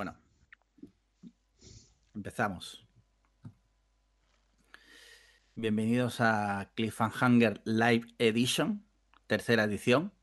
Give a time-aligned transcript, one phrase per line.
[0.00, 0.16] Bueno,
[2.14, 2.88] empezamos.
[5.54, 8.82] Bienvenidos a Cliffhanger Live Edition,
[9.26, 10.14] tercera edición.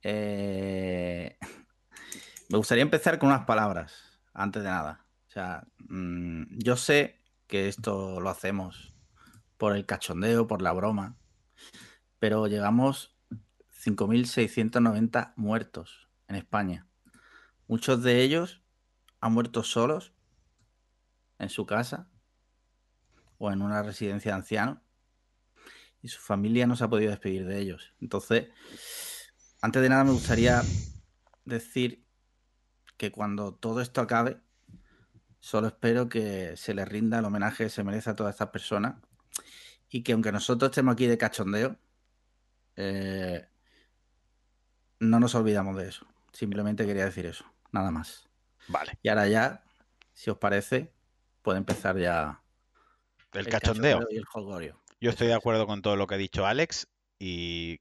[0.00, 1.36] Eh,
[2.48, 5.04] me gustaría empezar con unas palabras, antes de nada.
[5.28, 8.94] O sea, mm, yo sé que esto lo hacemos
[9.58, 11.18] por el cachondeo, por la broma,
[12.18, 13.14] pero llegamos
[13.84, 16.86] 5.690 muertos en España.
[17.68, 18.61] Muchos de ellos
[19.22, 20.12] han muerto solos
[21.38, 22.08] en su casa
[23.38, 24.78] o en una residencia de ancianos
[26.02, 27.94] y su familia no se ha podido despedir de ellos.
[28.00, 28.48] Entonces,
[29.62, 30.60] antes de nada me gustaría
[31.44, 32.04] decir
[32.96, 34.40] que cuando todo esto acabe,
[35.38, 38.96] solo espero que se les rinda el homenaje que se merece a todas estas personas
[39.88, 41.76] y que aunque nosotros estemos aquí de cachondeo,
[42.74, 43.48] eh,
[44.98, 46.06] no nos olvidamos de eso.
[46.32, 48.31] Simplemente quería decir eso, nada más.
[48.68, 48.98] Vale.
[49.02, 49.64] Y ahora ya,
[50.12, 50.92] si os parece,
[51.42, 52.42] puede empezar ya
[53.32, 54.06] el, cachondeo.
[54.10, 54.80] y el jolgorio.
[55.00, 56.88] Yo estoy de acuerdo con todo lo que ha dicho Alex
[57.18, 57.80] y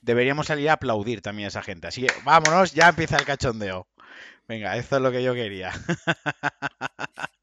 [0.00, 1.86] deberíamos salir a aplaudir también a esa gente.
[1.88, 3.86] Así que vámonos, ya empieza el cachondeo.
[4.48, 5.72] Venga, esto es lo que yo quería.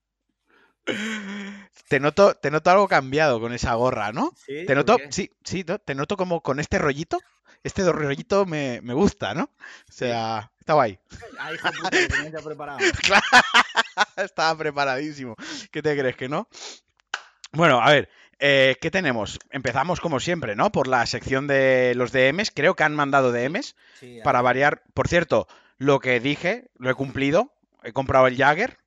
[1.87, 4.31] Te noto, te noto algo cambiado con esa gorra, ¿no?
[4.35, 4.65] ¿Sí?
[4.65, 7.19] Te ¿Por noto, sí, sí, te noto como con este rollito.
[7.63, 9.43] Este rollito me, me gusta, ¿no?
[9.43, 10.99] O sea, está guay.
[11.39, 12.79] Ah, hijo de puta, tenías ya preparado.
[13.03, 13.23] Claro,
[14.17, 15.35] Estaba preparadísimo.
[15.71, 16.47] ¿Qué te crees que no?
[17.51, 19.39] Bueno, a ver, eh, ¿qué tenemos?
[19.51, 20.71] Empezamos como siempre, ¿no?
[20.71, 22.51] Por la sección de los DMs.
[22.51, 24.43] Creo que han mandado DMs Sí, para ahí.
[24.45, 24.81] variar.
[24.93, 25.47] Por cierto,
[25.77, 27.53] lo que dije, lo he cumplido.
[27.83, 28.77] He comprado el Jagger.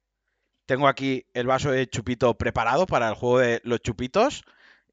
[0.67, 4.45] Tengo aquí el vaso de chupito preparado para el juego de los chupitos.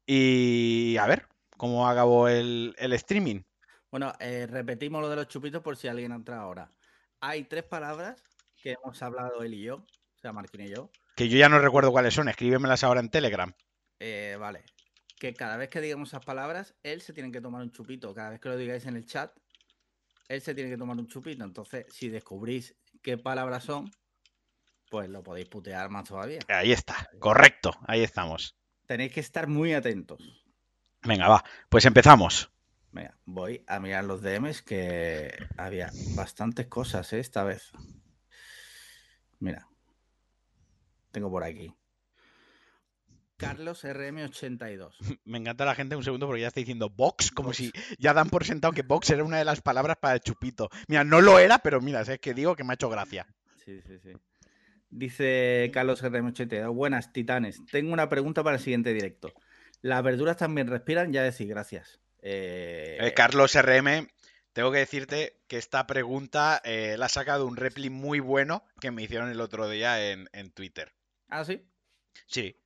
[0.06, 3.40] Y a ver, ¿cómo acabó el, el streaming?
[3.94, 6.68] Bueno, eh, repetimos lo de los chupitos por si alguien entra ahora.
[7.20, 8.20] Hay tres palabras
[8.60, 10.90] que hemos hablado él y yo, o sea, Martín y yo.
[11.14, 12.28] Que yo ya no recuerdo cuáles son.
[12.28, 13.54] Escríbemelas ahora en Telegram.
[14.00, 14.64] Eh, vale.
[15.16, 18.12] Que cada vez que digamos esas palabras, él se tiene que tomar un chupito.
[18.12, 19.30] Cada vez que lo digáis en el chat,
[20.26, 21.44] él se tiene que tomar un chupito.
[21.44, 23.92] Entonces, si descubrís qué palabras son,
[24.90, 26.40] pues lo podéis putear más todavía.
[26.48, 27.08] Ahí está.
[27.20, 27.70] Correcto.
[27.86, 28.56] Ahí estamos.
[28.86, 30.18] Tenéis que estar muy atentos.
[31.04, 31.44] Venga, va.
[31.68, 32.50] Pues empezamos.
[32.94, 37.18] Venga, voy a mirar los DMs que había bastantes cosas ¿eh?
[37.18, 37.72] esta vez.
[39.40, 39.66] Mira,
[41.10, 41.74] tengo por aquí.
[43.36, 44.92] Carlos RM82.
[45.24, 48.30] Me encanta la gente un segundo porque ya está diciendo box, como si ya dan
[48.30, 50.70] por sentado que box era una de las palabras para el chupito.
[50.86, 53.26] Mira, no lo era, pero mira, es que digo que me ha hecho gracia.
[53.64, 54.12] Sí, sí, sí.
[54.88, 56.72] Dice Carlos RM82.
[56.72, 57.60] Buenas, titanes.
[57.72, 59.32] Tengo una pregunta para el siguiente directo.
[59.82, 61.12] ¿Las verduras también respiran?
[61.12, 62.03] Ya decís, gracias.
[62.24, 64.08] Eh, Eh, Carlos RM,
[64.52, 68.90] tengo que decirte que esta pregunta eh, la ha sacado un repli muy bueno que
[68.90, 70.92] me hicieron el otro día en, en Twitter.
[71.28, 71.62] Ah, sí.
[72.26, 72.56] Sí,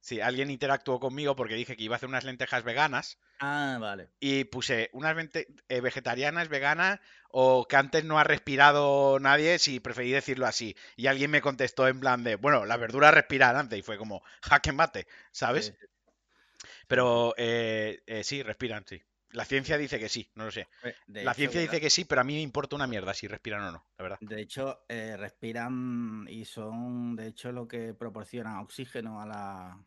[0.00, 4.08] sí, alguien interactuó conmigo porque dije que iba a hacer unas lentejas veganas Ah, vale.
[4.18, 7.00] y puse unas eh, vegetarianas, veganas
[7.30, 10.74] o que antes no ha respirado nadie, si preferí decirlo así.
[10.96, 14.22] Y alguien me contestó en plan de, bueno, las verduras respiran antes y fue como,
[14.42, 15.66] jaque mate, ¿sabes?
[15.66, 15.86] Sí.
[16.86, 19.02] Pero eh, eh, sí, respiran, sí.
[19.30, 20.68] La ciencia dice que sí, no lo sé.
[21.06, 23.26] De La hecho, ciencia dice que sí, pero a mí me importa una mierda si
[23.26, 24.18] respiran o no, la verdad.
[24.20, 29.84] De hecho, eh, respiran y son, de hecho, lo que proporciona oxígeno a la...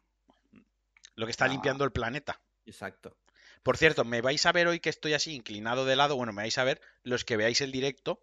[1.15, 2.41] Lo que está limpiando el planeta.
[2.65, 3.17] Exacto.
[3.63, 6.15] Por cierto, me vais a ver hoy que estoy así inclinado de lado.
[6.15, 8.21] Bueno, me vais a ver los que veáis el directo,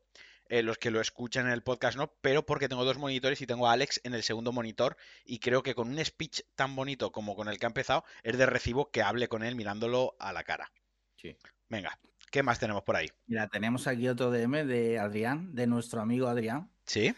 [0.48, 3.46] eh, los que lo escuchan en el podcast no, pero porque tengo dos monitores y
[3.46, 7.12] tengo a Alex en el segundo monitor y creo que con un speech tan bonito
[7.12, 10.32] como con el que ha empezado es de recibo que hable con él mirándolo a
[10.32, 10.70] la cara.
[11.16, 11.36] Sí.
[11.68, 11.98] Venga,
[12.30, 13.10] ¿qué más tenemos por ahí?
[13.26, 16.70] Mira, tenemos aquí otro DM de Adrián, de nuestro amigo Adrián.
[16.84, 17.14] ¿Sí?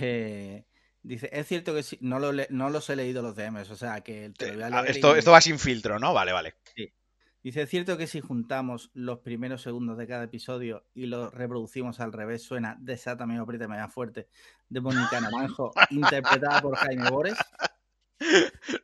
[0.00, 0.64] Eh,
[1.02, 4.00] dice, es cierto que sí, no, lo no los he leído los DMs, o sea
[4.00, 6.12] que te lo voy a Ah, leer Esto, y- esto va sin filtro, ¿no?
[6.12, 6.54] Vale, vale.
[7.46, 12.00] Dice, es cierto que si juntamos los primeros segundos de cada episodio y los reproducimos
[12.00, 14.26] al revés, suena Desátame o apriétame más fuerte
[14.68, 17.36] de Mónica Naranjo, interpretada por Jaime Bores.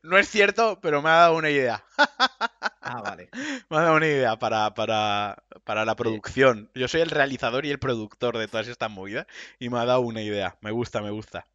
[0.04, 1.82] No es cierto, pero me ha dado una idea.
[2.84, 3.30] Ah, vale.
[3.70, 6.70] Me ha dado una idea para, para, para la producción.
[6.74, 9.26] Yo soy el realizador y el productor de todas estas movidas
[9.58, 10.56] y me ha dado una idea.
[10.60, 11.46] Me gusta, me gusta.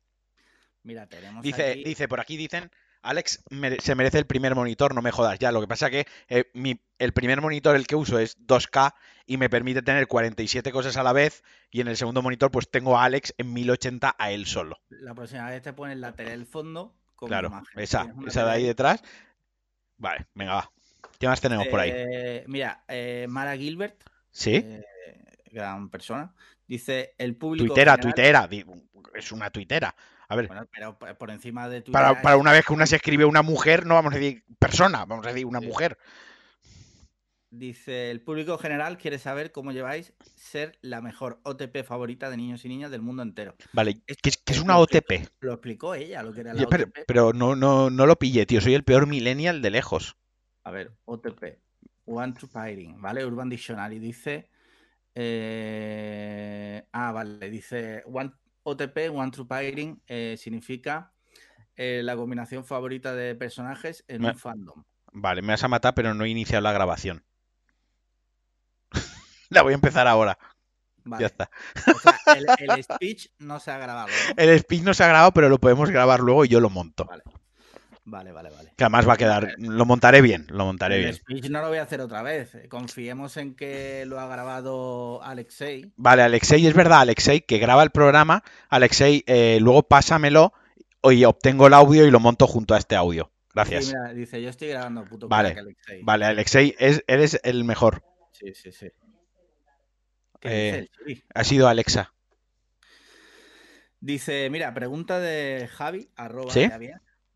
[0.83, 1.83] Mira, tenemos Dice, aquí...
[1.83, 2.71] dice, por aquí dicen,
[3.01, 5.51] Alex mere- se merece el primer monitor, no me jodas ya.
[5.51, 8.93] Lo que pasa que eh, mi- el primer monitor, el que uso, es 2K
[9.25, 11.43] y me permite tener 47 cosas a la vez.
[11.71, 14.79] Y en el segundo monitor, pues tengo a Alex en 1080 a él solo.
[14.89, 17.79] La próxima vez te pones la tele del fondo con Claro, imagen.
[17.81, 19.01] esa, esa de ahí detrás.
[19.97, 20.71] Vale, venga, va.
[21.19, 21.91] ¿Qué más tenemos por ahí?
[21.93, 24.01] Eh, mira, eh, Mara Gilbert,
[24.31, 24.63] ¿Sí?
[25.51, 26.33] gran persona,
[26.67, 28.49] dice el público Tuitera, general- tuitera.
[29.15, 29.95] es una tuitera.
[30.29, 32.97] A ver, Bueno, pero por encima de tu para, para una vez que una se
[32.97, 35.67] escribe una mujer, no vamos a decir persona, vamos a decir una Sí.
[35.67, 35.97] mujer.
[37.49, 42.65] Dice, el público general quiere saber cómo lleváis ser la mejor OTP favorita de niños
[42.65, 43.55] y niñas del mundo entero.
[43.71, 45.29] Vale, ¿qué es, qué es una que- OTP?
[45.39, 47.05] Lo explicó ella, lo que era la pero OTP.
[47.07, 48.59] pero no, no, no lo pillé, tío.
[48.59, 50.17] Soy el peor millennial de lejos.
[50.65, 51.61] A ver, OTP.
[52.03, 53.25] One to Pairing, ¿vale?
[53.25, 54.49] Urban Dictionary dice.
[55.15, 58.31] eh, ah, vale, dice one,
[58.69, 61.13] OTP, One to Pairing, eh, significa
[61.75, 64.83] eh, la combinación favorita de personajes en Me- un fandom.
[65.13, 67.23] Vale, me vas a matar, pero no he iniciado la grabación.
[69.49, 70.37] la voy a empezar ahora.
[71.05, 71.21] Vale.
[71.21, 71.49] Ya está.
[71.95, 74.33] O sea, el, el speech no se ha grabado, ¿no?
[74.35, 77.05] El speech no se ha grabado, pero lo podemos grabar luego y yo lo monto.
[77.05, 77.23] Vale.
[78.09, 78.71] Vale, vale, vale.
[78.77, 79.55] Que además va a quedar.
[79.57, 81.13] Lo montaré bien, lo montaré El bien.
[81.15, 82.57] speech no lo voy a hacer otra vez.
[82.69, 85.91] Confiemos en que lo ha grabado Alexei.
[85.97, 88.45] Vale, Alexei, es verdad, Alexei, que graba el programa.
[88.69, 90.53] Alexei, eh, luego pásamelo
[91.03, 93.29] y obtengo el audio y lo monto junto a este audio.
[93.53, 93.85] Gracias.
[93.87, 96.01] Sí, mira, dice, yo estoy grabando, puto Vale, crack, Alexei.
[96.03, 98.03] Vale, Alexei, es- eres el mejor.
[98.31, 98.87] Sí, sí, sí.
[100.39, 101.23] ¿Qué Eh, dice el Chiri?
[101.33, 102.13] Ha sido Alexa.
[103.99, 106.69] Dice, mira, pregunta de Javi, arroba ¿Sí?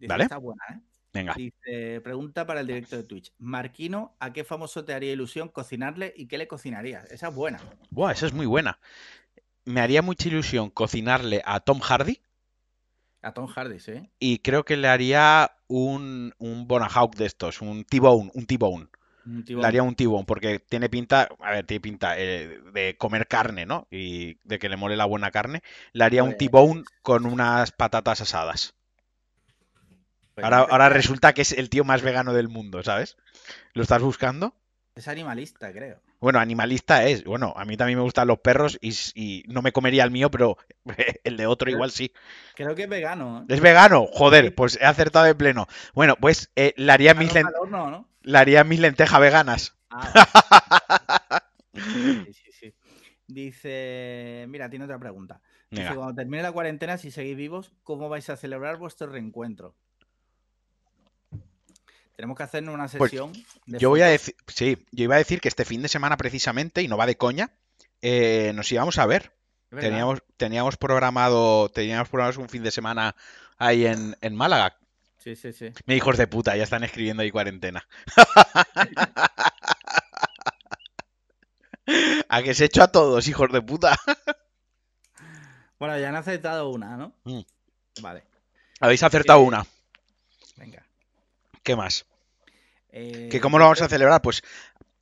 [0.01, 0.24] Dice, Vale.
[0.24, 0.80] está buena, ¿eh?
[1.13, 1.33] Venga.
[1.36, 3.33] Dice, pregunta para el directo de Twitch.
[3.38, 7.06] Marquino, ¿a qué famoso te haría ilusión cocinarle y qué le cocinarías?
[7.12, 7.59] Esa es buena.
[7.89, 8.80] Buah, esa es muy buena.
[9.65, 12.19] Me haría mucha ilusión cocinarle a Tom Hardy
[13.21, 14.09] A Tom Hardy, ¿sí?
[14.19, 18.88] y creo que le haría un, un Bonahawk de estos, un T-Bone, un T-Bone.
[19.24, 23.27] Un Le haría un T-Bone porque tiene pinta, a ver, tiene pinta eh, de comer
[23.27, 23.88] carne, ¿no?
[23.92, 25.62] Y de que le mole la buena carne.
[25.94, 28.74] Le haría un Pues- T-Bone con unas patatas asadas.
[30.41, 33.17] Ahora, resulta que es el tío más vegano del mundo, ¿sabes?
[33.73, 34.55] ¿Lo estás buscando?
[34.95, 36.01] Es animalista, creo.
[36.19, 37.23] Bueno, animalista es.
[37.23, 40.57] Bueno, a mí también me gustan los perros y, no me comería el mío, pero
[41.23, 42.11] el de otro igual sí.
[42.55, 43.41] Creo que es vegano.
[43.41, 43.53] ¿eh?
[43.53, 44.05] ¿Es vegano?
[44.11, 45.67] Joder, pues he acertado de pleno.
[45.93, 48.07] Bueno, pues eh, le, haría mis horno, ¿no?
[48.21, 49.77] le haría mis lentejas veganas.
[49.89, 51.41] Ah,
[51.73, 52.73] sí, sí, sí.
[53.27, 55.41] Dice, mira, tiene otra pregunta.
[55.69, 55.95] Dice, Venga.
[55.95, 59.75] cuando termine la cuarentena, si seguís vivos, ¿cómo vais a celebrar vuestro reencuentro?
[62.21, 63.33] Tenemos que hacernos una Pues, sesión.
[63.65, 66.18] de Yo voy a decir, sí, yo iba a decir que este fin de semana
[66.18, 67.50] precisamente, y no va de coña,
[68.03, 69.33] eh, nos íbamos a ver.
[69.71, 73.15] Teníamos, teníamos programado, teníamos programado un fin de semana
[73.57, 74.77] ahí en, en Málaga.
[75.18, 75.71] Sí, sí, sí.
[75.88, 77.88] Me hijos de puta, ya están escribiendo ahí cuarentena.
[82.29, 83.97] a que se hecho a todos, hijos de puta.
[85.79, 87.15] Bueno, ya han aceptado una, ¿no?
[87.24, 87.41] Mm.
[88.03, 88.25] Vale,
[88.79, 89.65] Habéis acertado Eh, una.
[90.57, 90.85] venga.
[91.63, 92.06] ¿Qué más?
[92.91, 94.21] Eh, ¿Que ¿Cómo lo vamos a celebrar?
[94.21, 94.43] Pues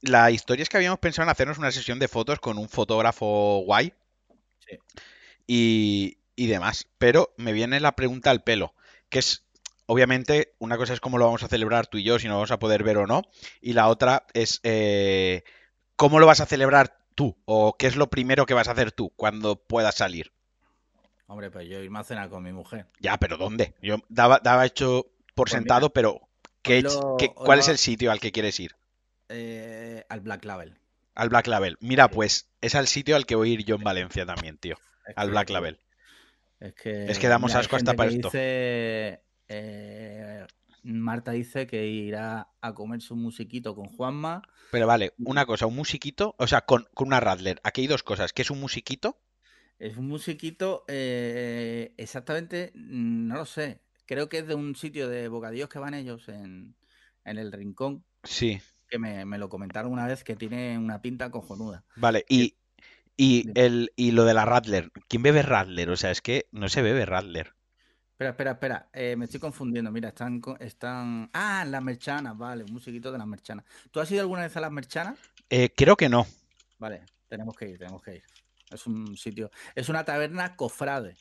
[0.02, 3.62] la historia es que habíamos pensado en hacernos una sesión de fotos con un fotógrafo
[3.66, 3.94] guay
[4.68, 4.78] Sí.
[5.48, 6.88] y, y demás.
[6.98, 8.74] Pero me viene la pregunta al pelo,
[9.10, 9.44] que es,
[9.88, 12.52] obviamente, una cosa es cómo lo vamos a celebrar tú y yo, si nos vamos
[12.52, 13.24] a poder ver o no,
[13.62, 15.44] y la otra es eh,
[15.96, 18.92] cómo lo vas a celebrar tú, o qué es lo primero que vas a hacer
[18.92, 20.32] tú cuando puedas salir.
[21.28, 22.88] Hombre, pues yo irme a cenar con mi mujer.
[23.00, 23.74] Ya, pero ¿dónde?
[23.82, 25.04] Yo daba, daba hecho
[25.36, 26.29] por Pues mira, sentado, pero
[26.70, 28.76] ¿qué, hoy lo- qué- hoy ¿cuál lo es el sitio al que quieres ir?
[29.30, 30.78] eh, al Black Label.
[31.16, 31.78] Al Black Label.
[31.82, 34.78] Mira, pues es al sitio al que voy a ir yo en Valencia también, tío.
[35.08, 35.80] Es Al que- Black Label.
[36.60, 38.28] Es que, Es que damos mira, asco hasta para esto.
[38.30, 40.46] dice, eh,
[40.84, 44.42] Marta dice que irá a comer su musiquito con Juanma.
[44.72, 47.60] Pero vale, una cosa, un musiquito, o sea, con, con una Radler.
[47.64, 48.34] Aquí hay dos cosas.
[48.34, 49.18] ¿Qué es un musiquito?
[49.78, 53.82] Es un musiquito, eh, exactamente, mm, no lo sé.
[54.10, 56.76] Creo que es de un sitio de bocadillos que van ellos en,
[57.26, 61.30] en el Rincón, Sí, que me, me lo comentaron una vez que tiene una pinta
[61.30, 61.86] cojonuda.
[61.96, 62.26] vale.
[62.28, 62.58] Y,
[63.16, 64.92] y, el, y lo de la Radler.
[65.08, 65.92] ¿Quién bebe Radler?
[65.92, 67.54] O sea, es que no se bebe Radler.
[68.14, 69.92] Espera, espera, espera, eh, me estoy confundiendo.
[69.92, 71.30] Mira, están, están...
[71.32, 73.64] Ah, las merchanas, vale, un musiquito de las merchanas.
[73.92, 75.20] ¿Tú has ido alguna vez a las merchanas?
[75.52, 76.26] Eh, creo que no.
[76.80, 78.24] Vale, tenemos que ir, tenemos que ir.
[78.72, 81.16] Es un sitio, es una taberna cofrade,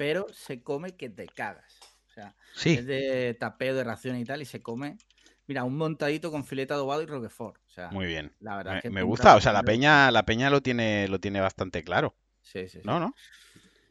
[0.00, 1.74] pero se come que te cagas.
[2.10, 4.96] O sea, Sí, es de tapeo, de raciones y tal, y se come,
[5.46, 7.60] mira, un montadito con filete adobado y roquefort.
[7.66, 8.32] O sea, muy bien.
[8.40, 11.08] la verdad Me, es que me gusta, o sea, la peña, la peña lo tiene,
[11.08, 12.16] lo tiene bastante claro.
[12.42, 12.84] Sí, sí, sí.
[12.84, 13.00] ¿No?
[13.00, 13.16] ¿No?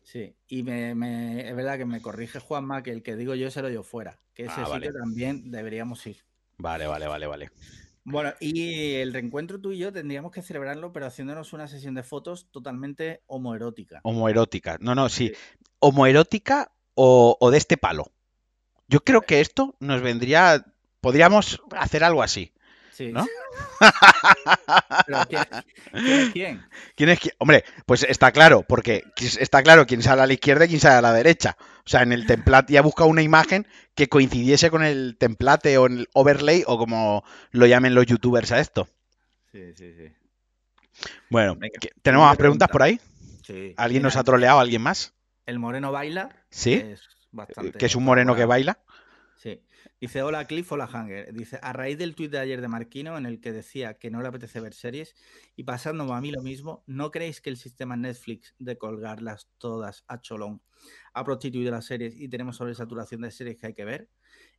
[0.04, 3.52] Sí, y me, me- es verdad que me corrige Juanma que el que digo yo
[3.52, 4.94] se lo dio fuera, que ese Ah, sitio vale.
[4.94, 6.18] también deberíamos ir.
[6.58, 7.50] Vale, vale, vale, vale.
[8.12, 12.02] Bueno, y el reencuentro tú y yo tendríamos que celebrarlo, pero haciéndonos una sesión de
[12.02, 14.00] fotos totalmente homoerótica.
[14.04, 14.78] Homoerótica.
[14.82, 15.32] No, no, sí.
[15.78, 18.12] Homoerótica o, o de este palo.
[18.88, 20.66] Yo creo que esto nos vendría.
[21.02, 22.52] Podríamos hacer algo así.
[22.92, 23.12] Sí.
[23.14, 23.26] ¿No?
[25.06, 25.44] Pero ¿quién,
[25.92, 26.70] quién es quién?
[26.96, 27.36] ¿Quién es quién?
[27.38, 29.04] Hombre, pues está claro, porque
[29.40, 31.56] está claro quién sale a la izquierda y quién sale a la derecha.
[31.90, 33.66] O sea, en el template ya busca una imagen
[33.96, 38.52] que coincidiese con el template o en el overlay o como lo llamen los youtubers
[38.52, 38.88] a esto.
[39.52, 40.12] Sí, sí, sí.
[41.32, 42.72] Bueno, Venga, ¿qué- ¿tenemos más preguntas pregunta.
[42.72, 43.00] por ahí?
[43.42, 43.74] sí.
[43.76, 44.60] ¿Alguien nos ha troleado?
[44.60, 45.16] ¿Alguien más?
[45.48, 46.30] El moreno baila.
[46.52, 46.74] ¿Sí?
[46.76, 48.78] Es bastante Que es un moreno que baila.
[50.02, 51.34] Dice, hola Cliff, hola Hanger.
[51.34, 54.22] Dice, a raíz del tuit de ayer de Marquino en el que decía que no
[54.22, 55.14] le apetece ver series
[55.56, 60.06] y pasándome a mí lo mismo, ¿no creéis que el sistema Netflix de colgarlas todas
[60.08, 60.62] a cholón
[61.14, 64.10] ha prostituido las series y tenemos sobresaturación de series que hay que ver?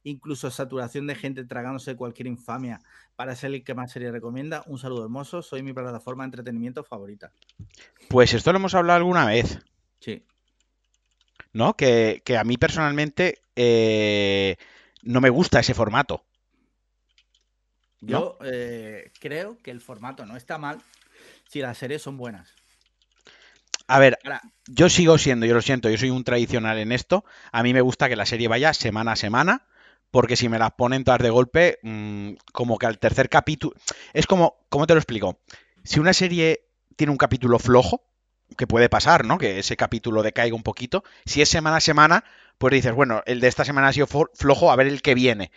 [0.03, 2.83] Incluso saturación de gente tragándose cualquier infamia
[3.17, 4.63] para ser el que más series recomienda.
[4.67, 7.33] Un saludo hermoso, soy mi plataforma de entretenimiento favorita.
[8.09, 9.59] Pues esto lo hemos hablado alguna vez,
[10.01, 10.25] Sí,
[11.53, 11.75] ¿no?
[11.77, 14.57] Que, que a mí personalmente eh,
[15.03, 16.25] no me gusta ese formato.
[18.01, 20.81] yo eh, creo que el formato no está mal
[21.49, 22.55] si las series son buenas.
[23.87, 27.25] A ver, Ahora, yo sigo siendo, yo lo siento, yo soy un tradicional en esto.
[27.51, 29.67] A mí me gusta que la serie vaya semana a semana,
[30.13, 33.75] porque si me las ponen todas de golpe, mm, como que al tercer capítulo...
[34.13, 35.41] Es como, ¿cómo te lo explico?
[35.83, 38.05] Si una serie tiene un capítulo flojo,
[38.57, 39.39] que puede pasar, ¿no?
[39.39, 41.05] Que ese capítulo decaiga un poquito.
[41.25, 42.25] Si es semana a semana,
[42.61, 45.51] pues dices, bueno, el de esta semana ha sido flojo, a ver el que viene.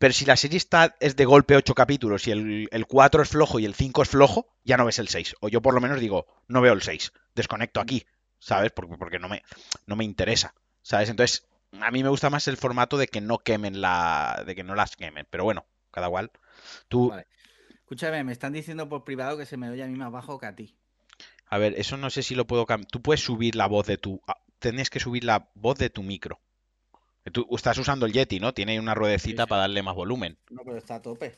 [0.00, 3.28] Pero si la serie está, es de golpe ocho capítulos y el, el 4 es
[3.28, 5.36] flojo y el 5 es flojo, ya no ves el 6.
[5.38, 7.12] O yo por lo menos digo, no veo el 6.
[7.36, 8.04] Desconecto aquí,
[8.40, 8.72] ¿sabes?
[8.72, 9.44] Porque, porque no, me,
[9.86, 11.08] no me interesa, ¿sabes?
[11.10, 11.46] Entonces,
[11.80, 14.42] a mí me gusta más el formato de que no quemen la...
[14.44, 15.28] de que no las quemen.
[15.30, 16.32] Pero bueno, cada cual.
[16.88, 17.28] Tú, Vale.
[17.70, 20.46] Escúchame, me están diciendo por privado que se me oye a mí más bajo que
[20.46, 20.76] a ti.
[21.46, 22.90] a ver, eso no sé si lo puedo cambiar.
[22.90, 24.20] Tú puedes subir la voz de tu...
[24.26, 26.40] ah, Tienes que subir la voz de tu micro.
[27.30, 28.54] Tú estás usando el Yeti, ¿no?
[28.54, 29.48] Tiene una ruedecita sí.
[29.48, 30.38] para darle más volumen.
[30.50, 31.34] No, pero está a tope.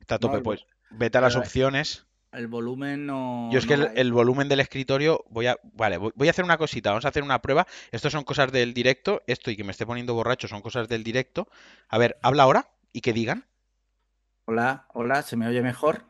[0.00, 2.06] Está a tope, pues vete a las pero- opciones.
[2.32, 3.48] El volumen no.
[3.52, 5.56] Yo es que el, volumen del escritorio voy a...
[5.62, 7.64] Vale, voy voy a hacer una cosita, vamos a hacer una prueba.
[7.92, 11.04] Esto son cosas del directo, esto y que me esté poniendo borracho son cosas del
[11.04, 11.46] directo.
[11.88, 13.46] A ver, habla ahora y que digan.
[14.46, 16.06] Hola, hola, ¿se me oye mejor?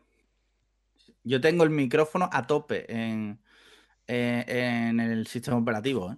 [1.24, 3.38] Yo tengo el micrófono a tope en,
[4.06, 6.12] en, en el sistema operativo.
[6.12, 6.16] ¿eh?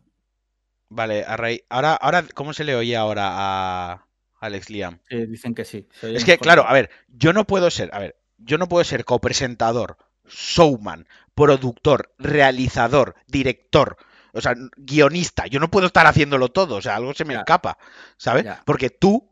[0.88, 1.62] Vale, a raíz...
[1.68, 4.06] Ahora, ahora, ¿cómo se le oye ahora a
[4.40, 4.98] Alex Liam?
[5.10, 5.88] Dicen que sí.
[6.02, 6.42] Es que, mejor.
[6.42, 9.96] claro, a ver, yo no puedo ser, a ver, yo no puedo ser copresentador,
[10.28, 13.96] showman, productor, realizador, director,
[14.32, 15.46] o sea, guionista.
[15.46, 17.40] Yo no puedo estar haciéndolo todo, o sea, algo se me Ya.
[17.40, 17.78] escapa,
[18.16, 18.44] ¿sabes?
[18.44, 18.62] Ya.
[18.64, 19.28] Porque tú,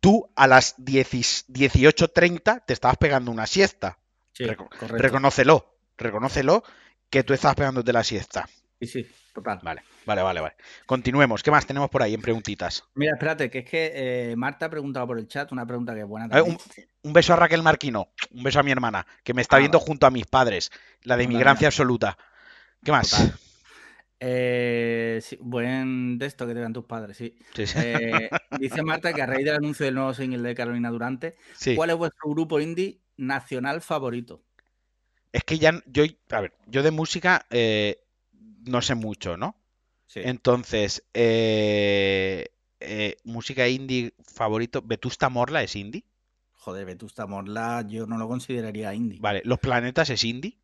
[0.00, 1.12] tú a las 10
[1.48, 3.98] 18.30 te estabas pegando una siesta.
[4.32, 4.96] Sí, Reco- correcto.
[4.96, 6.64] Reconócelo, reconócelo
[7.10, 8.48] que tú estabas pegándote la siesta.
[8.80, 9.62] Sí, sí, total.
[9.62, 10.56] Vale, vale, vale, vale.
[10.86, 11.42] Continuemos.
[11.42, 12.84] ¿Qué más tenemos por ahí en preguntitas?
[12.94, 13.92] Mira, espérate, que es que
[14.32, 16.54] eh, Marta ha preguntado por el chat una pregunta que es buena ver, también.
[16.54, 16.58] un,
[17.02, 19.78] un beso a Raquel Marquino, un beso a mi hermana, que me está Ah, viendo
[19.78, 19.86] vale.
[19.86, 20.70] junto a mis padres,
[21.02, 22.18] la de migrancia absoluta.
[22.84, 23.10] ¿Qué más?
[23.10, 23.40] Total.
[24.20, 27.36] Eh, sí, buen de esto que te dan tus padres, sí.
[27.54, 27.78] Sí, sí.
[27.80, 31.36] Eh, dice Marta que a raíz del anuncio del nuevo single de Carolina Durante.
[31.74, 34.44] ¿cuál es vuestro grupo indie nacional favorito?
[35.32, 38.03] Es que ya, yo, a ver, yo de música eh,
[38.64, 39.56] no sé mucho, ¿no?
[40.06, 40.20] Sí.
[40.22, 42.48] Entonces, eh,
[42.80, 46.04] eh, música indie favorito, Vetusta Morla es indie.
[46.52, 49.18] Joder, Vetusta Morla yo no lo consideraría indie.
[49.20, 50.56] Vale, Los Planetas es indie.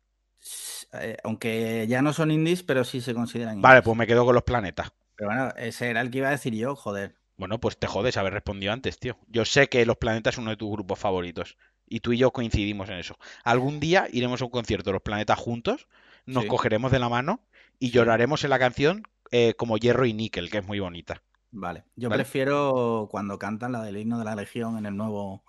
[0.93, 3.85] Eh, aunque ya no son indies, pero sí se consideran Vale, indies.
[3.85, 4.91] pues me quedo con Los Planetas.
[5.15, 7.15] Pero bueno, ese era el que iba a decir yo, joder.
[7.37, 9.17] Bueno, pues te jodes haber respondido antes, tío.
[9.27, 11.57] Yo sé que Los Planetas es uno de tus grupos favoritos.
[11.87, 13.17] Y tú y yo coincidimos en eso.
[13.43, 15.87] Algún día iremos a un concierto de Los Planetas juntos,
[16.25, 16.49] nos Sí.
[16.49, 17.41] cogeremos de la mano
[17.81, 21.23] y lloraremos en la canción eh, como Hierro y Níquel, que es muy bonita.
[21.53, 21.83] Vale.
[21.97, 22.23] Yo Vale.
[22.23, 25.43] prefiero cuando cantan la del himno de la Legión en el nuevo,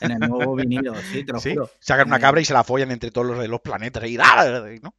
[0.00, 1.50] en el nuevo vinilo, sí, te lo ¿Sí?
[1.50, 1.70] juro.
[1.80, 4.04] Sacan una Eh, cabra y se la follan entre todos los de los planetas.
[4.06, 4.64] Y, ¡ah!
[4.82, 4.94] ¿no?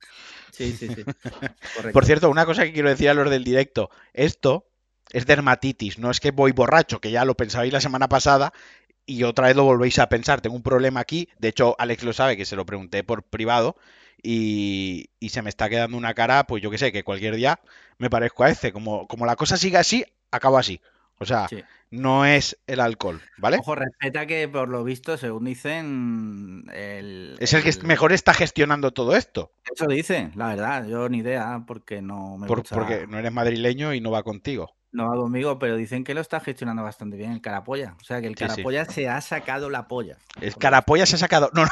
[0.52, 1.08] Sí, sí, sí.
[1.72, 1.92] Correcto.
[1.92, 3.90] Por cierto, una cosa que quiero decir a los del directo.
[4.13, 4.68] Esto
[5.12, 8.54] es dermatitis, no es que voy borracho, que ya lo pensabais la semana pasada
[9.06, 10.42] y otra vez lo volvéis a pensar.
[10.42, 11.30] Tengo un problema aquí.
[11.40, 13.78] De hecho, Alex lo sabe, que se lo pregunté por privado.
[14.24, 17.60] Y, y se me está quedando una cara, pues yo que sé, que cualquier día
[17.98, 18.72] me parezco a este.
[18.72, 20.80] Como, como la cosa sigue así, acabo así.
[21.20, 21.63] O sea, Sí.
[21.92, 23.58] no es el alcohol, ¿vale?
[23.60, 28.92] Ojo, respeta que por lo visto, según dicen, el, Es el que mejor está gestionando
[28.92, 29.51] todo esto.
[29.74, 30.88] Eso dicen, la verdad.
[30.88, 34.24] Yo ni idea, porque no me por- gusta- porque no eres madrileño y no va
[34.24, 34.74] contigo.
[34.92, 37.96] no va conmigo, pero dicen que lo está gestionando bastante bien el carapolla.
[38.00, 38.50] O sea, que el Sí, sí.
[38.50, 40.18] carapolla se ha sacado la polla.
[40.39, 41.50] El carapolla se ha sacado.
[41.53, 41.70] No, no.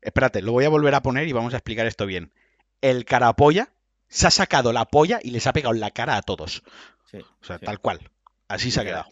[0.00, 2.32] Espérate, lo voy a volver a poner y vamos a explicar esto bien.
[2.80, 3.70] El carapolla
[4.08, 6.62] se ha sacado la polla y les ha pegado en la cara a todos.
[7.10, 7.64] Sí, O sea, sí.
[7.64, 8.10] tal cual.
[8.48, 9.06] Así se ha quedado.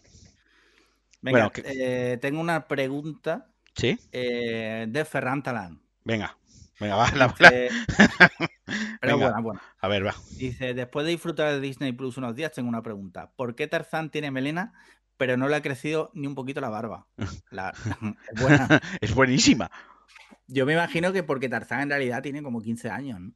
[1.21, 5.81] Venga, Bueno, que- eh, tengo una pregunta Sí, eh, de Ferran Talán.
[6.03, 6.37] venga.
[6.79, 7.11] Venga, va.
[7.11, 7.51] la- la-
[9.01, 9.27] Pero Venga.
[9.31, 9.61] bueno, bueno.
[9.79, 10.15] A ver, va.
[10.37, 13.31] Dice, después de disfrutar de Disney Plus unos días, tengo una pregunta.
[13.35, 14.73] ¿Por qué Tarzán tiene melena,
[15.17, 17.07] pero no le ha crecido ni un poquito la barba?
[17.51, 17.73] La-
[18.31, 18.81] es buena.
[19.01, 19.71] Es buenísima.
[20.47, 23.31] Yo me imagino que porque Tarzán en realidad tiene como 15 años, ¿no?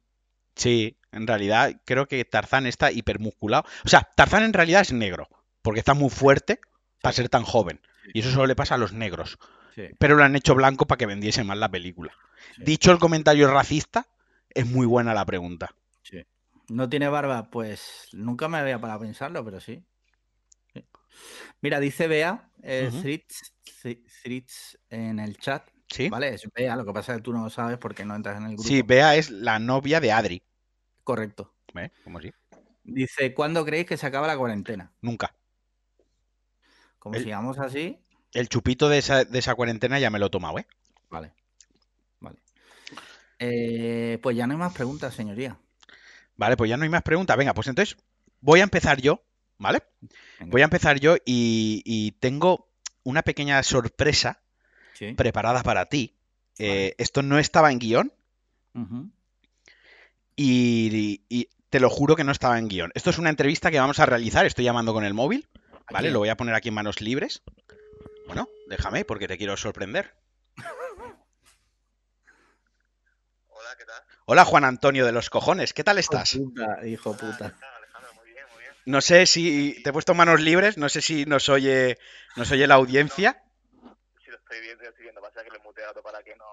[0.54, 3.64] Sí, en realidad creo que Tarzán está hipermusculado.
[3.84, 5.28] O sea, Tarzán en realidad es negro,
[5.62, 6.60] porque está muy fuerte
[7.00, 7.80] para ser tan joven.
[8.12, 9.38] Y eso solo le pasa a los negros.
[9.74, 9.88] Sí.
[9.98, 12.12] Pero lo han hecho blanco para que vendiese más la película.
[12.56, 12.64] Sí.
[12.64, 14.06] Dicho el comentario racista,
[14.50, 15.74] es muy buena la pregunta.
[16.02, 16.22] Sí.
[16.68, 17.50] ¿No tiene barba?
[17.50, 19.82] Pues nunca me había parado a pensarlo, pero sí.
[21.60, 22.90] Mira, dice Bea, eh,
[24.90, 25.68] en el chat.
[25.92, 26.08] ¿Sí?
[26.08, 28.38] Vale, es Bea, lo que pasa es que tú no lo sabes porque no entras
[28.38, 28.62] en el grupo.
[28.68, 30.42] Sí, Bea es la novia de Adri.
[31.04, 31.52] Correcto.
[31.74, 31.90] ¿Eh?
[32.02, 32.32] ¿Cómo sí?
[32.84, 34.90] Dice, ¿cuándo creéis que se acaba la cuarentena?
[35.02, 35.34] Nunca.
[36.98, 37.98] Como El- sigamos así,
[38.32, 40.66] El chupito de esa, de esa cuarentena ya me lo he tomado, ¿eh?
[41.10, 41.32] vale.
[42.20, 42.38] Vale.
[43.38, 45.58] Eh, pues ya no hay más preguntas, señoría.
[46.36, 47.36] Vale, pues ya no hay más preguntas.
[47.36, 47.96] Venga, pues entonces
[48.40, 49.22] voy a empezar yo,
[49.58, 49.82] ¿vale?
[50.38, 50.50] Venga.
[50.50, 52.70] Voy a empezar yo y, y tengo
[53.04, 54.41] una pequeña sorpresa
[55.02, 55.14] Sí.
[55.14, 56.14] preparada para ti.
[56.58, 58.12] Eh, esto no estaba en guion
[60.36, 62.92] y, y te lo juro que no estaba en guion.
[62.94, 64.46] Esto es una entrevista que vamos a realizar.
[64.46, 65.48] Estoy llamando con el móvil,
[65.90, 66.08] ¿vale?
[66.08, 66.12] Aquí.
[66.12, 67.42] Lo voy a poner aquí en manos libres.
[68.28, 70.14] Bueno, déjame porque te quiero sorprender.
[73.48, 74.02] Hola, ¿qué tal?
[74.26, 76.36] Hola Juan Antonio de los cojones, ¿qué tal estás?
[76.36, 77.54] Hijo puta, hijo puta.
[78.84, 81.98] No sé si te he puesto manos libres, no sé si nos oye,
[82.36, 83.42] nos oye la audiencia.
[84.52, 85.20] Sí, lo estoy viendo, lo estoy viendo.
[85.20, 86.44] Pasa que lo he muteado para que no...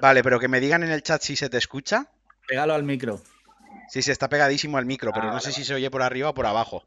[0.00, 2.06] Vale, pero que me digan en el chat si se te escucha.
[2.46, 3.20] Pégalo al micro.
[3.88, 5.64] Sí, sí, está pegadísimo al micro, pero Ah, no vale, sé si vale.
[5.66, 6.84] se oye por arriba o por abajo.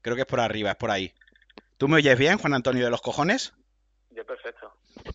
[0.00, 1.14] Creo que es por arriba, es por ahí.
[1.78, 3.52] ¿Tú me oyes bien, Juan Antonio de los cojones?
[4.10, 4.72] Yo perfecto.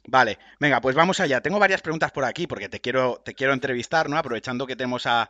[0.07, 1.41] Vale, venga, pues vamos allá.
[1.41, 4.17] Tengo varias preguntas por aquí porque te quiero, te quiero entrevistar, ¿no?
[4.17, 5.29] Aprovechando que tenemos a,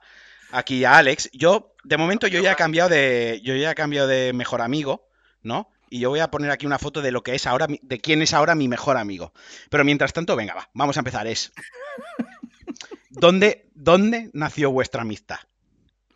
[0.52, 1.30] aquí a Alex.
[1.34, 5.10] Yo, de momento, yo ya he cambiado de, yo ya he cambiado de mejor amigo,
[5.42, 5.70] ¿no?
[5.90, 8.00] Y yo voy a poner aquí una foto de lo que es ahora, mi- de
[8.00, 9.34] quién es ahora mi mejor amigo.
[9.70, 11.28] Pero mientras tanto, venga, va, vamos a empezar.
[11.28, 11.54] Es
[13.10, 15.40] ¿dónde, dónde nació vuestra amistad?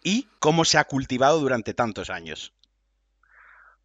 [0.04, 2.54] ¿Y cómo se ha cultivado durante tantos años?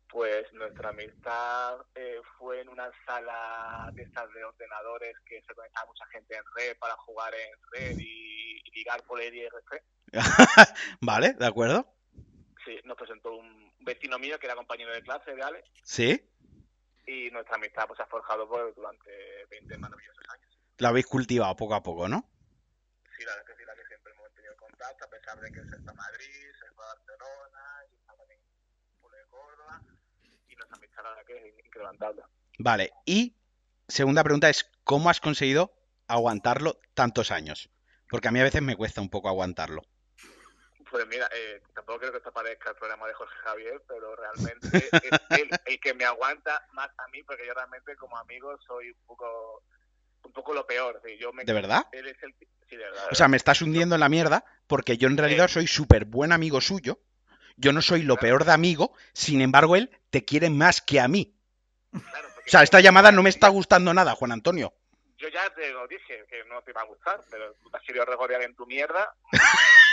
[0.09, 5.87] Pues nuestra amistad eh, fue en una sala de estas de ordenadores que se conectaba
[5.89, 9.83] mucha gente en red para jugar en red y, y ligar por el IRC.
[11.03, 11.35] ¿Vale?
[11.35, 11.87] ¿De acuerdo?
[12.65, 16.29] Sí, nos presentó un vecino mío que era compañero de clase de Alex ¿Sí?
[17.07, 20.59] y nuestra amistad pues, se ha forjado durante 20 maravillosos años.
[20.79, 22.29] Lo habéis cultivado poco a poco, ¿no?
[23.17, 25.53] Sí, la verdad es que sí, la que siempre hemos tenido contacto, a pesar de
[25.53, 29.83] que se a Madrid, se fue a Barcelona, yo estaba en de Córdoba,
[30.49, 32.23] y nuestra amistad la verdad que es incrementable.
[32.59, 33.37] Vale, y
[33.89, 35.73] segunda pregunta es, ¿cómo has conseguido
[36.09, 37.71] aguantarlo tantos años?
[38.11, 39.83] Porque a mí a veces me cuesta un poco aguantarlo.
[40.91, 44.69] Pues mira, eh, tampoco creo que esto parezca el programa de Jorge Javier, pero realmente
[44.79, 44.91] es
[45.31, 49.07] él el que me aguanta más a mí, porque yo realmente como amigo soy un
[49.07, 49.63] poco
[50.23, 51.01] un poco lo peor.
[51.05, 51.87] sí, yo me, ¿De verdad?
[51.93, 52.35] Él es el...
[52.69, 53.09] Sí, de verdad.
[53.11, 56.33] O sea, me estás hundiendo en la mierda porque yo en realidad soy súper buen
[56.33, 56.99] amigo suyo.
[57.57, 61.09] Yo no soy lo peor de amigo, sin embargo, él te quiere más que a
[61.09, 61.35] mí.
[61.91, 64.75] Claro, O sea, esta llamada no me está gustando nada, Juan Antonio.
[65.17, 67.83] Yo ya te lo dije, que no te iba a gustar, pero tú te has
[67.83, 69.15] querido regodear en tu mierda.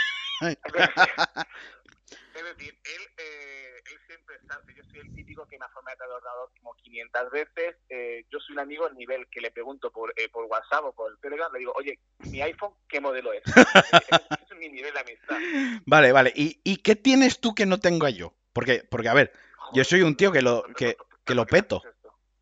[2.35, 6.11] Es decir, él, eh, él siempre está, yo soy el típico que me ha formatado
[6.11, 9.91] el ordenador como 500 veces, eh, yo soy un amigo al nivel que le pregunto
[9.91, 11.99] por, eh, por WhatsApp o por Telegram, le digo, oye,
[12.31, 13.43] mi iPhone, ¿qué modelo es?
[13.45, 15.37] Es mi nivel de amistad.
[15.85, 16.33] Vale, vale.
[16.35, 18.33] ¿Y, y qué tienes tú que no tengo yo?
[18.51, 19.31] Porque, porque a ver,
[19.73, 21.81] Yo soy un tío que lo- que- ¿por- por- que lo peto.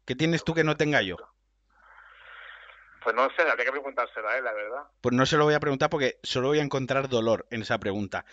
[0.06, 1.17] ¿qué tienes tú que no tenga yo?
[3.03, 4.83] Pues no sé, habría que preguntárselo a él, la verdad.
[5.01, 7.79] Pues no se lo voy a preguntar porque solo voy a encontrar dolor en esa
[7.79, 8.25] pregunta.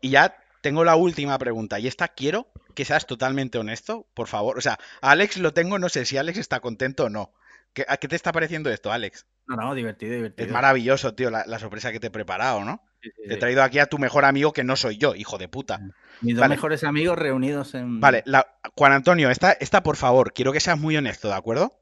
[0.00, 1.78] Y ya tengo la última pregunta.
[1.78, 4.58] Y esta quiero que seas totalmente honesto, por favor.
[4.58, 7.32] O sea, a Alex lo tengo, no sé si Alex está contento o no.
[7.72, 9.26] ¿Qué, ¿A qué te está pareciendo esto, Alex?
[9.46, 10.46] No, no, divertido, divertido.
[10.46, 12.82] Es maravilloso, tío, la, la sorpresa que te he preparado, ¿no?
[13.02, 15.38] Sí, sí, Te he traído aquí a tu mejor amigo que no soy yo, hijo
[15.38, 15.80] de puta.
[16.22, 16.56] Mis dos Vale.
[16.56, 18.00] mejores amigos reunidos en.
[18.00, 21.72] Vale, la- Juan Antonio, esta, esta por favor, quiero que seas muy honesto, ¿de acuerdo?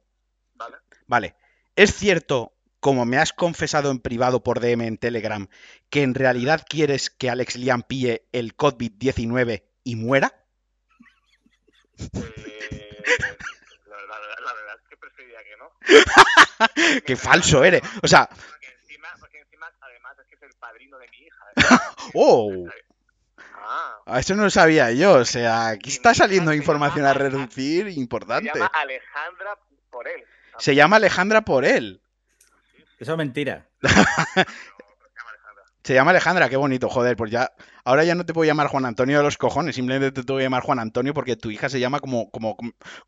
[0.57, 0.77] Vale.
[1.07, 1.35] Vale.
[1.77, 5.49] ¿Es cierto, como me has confesado en privado por DM en Telegram,
[5.91, 10.33] que en realidad quieres que Alex Liam pille el COVID-19 y muera?
[11.99, 13.03] Eh,
[13.87, 17.01] la, verdad, la verdad es que preferiría que no.
[17.07, 17.83] ¡Qué falso eres!
[18.03, 21.45] O sea, Porque encima, porque encima, además, es que es el padrino de mi hija.
[22.15, 22.67] ¡oh!
[23.67, 25.15] Ah, A Eso no lo sabía yo.
[25.15, 28.51] O sea, aquí está saliendo Se información a reducir se importante.
[28.53, 29.59] llama Alejandra
[29.91, 30.25] por él.
[30.59, 32.01] Se llama Alejandra por él.
[32.99, 33.69] Eso es mentira.
[35.83, 36.49] Se llama Alejandra.
[36.49, 37.53] Qué bonito, joder, pues ya.
[37.85, 40.47] Ahora ya no te puedo llamar Juan Antonio de los cojones, simplemente te voy a
[40.47, 42.57] llamar Juan Antonio porque tu hija se llama como, como,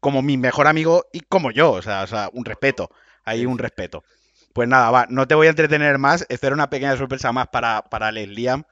[0.00, 2.90] como mi mejor amigo y como yo, o sea, o sea, un respeto.
[3.24, 4.04] Hay Sí, un respeto.
[4.52, 6.26] Pues nada, va, no te voy a entretener más.
[6.28, 8.64] Esta era una pequeña sorpresa más para, para Les Liam.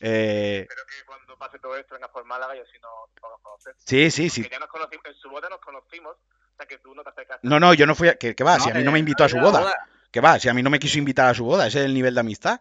[0.00, 3.74] Eh, Espero que cuando pase todo esto vengas por Málaga y así nos podamos conocer.
[3.78, 4.42] sí, sí, sí.
[4.42, 6.16] Que ya nos conocimos, en su boda nos conocimos,
[6.62, 7.46] sea que tú no te acercaste.
[7.46, 8.14] No, no, yo no fui a...
[8.16, 8.58] ¿Qué, qué va?
[8.60, 9.72] Si a mí no me invitó a su boda.
[10.10, 10.38] ¿Qué va?
[10.38, 11.66] Si a mí no me quiso invitar a su boda.
[11.66, 12.60] Ese es el nivel de amistad.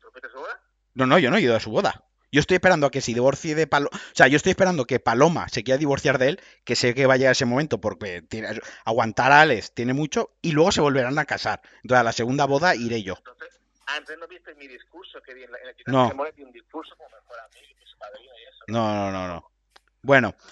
[0.00, 0.60] ¿Tú fuiste a su boda?
[0.94, 2.04] No, no, yo no he ido a su boda.
[2.30, 3.90] Yo estoy esperando a que se divorcie de Paloma.
[3.94, 7.04] O sea, yo estoy esperando que Paloma se quiera divorciar de él, que sé que
[7.06, 10.80] va a llegar ese momento, porque tiene- aguantar a Alex tiene mucho, y luego se
[10.80, 11.60] volverán a casar.
[11.82, 13.16] Entonces, a la segunda boda iré yo.
[13.18, 15.48] Entonces, antes no viste mi discurso que en, el
[15.88, 16.08] No.
[16.08, 18.64] de More, di un discurso como mejor amigo y su padrino y eso.
[18.68, 19.50] No, no, no, no.
[20.00, 20.42] Bueno, Ah,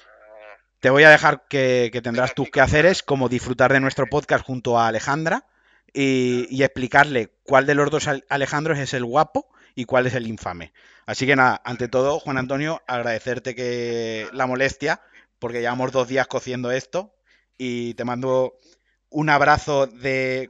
[0.80, 4.78] te voy a dejar que, que tendrás tus quehaceres, como disfrutar de nuestro podcast junto
[4.78, 5.46] a Alejandra
[5.92, 10.14] y, y explicarle cuál de los dos Al- Alejandros es el guapo y cuál es
[10.14, 10.72] el infame.
[11.06, 15.00] Así que nada, ante todo, Juan Antonio, agradecerte que la molestia,
[15.38, 17.14] porque llevamos dos días cociendo esto
[17.58, 18.54] y te mando
[19.10, 20.48] un abrazo de...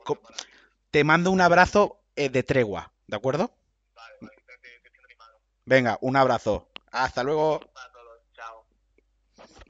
[0.90, 3.52] Te mando un abrazo eh, de tregua, ¿de acuerdo?
[5.64, 6.68] Venga, un abrazo.
[6.92, 7.60] Hasta luego.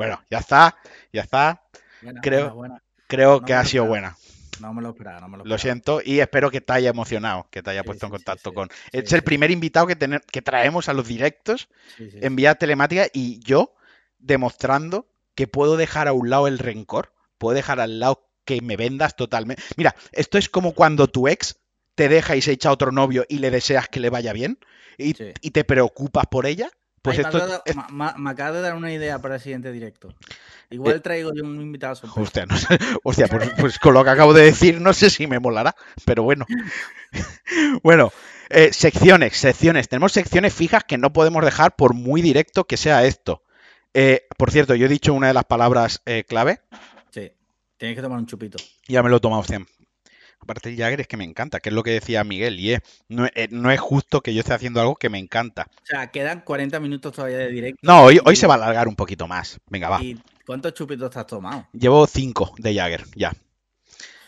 [0.06, 0.76] Bueno, ya está,
[1.12, 1.62] ya está.
[2.02, 2.82] Buena, Creo- buena, buena.
[3.08, 4.16] Creo No que ha lo sido buena.
[4.60, 5.62] No me lo esperaba, no me lo Lo esperaba.
[5.62, 8.50] siento y espero que te haya emocionado, que te haya Sí, puesto en sí, contacto
[8.50, 8.54] sí.
[8.54, 8.68] con...
[8.92, 13.40] Es el primer invitado que, tener- que traemos a los directos en vía telemática y
[13.40, 13.74] yo
[14.18, 18.76] demostrando que puedo dejar a un lado el rencor, puedo dejar al lado que me
[18.76, 19.62] vendas totalmente.
[19.76, 21.56] Mira, esto es como cuando tu ex
[21.94, 24.58] te deja y se echa a otro novio y le deseas que le vaya bien
[24.98, 26.70] y te preocupas por ella.
[27.02, 27.76] Pues Ay, esto me, acaba, es...
[27.76, 30.12] ma- ma- me acaba de dar una idea para el siguiente directo.
[30.68, 32.20] Igual Eh, traigo yo un invitado sorpresa.
[32.20, 35.26] Hostia, no sé- hostia, pues, pues con lo que acabo de decir no sé si
[35.26, 36.46] me molará, pero bueno.
[37.82, 38.12] Bueno,
[38.50, 39.88] eh, secciones, secciones.
[39.88, 43.42] Tenemos secciones fijas que no podemos dejar por muy directo que sea esto.
[43.94, 46.60] Eh, por cierto, yo he dicho una de las palabras clave.
[47.10, 47.32] Sí.
[47.76, 48.58] Tienes que tomar un chupito.
[48.86, 49.66] Ya me lo he tomado 100.
[50.42, 52.80] Aparte el Jagger es que me encanta, que es lo que decía Miguel, y es,
[53.08, 55.68] no, eh, no es justo que yo esté haciendo algo que me encanta.
[55.82, 57.78] O sea, quedan 40 minutos todavía de directo.
[57.82, 59.58] No, hoy, hoy se va a alargar un poquito más.
[59.68, 60.02] Venga, va.
[60.02, 61.68] ¿Y cuántos chupitos te has tomado?
[61.72, 63.32] Llevo 5 de Jagger, ya.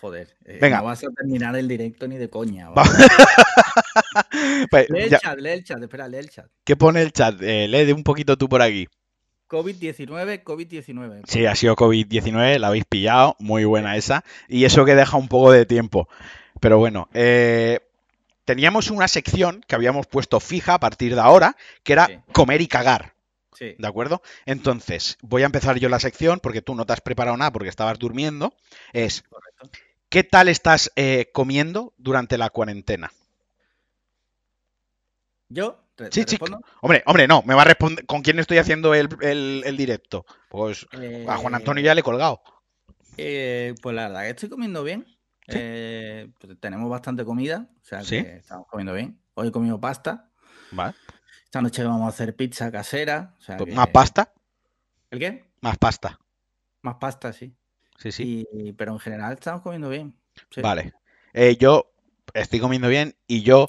[0.00, 0.36] Joder.
[0.44, 0.78] eh, Venga.
[0.78, 2.68] No vas a terminar el directo ni de coña.
[4.70, 5.82] Pues, Lee el ya- chat, lee el chat.
[5.82, 6.46] Espera, lee el chat.
[6.64, 7.40] ¿Qué pone el chat?
[7.42, 8.86] Eh, lee un poquito tú por aquí.
[9.52, 11.22] COVID-19, COVID-19.
[11.26, 14.24] Sí, ha sido COVID-19, la habéis pillado, muy buena esa.
[14.48, 16.08] Y eso que deja un poco de tiempo.
[16.58, 17.80] Pero bueno, eh,
[18.46, 22.18] teníamos una sección que habíamos puesto fija a partir de ahora, que era Sí.
[22.32, 23.12] comer y cagar,
[23.52, 23.74] Sí.
[23.78, 24.22] ¿de acuerdo?
[24.46, 27.68] Entonces, voy a empezar yo la sección porque tú no te has preparado nada porque
[27.68, 28.54] estabas durmiendo.
[28.94, 29.68] Es, Correcto.
[30.08, 33.12] ¿qué tal estás eh, comiendo durante la cuarentena?
[35.50, 35.78] ¿Yo?
[36.10, 36.38] ¿Te, Sí, sí.
[36.80, 40.24] Hombre, hombre, no, me va a responder con quién estoy haciendo el, el- el directo.
[40.48, 40.86] Pues
[41.28, 42.42] a Juan Antonio ya le he colgado.
[43.16, 45.04] Eh, pues la verdad que estoy comiendo bien.
[45.48, 45.58] Sí.
[45.58, 48.22] Eh, pues tenemos bastante comida, o sea Sí.
[48.22, 49.20] que estamos comiendo bien.
[49.34, 50.30] Hoy he comido pasta.
[50.70, 50.94] Vale.
[51.44, 53.34] Esta noche vamos a hacer pizza casera.
[53.38, 54.32] o sea Pues que- Más pasta,
[55.10, 55.44] ¿El qué?
[55.60, 56.18] más pasta.
[56.82, 57.54] Más pasta, sí.
[57.98, 58.46] Sí, sí.
[58.52, 60.16] Y- pero en general estamos comiendo bien.
[60.50, 60.60] sí.
[60.62, 60.92] Vale.
[61.34, 61.92] Eh, yo
[62.34, 63.68] estoy comiendo bien y yo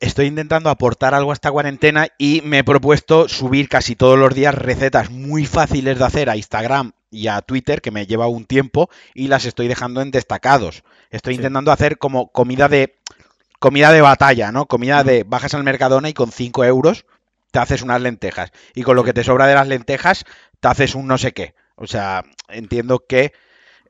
[0.00, 4.34] estoy intentando aportar algo a esta cuarentena y me he propuesto subir casi todos los
[4.34, 8.46] días recetas muy fáciles de hacer a Instagram y a Twitter, que me lleva un
[8.46, 10.82] tiempo, y las estoy dejando en destacados.
[11.10, 11.40] Estoy Sí.
[11.40, 12.96] intentando hacer como comida de
[13.58, 14.66] comida de batalla, ¿no?
[14.66, 17.04] Comida de bajas al Mercadona y con 5 euros
[17.52, 18.50] te haces unas lentejas.
[18.74, 20.24] Y con lo que te sobra de las lentejas
[20.58, 21.54] te haces un no sé qué.
[21.76, 23.32] O sea, entiendo que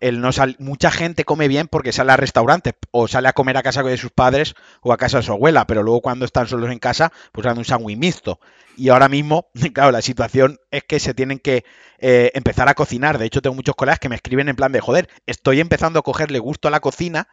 [0.02, 3.56] el no sal- mucha gente come bien porque sale a restaurantes o sale a comer
[3.56, 6.46] a casa de sus padres o a casa de su abuela, pero luego cuando están
[6.48, 8.38] solos en casa, pues hacen un sándwich mixto.
[8.76, 11.64] Y ahora mismo, claro, la situación es que se tienen que
[11.98, 13.16] eh, empezar a cocinar.
[13.18, 16.02] De hecho, tengo muchos colegas que me escriben en plan de, joder, estoy empezando a
[16.02, 17.28] cogerle gusto a la cocina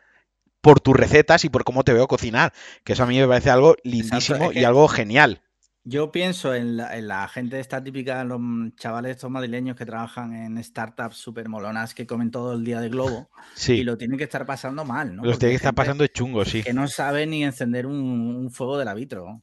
[0.62, 2.53] por tus recetas y por cómo te veo cocinar.
[2.84, 5.41] Que eso a mí me parece algo lindísimo es que- y algo genial.
[5.89, 8.39] Yo pienso en la, en la gente esta típica, los
[8.75, 12.89] chavales estos madrileños que trabajan en startups súper molonas que comen todo el día de
[12.89, 13.32] globo
[13.73, 15.25] y Sí, lo tienen que estar pasando mal, ¿no?
[15.25, 16.63] los Porque tiene hay que estar pasando de chungo, sí.
[16.63, 19.41] Que no sabe ni encender un, un fuego del vitro.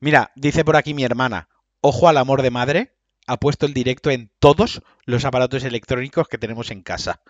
[0.00, 1.48] Mira, dice por aquí mi hermana,
[1.80, 6.38] ojo al amor de madre, ha puesto el directo en todos los aparatos electrónicos que
[6.38, 7.22] tenemos en casa.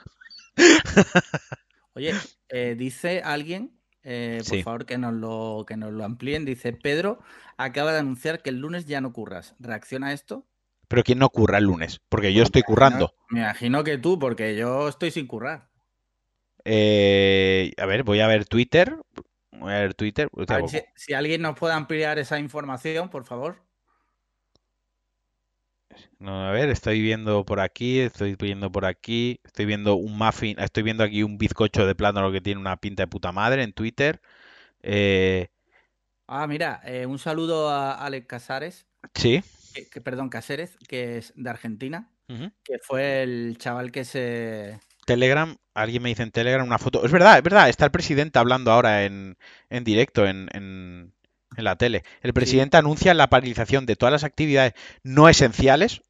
[1.95, 2.15] Oye,
[2.51, 3.76] eh, dice alguien,
[4.07, 4.63] eh, por Sí.
[4.63, 7.19] favor que nos, lo, que nos lo amplíen, dice Pedro
[7.59, 9.55] acaba de anunciar que el lunes ya no curras.
[9.59, 10.47] ¿Reacciona a esto?
[10.89, 12.01] Pero ¿quién no curra el lunes?
[12.09, 13.15] Porque yo estoy Me currando.
[13.31, 15.69] imagino que tú, porque yo estoy sin currar.
[16.65, 18.97] Eh, a ver, voy a ver Twitter.
[19.53, 20.29] Voy a ver Twitter.
[20.49, 23.66] A ver, si, si alguien nos puede ampliar esa información, por favor.
[26.19, 30.59] No, a ver, estoy viendo por aquí, estoy viendo por aquí, estoy viendo un muffin,
[30.59, 33.73] estoy viendo aquí un bizcocho de plátano que tiene una pinta de puta madre en
[33.73, 34.21] Twitter.
[34.83, 35.49] Eh,
[36.29, 39.43] Ah, mira, eh, un saludo a Alex Casares, sí.
[39.75, 42.11] que, que- perdón, Caceres, que es de Argentina,
[42.65, 44.81] que fue el chaval que se...
[45.05, 47.05] Telegram, alguien me dice en Telegram una foto.
[47.05, 49.39] Es verdad, es verdad, está el presidente hablando ahora en,
[49.71, 51.13] en directo en, en-
[51.57, 52.03] en la tele.
[52.23, 56.03] El presidente anuncia la paralización de todas las actividades no esenciales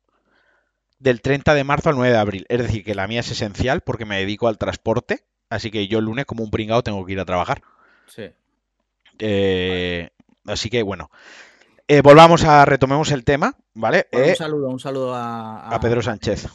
[0.98, 2.46] del 30 de marzo al 9 de abril.
[2.48, 5.98] Es decir, que la mía es esencial porque me dedico al transporte, así que yo
[5.98, 7.62] el lunes como un pringao tengo que ir a trabajar.
[8.06, 8.30] Sí.
[9.18, 10.10] Eh,
[10.46, 11.10] así que bueno.
[11.88, 14.08] Eh, volvamos a retomemos el tema, ¿vale?
[14.10, 16.48] Bueno, Eh, un saludo, un saludo a, a Pedro Sánchez.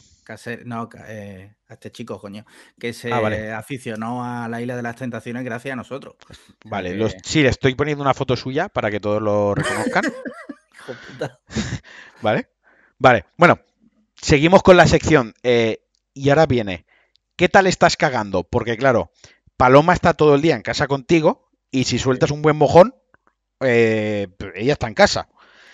[0.64, 2.44] No, eh, a este chico, coño,
[2.78, 3.52] que se Ah, vale.
[3.52, 6.14] aficionó a la Isla de las Tentaciones gracias a nosotros.
[6.28, 10.04] Sea Vale, los- sí, le estoy poniendo una foto suya para que todos lo reconozcan.
[12.22, 12.48] ¿vale?
[12.98, 13.60] Vale, bueno,
[14.16, 15.34] seguimos con la sección.
[15.42, 15.78] eh,
[16.14, 16.84] y ahora viene,
[17.36, 18.44] ¿qué tal estás cagando?
[18.44, 19.10] Porque claro,
[19.56, 22.94] Paloma está todo el día en casa contigo y si sueltas un buen mojón,
[23.60, 25.28] eh, ella está en casa.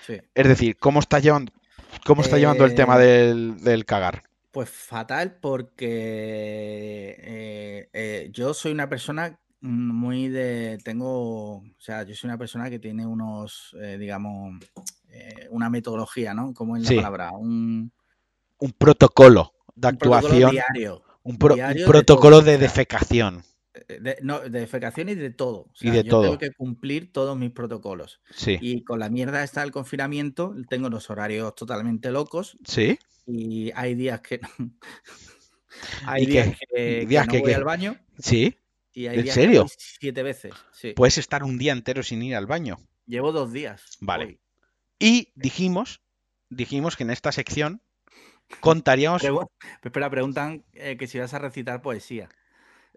[0.07, 0.21] Sí.
[0.35, 1.53] Es decir, ¿cómo estás llevando,
[2.07, 4.23] cómo está llevando el tema del, del cagar?
[4.51, 5.87] Pues fatal porque
[7.19, 12.71] eh, eh, yo soy una persona muy de, tengo, o sea, yo soy una persona
[12.71, 14.55] que tiene unos, eh, digamos,
[15.51, 16.55] una metodología, ¿no?
[16.55, 16.97] ¿Cómo es la Sí.
[16.97, 17.33] palabra?
[17.33, 17.93] Un,
[18.59, 21.03] Un protocolo de un protocolo actuación, diario.
[21.23, 23.43] un, pro- diario protocolo de defecación.
[23.88, 25.61] Eh, de, no, de defecación y de todo.
[25.62, 26.23] O Y sea, de yo todo.
[26.23, 28.21] tengo que cumplir todos mis protocolos.
[28.31, 28.59] Sí.
[28.59, 32.99] Y con la mierda esta del confinamiento, tengo los horarios totalmente locos ¿Sí?
[33.27, 34.41] y hay días que
[36.05, 38.59] hay ¿Y días que, que ¿Días no que voy al baño ¿Sí?
[38.93, 39.62] y hay ¿En días que serio?
[39.62, 40.67] voy siete veces.
[40.73, 40.95] Sí.
[40.95, 42.79] Puedes estar un día entero sin ir al baño.
[43.07, 43.97] Llevo dos días.
[44.01, 44.25] Vale.
[44.25, 44.41] hoy.
[44.99, 46.03] Y dijimos,
[46.51, 47.83] dijimos que en esta sección
[48.61, 49.23] contaríamos.
[49.83, 52.29] Espera, preguntan eh, que si vas a recitar poesía.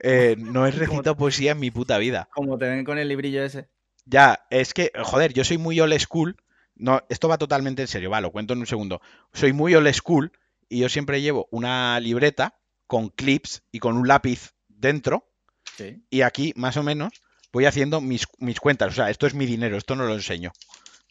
[0.02, 2.30] Eh, no he ¿Cómo recitado poesía en mi puta vida.
[2.34, 3.70] Como te ven con el librillo ese.
[4.06, 6.36] Ya, es que, joder, yo soy muy old school.
[6.76, 9.02] No, esto va totalmente en serio, va, lo cuento en un segundo.
[9.34, 10.32] Soy muy old school
[10.68, 12.56] y yo siempre llevo una libreta
[12.88, 15.28] con clips y con un lápiz dentro.
[15.78, 16.04] Sí.
[16.10, 17.22] Y aquí, más o menos,
[17.54, 18.90] voy haciendo mis, mis cuentas.
[18.90, 20.52] O sea, esto es mi dinero, esto no lo enseño.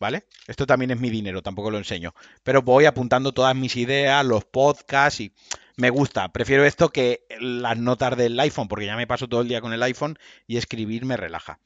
[0.00, 0.24] ¿Vale?
[0.46, 2.14] Esto también es mi dinero, tampoco lo enseño.
[2.42, 5.34] Pero voy apuntando todas mis ideas, los podcasts y
[5.80, 6.28] me gusta.
[6.32, 9.72] Prefiero esto que las notas del iPhone, porque ya me paso todo el día con
[9.72, 11.58] el iPhone y escribir me relaja.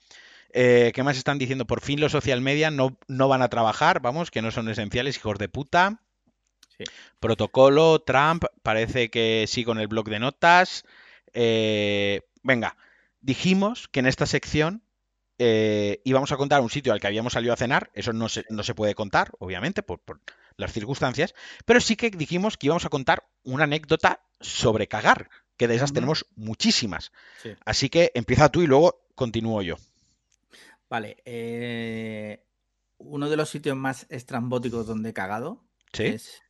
[0.53, 1.67] Eh, ¿Qué más están diciendo?
[1.67, 5.17] Por fin los social media no, no van a trabajar, vamos, que no son esenciales,
[5.17, 6.01] hijos de puta.
[6.79, 6.85] Sí.
[7.19, 10.85] Protocolo, Trump, parece que sí con el blog de notas.
[11.33, 12.77] Eh, venga,
[13.21, 14.84] dijimos que en esta sección
[15.39, 17.91] eh, íbamos a contar un sitio al que habíamos salido a cenar.
[17.95, 20.21] Eso no se, no se puede contar, obviamente, por, por
[20.57, 21.35] las circunstancias.
[21.65, 25.93] Pero sí que dijimos que íbamos a contar una anécdota sobre cagar, que de esas
[25.93, 27.13] tenemos muchísimas.
[27.43, 27.51] Sí.
[27.65, 29.77] Así que empieza tú y luego continúo yo.
[30.89, 31.17] Vale.
[31.25, 32.45] eh,
[32.99, 36.05] uno de los sitios más estrambóticos donde he cagado ¿Sí?
[36.05, 36.43] es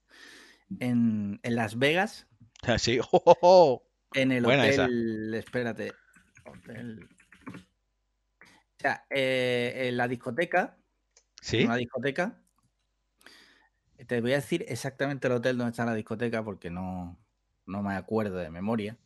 [0.80, 2.26] en, en Las Vegas,
[2.62, 2.98] Así.
[3.12, 3.82] ¡Oh, oh, oh!
[4.14, 4.84] en el Buena esa.
[4.84, 5.34] hotel.
[5.34, 5.92] Espérate.
[6.44, 7.08] hotel-
[8.88, 10.76] sea, eh, en la discoteca.
[11.40, 11.58] ¿Sí?
[11.60, 12.40] en una discoteca.
[14.06, 17.18] Te voy a decir exactamente el hotel donde está la discoteca porque no,
[17.66, 18.96] no me acuerdo de memoria.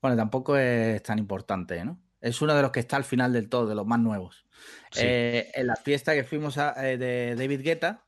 [0.00, 2.00] Bueno, tampoco es tan importante, ¿no?
[2.20, 4.44] Es uno de los que está al final del todo, de los más nuevos.
[4.90, 5.02] Sí.
[5.04, 8.04] Eh, en la fiesta que fuimos a- eh, de David Guetta,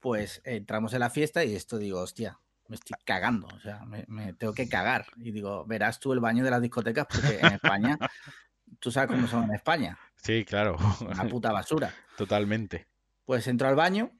[0.00, 2.38] pues entramos en la fiesta y esto digo, hostia,
[2.68, 5.06] me estoy cagando, o sea, me, me tengo que cagar.
[5.16, 7.98] Y digo, verás tú el baño de las discotecas porque en España,
[8.82, 10.76] tú sabes cómo son en España, Sí, claro.
[11.00, 11.94] una puta basura.
[12.16, 12.86] Totalmente.
[13.24, 14.10] Pues entro al baño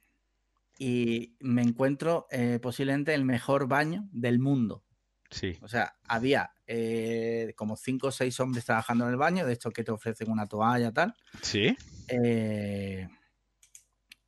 [0.78, 4.84] y me encuentro eh, posiblemente el mejor baño del mundo.
[5.30, 5.58] Sí.
[5.62, 9.72] O sea, había eh, como cinco o seis hombres trabajando en el baño, de estos
[9.72, 11.14] que te ofrecen una toalla tal.
[11.40, 11.76] ¿Sí?
[12.08, 13.08] eh,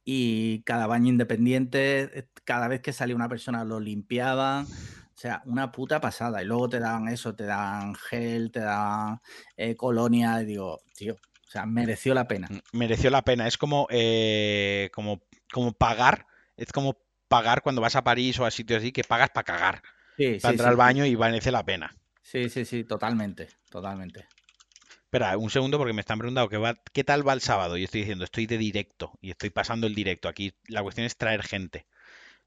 [0.05, 4.67] y cada baño independiente, cada vez que salía una persona lo limpiaban.
[5.15, 6.43] O sea, una puta pasada.
[6.43, 9.21] Y luego te dan eso, te dan gel, te dan
[9.57, 10.43] eh, colonia.
[10.43, 12.49] Y digo, tío, o sea, mereció la pena.
[12.73, 13.47] Mereció la pena.
[13.47, 15.23] Es como, eh, como,
[15.53, 16.27] como pagar.
[16.57, 16.99] Es como
[17.29, 19.83] pagar cuando vas a París o a sitios así, que pagas para cagar.
[20.17, 21.95] Sí, Para sí, entrar sí, al baño y merece la pena.
[22.23, 24.27] Sí, sí, sí, totalmente, totalmente.
[25.15, 27.77] Espera, un segundo porque me están preguntando va, ¿qué tal va el sábado?
[27.77, 30.29] Y estoy diciendo, estoy de directo y estoy pasando el directo.
[30.29, 31.87] Aquí la cuestión es traer gente.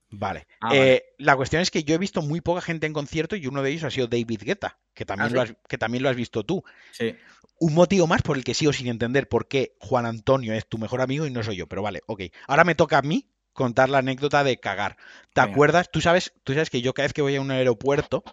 [0.09, 0.47] Vale.
[0.61, 1.03] Ah, Eh, vale.
[1.17, 3.71] La cuestión es que yo he visto muy poca gente en concierto y uno de
[3.71, 6.43] ellos ha sido David Guetta, que también, Ah, lo, has, que también lo has visto
[6.43, 6.63] tú.
[6.91, 7.15] Sí.
[7.59, 10.77] Un motivo más por el que sigo sin entender por qué Juan Antonio es tu
[10.77, 11.67] mejor amigo y no soy yo.
[11.67, 12.21] Pero vale, ok.
[12.47, 14.95] Ahora me toca a mí contar la anécdota de cagar.
[15.33, 15.51] ¿Te Venga.
[15.53, 15.89] acuerdas?
[15.91, 18.23] Tú sabes, tú sabes que yo cada vez que voy a un aeropuerto,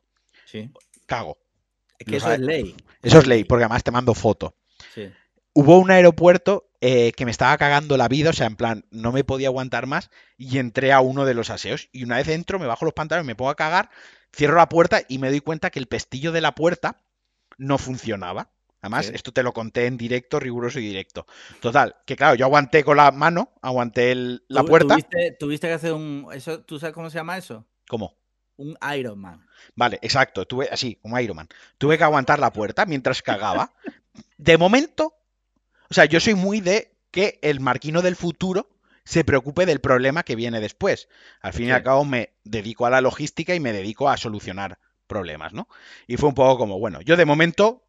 [0.44, 0.70] Sí.
[1.06, 1.38] cago.
[1.98, 2.76] Es que eso es ley.
[3.02, 4.54] Eso es ley, porque además te mando foto.
[4.94, 5.10] Sí.
[5.54, 9.11] Hubo un aeropuerto eh, que me estaba cagando la vida, o sea, en plan, no
[9.11, 11.88] me podía aguantar más y entré a uno de los aseos.
[11.92, 13.88] Y una vez entro, me bajo los pantalones, me pongo a cagar,
[14.37, 17.01] cierro la puerta y me doy cuenta que el pestillo de la puerta
[17.57, 18.51] no funcionaba.
[18.83, 19.12] Además, Sí.
[19.14, 21.27] esto te lo conté en directo, riguroso y directo.
[21.62, 24.88] Total, que claro, yo aguanté con la mano, aguanté el- la puerta.
[24.97, 26.29] Tuviste, tuviste que hacer un.
[26.35, 27.64] Eso, ¿Tú sabes cómo se llama eso?
[27.88, 28.14] ¿Cómo?
[28.57, 29.47] Un Ironman.
[29.75, 31.49] Vale, exacto, tuve así, como Iron Man.
[31.79, 33.73] Tuve que aguantar la puerta mientras cagaba.
[34.37, 35.14] De momento,
[35.94, 38.68] o sea, yo soy muy de que el marquino del futuro
[39.04, 41.09] se preocupe del problema que viene después.
[41.40, 44.80] Al fin y al cabo me dedico a la logística y me dedico a solucionar
[45.07, 45.68] problemas, ¿no?
[46.09, 47.85] Y fue un poco como, bueno, yo de momento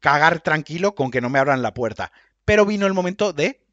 [0.00, 2.10] cagar tranquilo con que no me abran la puerta.
[2.44, 3.64] Pero vino el momento de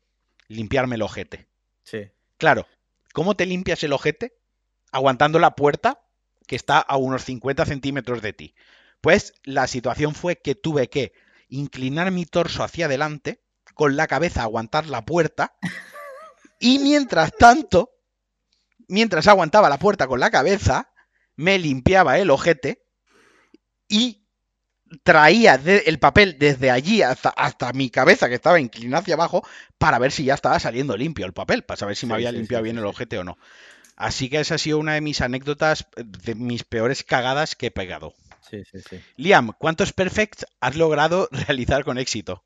[0.48, 1.48] limpiarme el ojete.
[1.84, 2.12] Sí.
[2.38, 2.68] Claro,
[3.14, 4.38] ¿cómo te limpias el ojete?
[4.92, 6.04] Aguantando la puerta
[6.46, 8.54] que está a unos 50 centímetros de ti.
[9.02, 11.14] Pues la situación fue que tuve que
[11.50, 13.42] inclinar mi torso hacia adelante,
[13.74, 15.54] con la cabeza aguantar la puerta,
[16.60, 17.92] y mientras tanto,
[18.88, 20.90] mientras aguantaba la puerta con la cabeza,
[21.36, 22.84] me limpiaba el ojete
[23.88, 24.24] y
[25.04, 29.46] traía de- el papel desde allí hasta, hasta mi cabeza que estaba inclinada hacia abajo
[29.78, 32.38] para ver si ya estaba saliendo limpio el papel, para saber si me había sí,
[32.38, 33.38] limpiado sí, bien el ojete o no.
[33.96, 37.72] Así que esa ha sido una de mis anécdotas, de mis peores cagadas que he
[37.72, 38.14] pegado.
[38.50, 38.98] Sí, sí, sí.
[39.16, 42.44] Liam, ¿cuántos perfects has logrado realizar con éxito?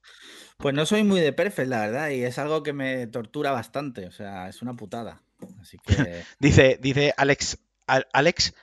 [0.58, 4.06] Pues no soy muy de perfect, la verdad, y es algo que me tortura bastante.
[4.08, 5.22] O sea, es una putada.
[5.62, 6.24] Así que.
[6.40, 8.54] Dice, dice Alex, Al- Alex,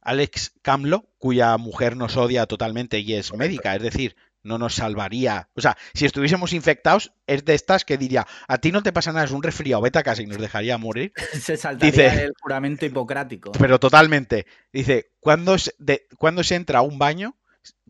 [0.00, 5.50] Alex Camlo, cuya mujer nos odia totalmente y es médica, es decir, no nos salvaría.
[5.54, 9.12] O sea, si estuviésemos infectados, es de estas que diría, a ti no te pasa
[9.12, 11.12] nada, es un resfriado, vete a casa y nos dejaría morir.
[11.38, 13.52] se saltaría Dice- el juramento hipocrático.
[13.52, 14.46] Pero totalmente.
[14.72, 17.36] Dice, cuando se, de- cuando se entra a un baño,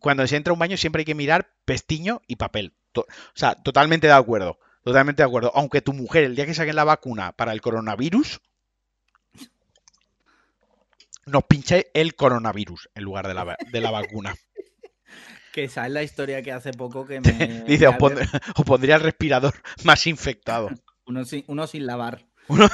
[0.00, 2.72] cuando se entra a un baño siempre hay que mirar pestiño y papel.
[2.94, 4.58] O sea, totalmente de acuerdo.
[4.82, 5.52] Totalmente de acuerdo.
[5.54, 8.40] Aunque tu mujer, el día que saquen la vacuna para el coronavirus,
[11.26, 14.34] nos pinche el coronavirus en lugar de la, de la vacuna.
[15.52, 17.64] Que esa es la historia que hace poco que me.
[17.64, 19.52] Dice, os, había- pondré- os pondría el respirador
[19.84, 20.70] más infectado.
[21.06, 22.24] Uno sin, uno sin lavar.
[22.46, 22.68] Uno-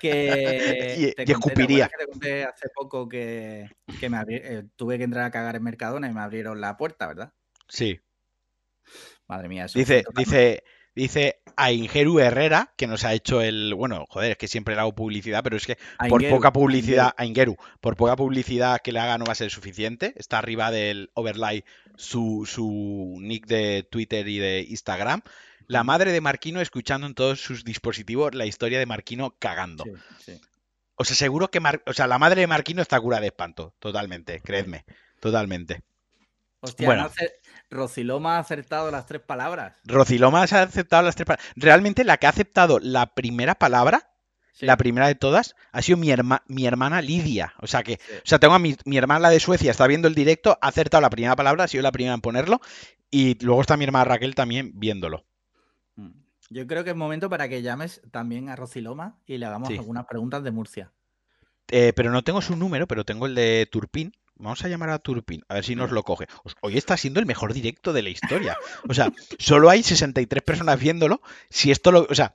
[0.00, 1.88] que Y- te y conté, ¿te escupiría.
[1.88, 5.64] que te conté hace poco que, que me eh, tuve que entrar a cagar en
[5.64, 7.32] Mercadona y me abrieron la puerta, ¿verdad?
[7.66, 7.98] Sí.
[9.26, 10.62] Madre mía, eso Dice, dice,
[10.94, 13.74] dice a Ingeru Herrera, que nos ha hecho el.
[13.74, 16.52] Bueno, joder, es que siempre le hago publicidad, pero es que A por Ingeru, poca
[16.52, 20.12] publicidad, a Ingeru, por poca publicidad que le haga no va a ser suficiente.
[20.16, 21.64] Está arriba del overlay
[21.96, 25.22] su, su nick de Twitter y de Instagram.
[25.68, 29.84] La madre de Marquino escuchando en todos sus dispositivos la historia de Marquino cagando.
[29.84, 30.40] Sí, sí.
[30.96, 34.40] Os aseguro que Mar- o sea, la madre de Marquino está cura de espanto, totalmente,
[34.40, 34.84] creedme,
[35.20, 35.82] totalmente.
[36.62, 37.02] Hostia, Bueno.
[37.04, 37.10] no
[37.70, 39.78] Rociloma ha acertado las tres palabras.
[39.84, 41.46] Rocilomas ha aceptado las tres palabras.
[41.56, 44.08] Realmente la que ha aceptado la primera palabra
[44.54, 47.54] Sí, La primera de todas ha sido mi, herma- mi hermana Lidia.
[47.62, 48.12] O sea que, sí.
[48.18, 50.68] o sea, tengo a mi, mi hermana la de Suecia, está viendo el directo, ha
[50.68, 52.60] acertado la primera palabra, ha sido la primera en ponerlo.
[53.10, 55.24] Y luego está mi hermana Raquel también viéndolo.
[55.96, 56.10] Mm.
[56.50, 59.78] Yo creo que es momento para que llames también a Rociloma y le hagamos Sí.
[59.78, 60.92] algunas preguntas de Murcia.
[61.68, 64.12] Eh, pero no tengo su número, pero tengo el de Turpin.
[64.42, 66.26] Vamos a llamar a Turpin, a ver si nos lo coge.
[66.62, 68.56] Hoy está siendo el mejor directo de la historia.
[68.88, 71.22] O sea, solo hay 63 personas viéndolo.
[71.48, 72.06] Si esto lo.
[72.10, 72.34] O sea,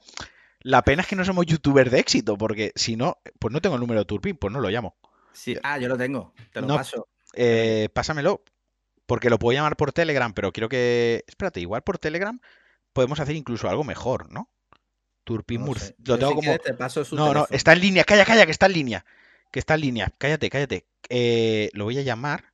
[0.62, 3.76] la pena es que no somos youtubers de éxito, porque si no, pues no tengo
[3.76, 4.96] el número de Turpin, pues no lo llamo.
[5.34, 5.58] Sí.
[5.64, 6.34] Ah, yo lo tengo.
[6.54, 6.76] Te lo No.
[6.78, 7.10] paso.
[7.34, 8.42] Eh, pásamelo,
[9.06, 11.26] porque lo puedo llamar por Telegram, pero quiero que.
[11.28, 12.40] Espérate, igual por Telegram
[12.94, 14.50] podemos hacer incluso algo mejor, ¿no?
[15.26, 15.74] Turpin No
[16.06, 16.58] lo tengo si como.
[16.60, 18.06] te paso su No, no, está en línea.
[18.06, 19.06] Calla, calla, que está en línea.
[19.52, 20.14] Que está en línea.
[20.18, 20.86] Cállate, cállate.
[21.10, 22.54] Eh, lo voy a llamar.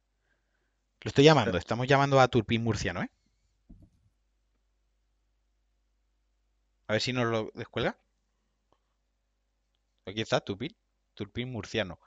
[1.02, 1.58] Lo estoy llamando.
[1.58, 3.10] Estamos llamando a Turpin Murciano, ¿eh?
[6.88, 7.98] A ver si nos lo descuelga.
[10.06, 10.76] Aquí está, Turpin.
[11.14, 12.00] Turpin Murciano.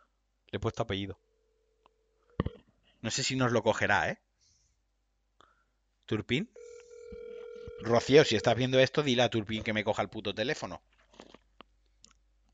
[0.51, 1.19] Le he puesto apellido.
[3.03, 4.19] No sé si nos lo cogerá, ¿eh?
[6.07, 6.49] Turpin.
[7.81, 10.81] Rocío, si estás viendo esto, dile a Turpin que me coja el puto teléfono.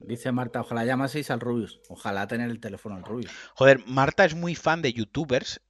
[0.05, 1.81] Dice Marta, ojalá llamaseis al Rubius.
[1.89, 3.31] Ojalá tener el teléfono al Rubius.
[3.55, 5.61] Joder, Marta es muy fan de youtubers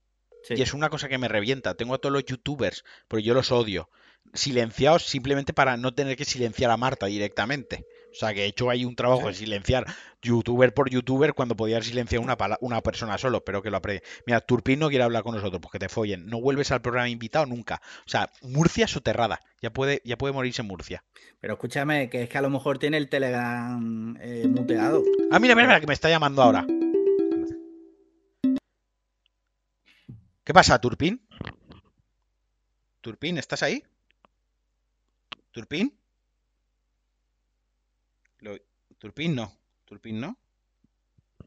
[0.44, 0.54] Sí.
[0.56, 1.74] y es una cosa que me revienta.
[1.76, 3.90] Tengo a todos los youtubers, pero yo los odio.
[4.34, 7.86] Silenciados simplemente para no tener que silenciar a Marta directamente.
[8.12, 9.86] O sea, que he hecho ahí un trabajo de silenciar
[10.20, 13.38] youtuber por youtuber cuando podía silenciar una, una persona solo.
[13.38, 14.02] Espero que lo aprecie.
[14.26, 16.26] Mira, Turpin no quiere hablar con nosotros, pues que te follen.
[16.26, 17.80] No vuelves al programa invitado nunca.
[18.06, 19.40] O sea, Murcia soterrada.
[19.62, 21.04] Ya puede, ya puede morirse Murcia.
[21.40, 25.02] Pero escúchame, que es que a lo mejor tiene el Telegram eh, muteado.
[25.30, 26.66] Ah, mira, mira, mira, que me está llamando ahora.
[30.44, 31.24] ¿Qué pasa, Turpin?
[33.00, 33.82] Turpin, ¿estás ahí?
[35.52, 36.01] ¿Turpin?
[38.42, 38.58] Lo-
[38.98, 39.52] Turpin no.
[39.86, 40.36] Turpin no.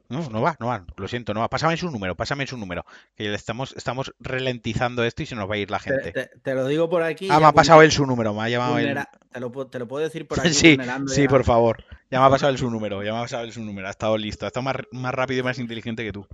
[0.07, 0.85] No, no va, no va.
[0.97, 1.49] Lo siento, no va.
[1.49, 2.85] Pásame su número, pásame su número.
[3.15, 6.11] Que le estamos, estamos ralentizando esto y se nos va a ir la Te, gente.
[6.11, 7.27] te- te lo digo por aquí.
[7.31, 8.85] Ah, me ha pasado él su número, me ha llamado él.
[8.85, 10.53] vulnera- te, lo, pu- te lo puedo decir por aquí.
[10.53, 10.77] Sí,
[11.07, 11.27] sí, ya.
[11.27, 11.83] por favor.
[12.11, 13.87] Ya me ha pasado él su número, ya me ha pasado él su número.
[13.87, 16.27] Ha estado listo, ha estado más, más rápido y más inteligente que tú.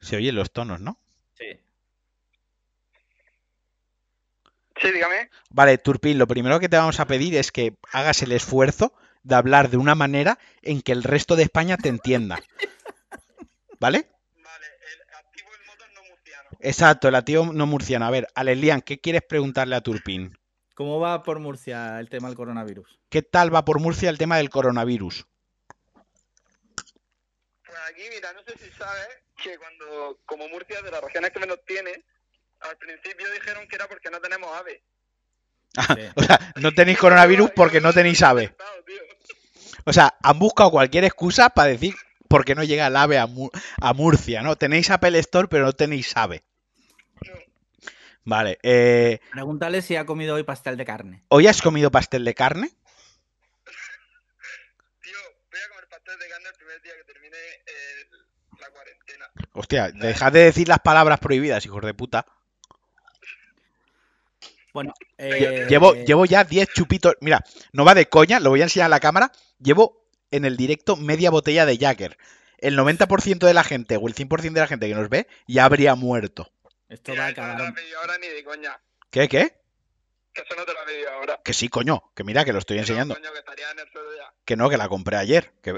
[0.00, 0.98] Se oyen los tonos, ¿no?
[1.34, 1.46] Sí.
[4.80, 5.30] Sí, dígame.
[5.50, 9.34] Vale, Turpin, lo primero que te vamos a pedir es que hagas el esfuerzo de
[9.34, 12.38] hablar de una manera en que el resto de España te entienda.
[13.80, 14.08] ¿Vale?
[14.36, 16.48] Vale, el, activo el no murciano.
[16.60, 18.06] Exacto, la tío no murciana.
[18.06, 20.36] A ver, Alelian, ¿qué quieres preguntarle a Turpin?
[20.74, 23.00] ¿Cómo va por Murcia el tema del coronavirus?
[23.08, 25.26] ¿Qué tal va por Murcia el tema del coronavirus?
[27.66, 29.08] Pues aquí, mira, no sé si sabes
[29.42, 32.04] que cuando, como Murcia es de las regiones que menos tiene,
[32.60, 34.82] al principio dijeron que era porque no tenemos ave.
[35.74, 36.02] Sí.
[36.14, 38.54] O sea, no tenéis coronavirus porque no tenéis ave.
[39.84, 41.94] O sea, han buscado cualquier excusa para decir
[42.28, 44.56] por qué no llega el ave a Murcia, ¿no?
[44.56, 46.44] Tenéis Apple Store, pero no tenéis ave.
[48.28, 51.24] Vale, eh, Pregúntale si ha comido hoy pastel de carne.
[51.28, 52.68] ¿hoy has comido pastel de carne?
[55.02, 55.16] Tío,
[55.50, 58.06] voy a comer pastel de carne el primer día que termine eh,
[58.60, 59.30] la cuarentena.
[59.54, 62.26] Hostia, dejad de decir las palabras prohibidas, hijos de puta.
[64.78, 67.16] Bueno, eh, Llevo, llevo ya 10 chupitos.
[67.20, 69.32] Mira, no va de coña, lo voy a enseñar a la cámara.
[69.58, 72.16] Llevo en el directo media botella de Jagger.
[72.58, 75.64] El 90% de la gente o el 100% de la gente que nos ve ya
[75.64, 76.52] habría muerto.
[76.88, 77.58] esto va a eso no te acabar.
[77.58, 78.80] lo he pedido ahora ni de coña.
[79.10, 79.52] ¿Qué, qué?
[80.32, 81.40] Que eso no te lo ahora.
[81.42, 82.12] Que sí, coño.
[82.14, 83.14] Que mira, que lo estoy no, enseñando.
[83.14, 84.32] coño, que estaría en el suelo ya.
[84.44, 85.54] Que no, que la compré ayer.
[85.60, 85.74] Que...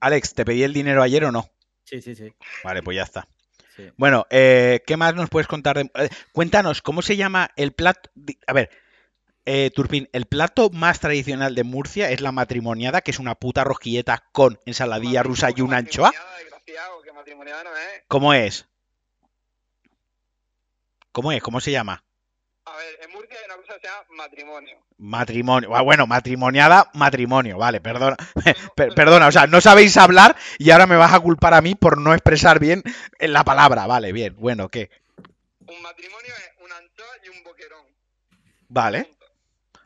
[0.00, 1.48] Alex, ¿te pedí el dinero ayer o no?
[1.84, 2.34] Sí, sí, sí.
[2.64, 3.26] Vale, pues ya está.
[3.76, 3.90] Sí.
[3.96, 5.76] Bueno, eh, ¿qué más nos puedes contar?
[5.76, 8.10] de- eh, cuéntanos, ¿cómo se llama el plato?
[8.46, 8.70] A ver,
[9.44, 13.64] eh, Turpin, el plato más tradicional de Murcia es la matrimoniada, que es una puta
[13.64, 16.12] rosquilleta con ensaladilla rusa y una anchoa.
[18.08, 18.68] ¿Cómo es?
[21.12, 21.42] ¿Cómo es?
[21.42, 22.04] ¿Cómo se llama?
[22.72, 24.78] A ver, en Murcia hay una cosa que se llama matrimonio.
[24.96, 25.76] Matrimonio.
[25.76, 27.58] Ah, Bueno, matrimoniada, matrimonio.
[27.58, 28.16] Vale, perdona.
[28.74, 31.74] Per- perdona, o sea, no sabéis hablar y ahora me vas a culpar a mí
[31.74, 32.82] por no expresar bien
[33.18, 33.86] la palabra.
[33.86, 34.34] Vale, bien.
[34.38, 34.90] Bueno, ¿qué?
[35.66, 37.84] Un matrimonio es una anchoa y un boquerón.
[38.68, 39.10] Vale.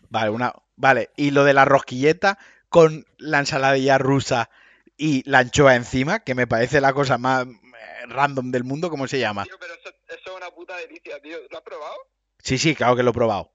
[0.09, 1.11] Vale, una, vale.
[1.17, 4.49] Y lo de la rosquilleta con la ensaladilla rusa
[4.97, 9.09] y la anchoa encima, que me parece la cosa más eh, random del mundo, ¿cómo
[9.09, 9.43] se llama?
[9.45, 11.37] Tío, pero eso, eso es una puta delicia, tío.
[11.51, 11.97] ¿Lo has probado?
[12.47, 13.53] Sí, sí, claro que lo he probado.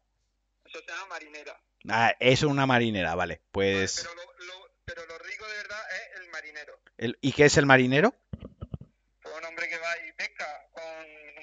[0.66, 1.58] Eso se llama marinera.
[1.90, 3.42] Ah, eso es una marinera, vale.
[3.52, 4.02] Pues.
[4.04, 6.74] Pero lo, lo- pero lo rico de verdad es el marinero.
[6.98, 8.14] el- ¿Y qué es el marinero?
[9.22, 10.84] Pues un hombre que va y pesca con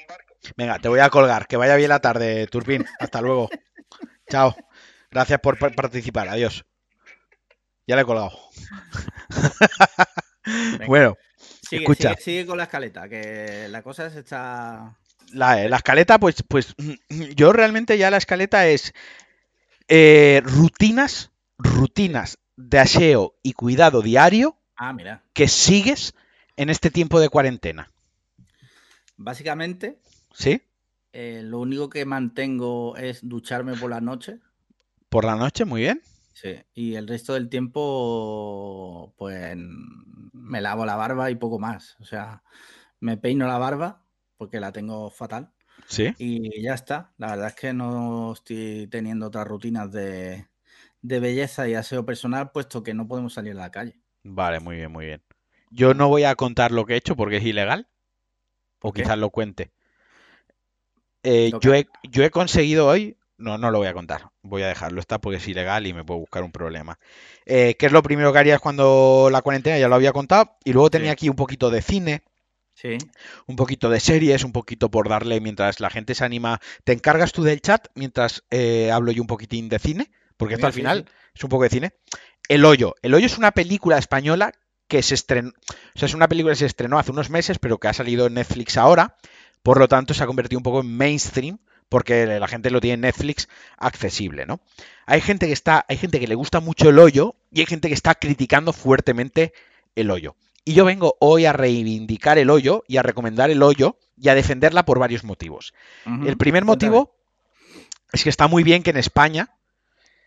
[0.00, 0.34] un barco.
[0.56, 1.46] Venga, te voy a colgar.
[1.46, 2.84] Que vaya bien la tarde, Turpin.
[3.00, 3.48] Hasta luego.
[4.28, 4.54] Chao.
[5.10, 6.28] Gracias por pa- participar.
[6.28, 6.64] Adiós.
[7.86, 8.30] Ya le he colgado.
[10.86, 11.16] bueno,
[11.68, 12.10] Sigue, Escucha.
[12.10, 14.98] sigue, sigue con la escaleta, que la cosa se está.
[15.32, 16.74] La, la escaleta, pues, pues
[17.36, 18.92] yo realmente ya la escaleta es
[19.88, 25.22] eh, rutinas, rutinas de aseo y cuidado diario Ah, mira.
[25.32, 26.14] que sigues
[26.56, 27.90] en este tiempo de cuarentena.
[29.16, 29.98] Básicamente,
[30.32, 30.62] ¿Sí?
[31.12, 34.38] eh, lo único que mantengo es ducharme por la noche.
[35.08, 36.02] Por la noche, muy bien.
[36.34, 36.54] Sí.
[36.74, 41.96] Y el resto del tiempo, pues me lavo la barba y poco más.
[42.00, 42.42] O sea,
[43.00, 44.04] me peino la barba
[44.38, 45.52] porque la tengo fatal.
[45.86, 46.14] Sí.
[46.18, 47.14] Y ya está.
[47.18, 50.48] La verdad es que no estoy teniendo otras rutinas de,
[51.02, 54.00] de belleza y aseo personal, puesto que no podemos salir a la calle.
[54.22, 55.22] Vale, muy bien, muy bien.
[55.70, 57.88] Yo no voy a contar lo que he hecho porque es ilegal.
[58.80, 59.02] O qué?
[59.02, 59.72] quizás lo cuente.
[61.22, 63.16] Eh, yo, he, yo he conseguido hoy.
[63.36, 64.30] No, no lo voy a contar.
[64.42, 65.00] Voy a dejarlo.
[65.00, 66.98] Está porque es ilegal y me puedo buscar un problema.
[67.46, 69.78] Eh, ¿qué es lo primero que harías cuando la cuarentena?
[69.78, 70.56] Ya lo había contado.
[70.64, 71.12] Y luego tenía Sí.
[71.12, 72.22] aquí un poquito de cine,
[72.80, 72.96] Sí.
[73.46, 76.60] un poquito de series, un poquito por darle mientras la gente se anima.
[76.84, 80.12] ¿Te encargas tú del chat mientras eh, hablo yo un poquitín de cine?
[80.36, 81.14] Porque esto al sí, final sí.
[81.34, 81.92] es un poco de cine.
[82.48, 82.94] El Hoyo.
[83.02, 84.52] El Hoyo es una película española
[84.86, 85.50] que se estrenó.
[85.50, 88.26] O sea, es una película que se estrenó hace unos meses, pero que ha salido
[88.26, 89.16] en Netflix ahora.
[89.64, 91.58] Por lo tanto, se ha convertido un poco en mainstream
[91.88, 94.60] porque la gente lo tiene en Netflix accesible, ¿no?
[95.06, 97.88] Hay gente que está, hay gente que le gusta mucho el hoyo y hay gente
[97.88, 99.52] que está criticando fuertemente
[99.96, 100.36] el hoyo.
[100.68, 104.34] Y yo vengo hoy a reivindicar el hoyo y a recomendar el hoyo y a
[104.34, 105.72] defenderla por varios motivos.
[106.04, 107.16] El primer motivo
[108.12, 109.48] es que está muy bien que en España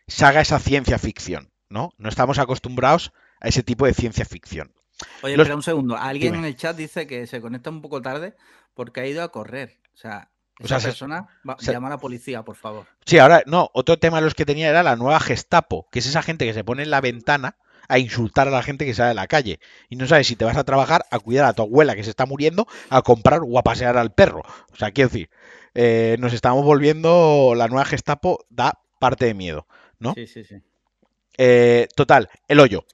[0.07, 1.93] se haga esa ciencia ficción, ¿no?
[1.99, 4.73] No estamos acostumbrados a ese tipo de ciencia ficción.
[5.21, 5.95] Oye, Los- espera un segundo.
[5.95, 6.47] Alguien Dime.
[6.47, 8.33] en el chat dice que se conecta un poco tarde
[8.73, 9.77] porque ha ido a correr.
[9.93, 12.87] O sea, O esa sea, persona va, llama a la policía, por favor.
[13.05, 16.07] Sí, ahora, no, otro tema de los que tenía era la nueva Gestapo, que es
[16.07, 17.57] esa gente que se pone en la ventana
[17.91, 19.59] a insultar a la gente que sale a la calle.
[19.89, 22.09] Y no sabes si te vas a trabajar, a cuidar a tu abuela que se
[22.09, 24.43] está muriendo, a comprar o a pasear al perro.
[24.71, 25.29] O sea, quiero decir,
[25.75, 29.67] eh, nos estamos volviendo, la nueva Gestapo da parte de miedo,
[29.99, 30.13] ¿no?
[30.13, 30.55] Sí, sí, sí.
[31.37, 32.85] Eh, total, El Hoyo.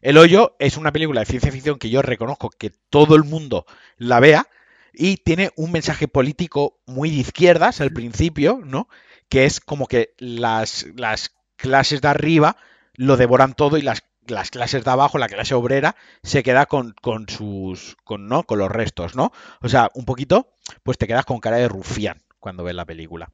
[0.00, 3.66] El Hoyo es una película de ciencia ficción que yo reconozco que todo el mundo
[3.96, 4.46] la vea
[4.92, 8.88] y tiene un mensaje político muy de izquierdas al principio, ¿no?
[9.28, 12.56] Que es como que las, las clases de arriba
[12.94, 16.94] lo devoran todo y las, las clases de abajo, la clase obrera, se queda con,
[17.00, 17.96] con sus.
[18.04, 18.44] Con, ¿no?
[18.44, 19.32] con los restos, ¿no?
[19.60, 23.30] O sea, un poquito, pues te quedas con cara de rufián cuando ves la película.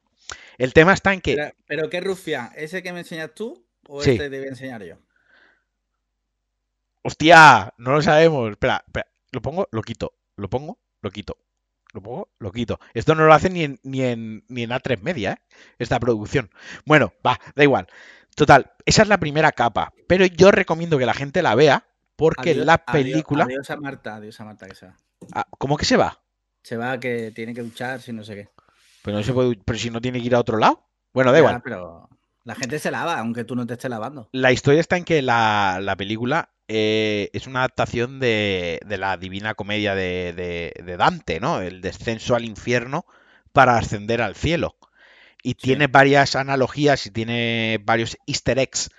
[0.57, 1.35] El tema está en que.
[1.35, 2.51] Pero, pero ¿qué rufián?
[2.55, 4.11] ¿Ese que me enseñas tú o Sí.
[4.11, 4.95] este te voy a enseñar yo?
[7.03, 7.73] ¡Hostia!
[7.77, 8.51] No lo sabemos.
[8.51, 9.07] Espera, espera.
[9.31, 10.13] Lo pongo, lo quito.
[10.35, 11.37] Lo pongo, lo quito.
[11.93, 12.79] Lo pongo, lo quito.
[12.93, 15.55] Esto no lo hacen ni en, ni en, ni en A3 Media, ¿eh?
[15.77, 16.49] Esta producción.
[16.85, 17.87] Bueno, va, da igual.
[18.35, 19.93] Total, esa es la primera capa.
[20.07, 23.43] Pero yo recomiendo que la gente la vea porque Adiós- la película.
[23.45, 24.95] Adiós, a Marta, adiós a Marta que se va.
[25.33, 26.19] Ah, ¿Cómo que se va?
[26.63, 28.49] Se va que tiene que duchar, si no sé qué.
[29.03, 30.87] Pero, no se puede, pero si no tiene que ir a otro lado.
[31.13, 31.61] Bueno, da Ya, igual.
[31.63, 32.09] pero
[32.43, 34.29] la gente se lava, aunque tú no te estés lavando.
[34.31, 39.17] La historia está en que la, la película eh, es una adaptación de, de la
[39.17, 41.61] Divina Comedia de, de- de Dante, ¿no?
[41.61, 43.05] El descenso al infierno
[43.51, 44.77] para ascender al cielo.
[45.43, 48.89] Y tiene varias analogías y tiene varios easter eggs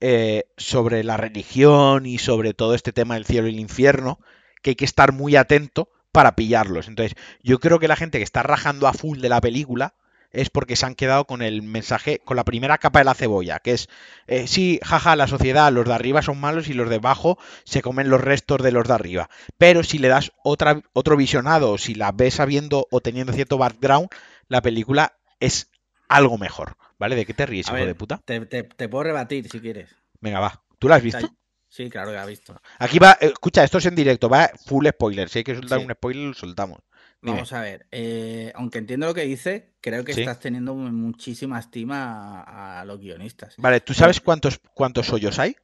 [0.00, 4.18] eh, sobre la religión y sobre todo este tema del cielo y el infierno,
[4.62, 6.88] que hay que estar muy atento para pillarlos.
[6.88, 9.94] Entonces, yo creo que la gente que está rajando a full de la película
[10.32, 13.58] es porque se han quedado con el mensaje, con la primera capa de la cebolla,
[13.58, 13.88] que es,
[14.26, 17.82] eh, sí, jaja, la sociedad, los de arriba son malos y los de abajo se
[17.82, 19.28] comen los restos de los de arriba.
[19.58, 24.08] Pero si le das otra, otro visionado, si la ves sabiendo o teniendo cierto background,
[24.48, 25.70] la película es
[26.10, 27.16] algo mejor, ¿vale?
[27.16, 28.20] ¿De qué te ríes, A hijo ver, de puta?
[28.24, 29.88] Te, te- te puedo rebatir si quieres.
[30.20, 30.62] Venga, va.
[30.78, 31.26] ¿Tú la has visto?
[31.68, 32.60] sí, claro que la he visto.
[32.78, 35.28] Aquí va, eh, escucha, esto es en directo, va full spoiler.
[35.28, 35.84] Si hay que soltar Sí.
[35.86, 36.80] un spoiler, lo soltamos.
[37.22, 37.36] Dime.
[37.36, 40.20] Vamos a ver, eh, aunque entiendo lo que dices, creo que Sí.
[40.20, 43.54] estás teniendo muchísima estima a, a los guionistas.
[43.58, 45.54] Vale, ¿tú sabes cuántos, cuántos hoyos hay?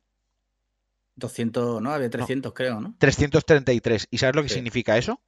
[1.16, 1.92] 200, ¿no?
[1.92, 2.94] Había 300, creo, ¿no?
[2.98, 4.06] 333.
[4.10, 4.56] ¿Y sabes lo que Sí.
[4.56, 5.20] significa eso?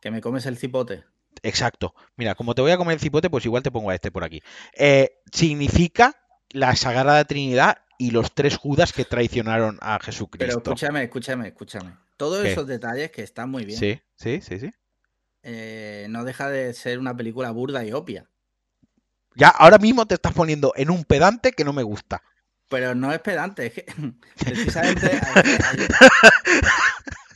[0.00, 1.04] Que me comes el cipote.
[1.42, 1.94] Exacto.
[2.16, 4.24] Mira, como te voy a comer el cipote, pues igual te pongo a este por
[4.24, 4.42] aquí.
[4.74, 6.14] Eh, significa
[6.50, 10.58] la Sagrada Trinidad y los tres Judas que traicionaron a Pero Jesucristo.
[10.58, 11.96] escúchame, escúchame, escúchame.
[12.16, 12.52] Todos ¿Qué?
[12.52, 14.70] esos detalles que están muy bien, Sí, sí, sí, sí.
[15.42, 18.28] eh, no deja de ser una película burda y obvia.
[19.34, 22.22] Ya ahora mismo te estás poniendo en un pedante que no me gusta.
[22.68, 23.86] Pero no es pedante, es que
[24.44, 25.20] precisamente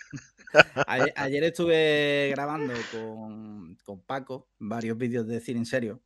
[0.86, 6.02] ayer, estuve grabando con, con Paco varios vídeos de cine en serio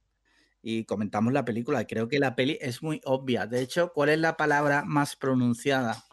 [0.62, 1.86] y comentamos la película.
[1.86, 3.47] Creo que la peli es muy obvia.
[3.47, 6.05] De hecho, ¿cuál es la palabra más pronunciada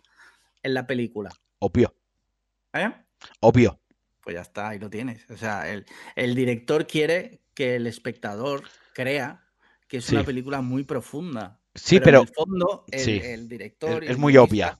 [0.61, 1.31] en la película?
[1.59, 1.95] Obvio,
[2.73, 2.91] ¿Eh?
[3.39, 3.79] obvio.
[4.21, 5.29] Pues ya está, ahí lo tienes.
[5.29, 8.63] O sea, el, el director quiere que el espectador
[8.93, 9.43] crea
[9.87, 11.59] que es una película muy profunda.
[11.75, 14.03] Sí, en pero el fondo, el, sí, el director.
[14.03, 14.79] es- muy obvia.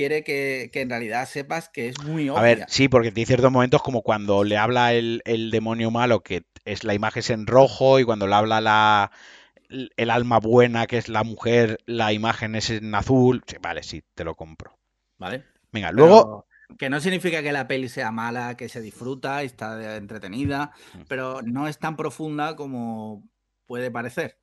[0.00, 2.40] Quiere que, que en realidad sepas que es muy obvia.
[2.40, 6.22] A ver, sí, porque tiene ciertos momentos como cuando le habla el, el demonio malo,
[6.22, 9.10] que es la imagen es en rojo, y cuando le habla la,
[9.68, 13.42] el alma buena, que es la mujer, la imagen es en azul.
[13.46, 14.78] Sí, vale, sí, te lo compro.
[15.18, 15.44] ¿Vale?
[15.70, 19.76] Venga, luego, Pero que no significa que la peli sea mala, que se disfruta, está
[19.76, 21.02] de- entretenida, Mm.
[21.08, 23.28] pero no es tan profunda como
[23.66, 24.38] puede parecer.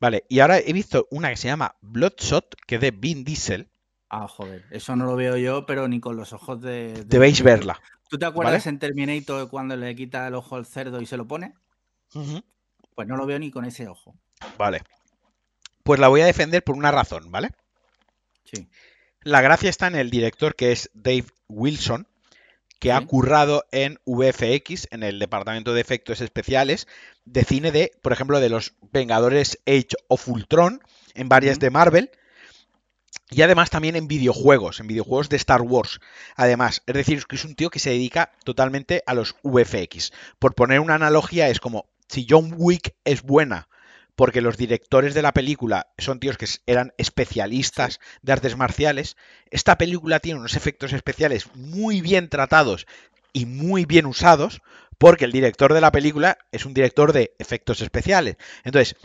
[0.00, 3.68] vale, y ahora he visto una que se llama Bloodshot, que es de Vin Diesel.
[4.16, 6.92] Ah, joder, eso no lo veo yo, pero ni con los ojos de.
[6.94, 7.80] de- Debéis de- verla.
[8.08, 8.70] ¿Tú te acuerdas ¿vale?
[8.74, 11.54] en Terminator cuando le quita el ojo al cerdo y se lo pone?
[12.94, 14.14] Pues no lo veo ni con ese ojo.
[14.56, 14.82] Vale.
[15.82, 17.50] Pues la voy a defender por una razón, ¿vale?
[18.44, 18.68] Sí.
[19.22, 22.06] La gracia está en el director que es Dave Wilson,
[22.78, 26.86] que ha currado en VFX, en el departamento de efectos especiales,
[27.24, 30.80] de cine de, por ejemplo, de los Vengadores Age of Ultron,
[31.14, 32.10] en varias de Marvel,
[33.30, 36.00] y además también en videojuegos, en videojuegos de Star Wars.
[36.36, 40.12] Además, es decir, que es un tío que se dedica totalmente a los VFX.
[40.38, 43.68] Por poner una analogía, es como si John Wick es buena
[44.16, 49.16] porque los directores de la película son tíos que eran especialistas de artes marciales,
[49.50, 52.86] esta película tiene unos efectos especiales muy bien tratados
[53.32, 54.62] y muy bien usados
[54.98, 58.36] porque el director de la película es un director de efectos especiales.
[58.62, 58.96] Entonces,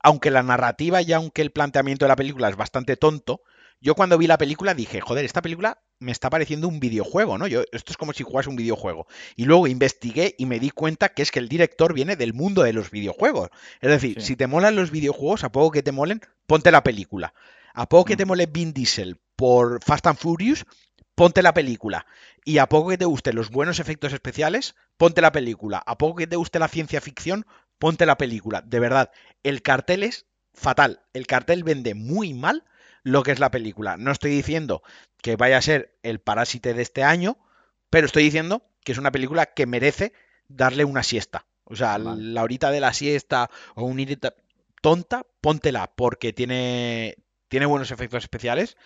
[0.00, 3.42] aunque la narrativa y aunque el planteamiento de la película es bastante tonto,
[3.80, 7.46] yo cuando vi la película dije, joder, esta película me está pareciendo un videojuego, ¿no?
[7.46, 9.06] Yo, esto es como si jugase un videojuego.
[9.36, 12.62] Y luego investigué y me di cuenta que es que el director viene del mundo
[12.62, 13.50] de los videojuegos.
[13.80, 14.26] Es decir, Sí.
[14.28, 17.34] si te molan los videojuegos, a poco que te molen, ponte la película.
[17.74, 18.28] A poco que te Ujú.
[18.28, 20.64] mole Vin Diesel por Fast and Furious,
[21.14, 22.06] ponte la película.
[22.44, 25.82] Y a poco que te gusten los buenos efectos especiales, ponte la película.
[25.86, 27.46] A poco que te guste la ciencia ficción,
[27.78, 28.62] ponte la película.
[28.62, 29.10] De verdad,
[29.42, 31.02] el cartel es fatal.
[31.12, 32.64] El cartel vende muy mal
[33.08, 33.96] lo que es la película.
[33.96, 34.82] No estoy diciendo
[35.22, 37.38] que vaya a ser el parásite de este año,
[37.90, 40.12] pero estoy diciendo que es una película que merece
[40.48, 41.46] darle una siesta.
[41.64, 42.22] O sea, Vale.
[42.22, 44.34] la horita de la siesta o una horita
[44.80, 47.16] tonta, póntela, porque tiene,
[47.48, 48.76] tiene buenos efectos especiales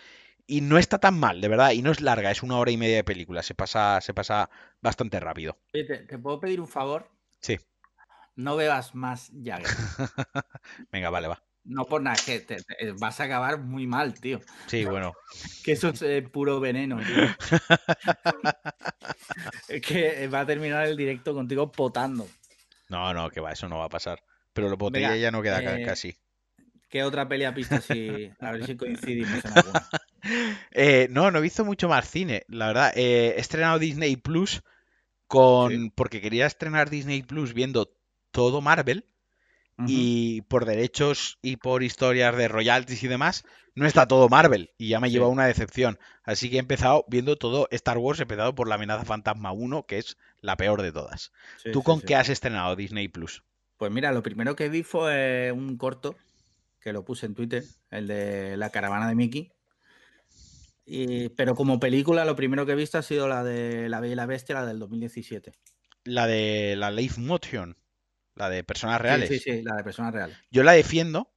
[0.46, 2.76] y no está tan mal, de verdad, y no es larga, es una hora y
[2.76, 4.50] media de película, se pasa, se pasa
[4.80, 5.58] bastante rápido.
[5.74, 7.08] Oye, ¿te, te puedo pedir un favor?
[7.40, 7.58] Sí,
[8.34, 9.68] No bebas más Jagger.
[10.92, 11.42] venga, vale, va.
[11.64, 14.40] No por nada, es que te- te- vas a acabar muy mal, tío.
[14.66, 15.12] Sí, bueno,
[15.64, 17.28] Que eso es eh, puro veneno, tío.
[19.82, 22.26] que va a terminar el directo contigo potando.
[22.88, 24.22] no, no, que va, eso no va a pasar.
[24.52, 26.14] Pero la botella Venga, ya no queda ca- eh, casi.
[26.88, 28.30] ¿Qué otra peli has visto así?
[28.40, 29.88] A ver si coincidimos en alguna.
[30.70, 32.92] Eh, no, no he visto mucho más cine, la verdad.
[32.94, 34.62] Eh, he estrenado Disney Plus
[35.26, 35.72] con.
[35.72, 35.92] Sí.
[35.96, 37.92] porque quería estrenar Disney Plus viendo
[38.30, 39.04] todo Marvel.
[39.86, 43.44] Y por derechos y por historias de royalties y demás,
[43.74, 44.70] no está todo Marvel.
[44.78, 45.14] Y ya me Sí.
[45.14, 45.98] lleva una decepción.
[46.24, 49.84] Así que he empezado viendo todo Star Wars, he empezado por la amenaza fantasma 1,
[49.86, 51.32] que es la peor de todas.
[51.62, 52.06] Sí, ¿Tú sí, con sí.
[52.06, 53.42] qué has estrenado Disney Plus?
[53.76, 56.14] Pues mira, lo primero que vi fue un corto
[56.80, 59.52] que lo puse en Twitter, el de la caravana de Mickey.
[60.84, 64.12] Y- pero como película, lo primero que he visto ha sido la de La Bella
[64.12, 65.52] y la Bestia, la del 2017.
[66.04, 67.76] La de la Live Motion,
[68.34, 69.28] la de personas Sí, reales.
[69.28, 70.36] Sí, sí, la de personas reales.
[70.50, 71.32] Yo la defiendo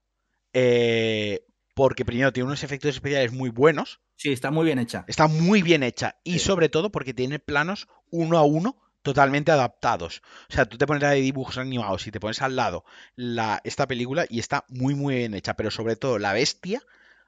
[0.53, 5.03] eh, porque primero tiene unos efectos especiales muy buenos, Sí, está muy bien hecha.
[5.07, 6.39] está muy bien hecha y Sí.
[6.39, 10.21] sobre todo porque tiene planos uno a uno totalmente adaptados.
[10.49, 12.85] O sea, tú te pones la de dibujos animados y te pones al lado
[13.15, 16.81] la, esta película y está muy muy bien hecha, pero sobre todo la bestia,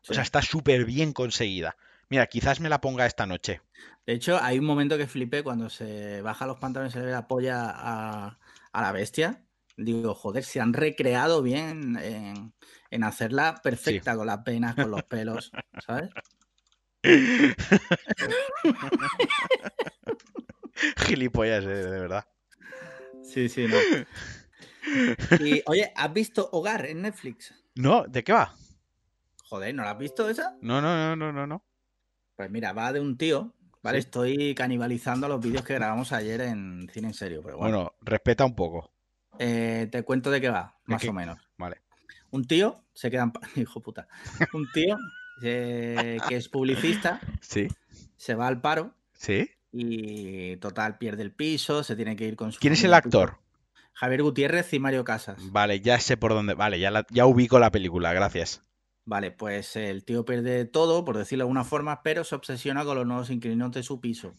[0.07, 0.28] o sea, Sí.
[0.28, 1.76] está súper bien conseguida.
[2.09, 3.61] Mira, quizás me la ponga esta noche.
[4.05, 7.07] De hecho, hay un momento que flipé cuando se baja los pantalones y se le
[7.07, 8.39] ve la polla a,
[8.72, 9.43] a la bestia.
[9.78, 12.55] Digo, joder, se han recreado bien en,
[12.89, 15.51] en hacerla perfecta con las penas, con los pelos,
[15.86, 16.09] ¿sabes?
[21.05, 22.25] Gilipollas, eh, de verdad.
[23.23, 23.78] Sí, sí, no.
[25.39, 27.53] Y, oye, ¿has visto Hogar en Netflix?
[27.75, 28.55] No, ¿de qué va?
[29.43, 30.57] Joder, ¿no la has visto esa?
[30.61, 31.63] No, no, no, no, no, no.
[32.36, 33.53] Pues mira, va de un tío,
[33.84, 34.01] ¿vale?
[34.01, 34.07] Sí.
[34.07, 37.78] Estoy canibalizando los vídeos que grabamos ayer en Cine en Serio, pero bueno.
[37.78, 38.96] Bueno, respeta un poco.
[39.39, 41.09] Eh, te cuento de qué va, ¿De más qué?
[41.09, 41.38] o menos.
[41.57, 41.81] Vale.
[42.31, 43.31] Un tío, se quedan...
[43.55, 44.07] Hijo puta.
[44.53, 44.97] Un tío
[45.41, 47.67] eh, que es publicista, Sí,
[48.17, 49.49] se va al paro sí.
[49.71, 53.38] y total pierde el piso, se tiene que ir con su ¿Quién es el actor?
[53.93, 55.38] Javier Gutiérrez y Mario Casas.
[55.51, 56.53] Vale, ya sé por dónde.
[56.53, 58.61] Vale, ya, la- ya ubico la película, gracias.
[59.05, 62.97] Vale, pues el tío pierde todo, por decirlo de alguna forma, pero se obsesiona con
[62.97, 64.35] los nuevos inquilinos de su piso.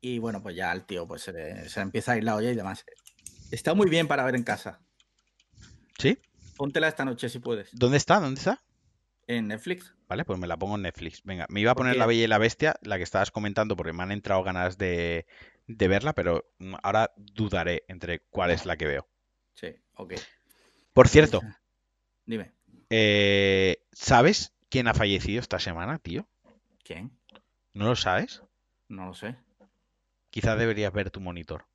[0.00, 2.36] Y bueno, pues ya el tío pues se, le- se le empieza a ir la
[2.36, 2.84] olla y demás.
[3.50, 4.80] Está muy bien para ver en casa.
[5.98, 6.18] ¿Sí?
[6.56, 7.70] Póntela esta noche si puedes.
[7.72, 8.20] ¿Dónde está?
[8.20, 8.62] ¿Dónde está?
[9.26, 9.94] En Netflix.
[10.08, 11.22] Vale, pues me la pongo en Netflix.
[11.22, 13.92] Venga, me iba a poner La Bella y la Bestia, la que estabas comentando, porque
[13.92, 15.26] me han entrado ganas de,
[15.66, 19.08] de verla, pero mm, ahora dudaré entre cuál es la que veo.
[19.54, 20.14] Sí, ok.
[20.94, 21.42] Por cierto,
[22.24, 22.52] Dime,
[22.90, 26.26] eh, ¿sabes quién ha fallecido esta semana, tío?
[26.84, 27.10] ¿quién?
[27.74, 28.42] ¿No lo sabes?
[28.88, 29.36] No lo sé.
[30.30, 31.66] Quizás deberías ver tu monitor.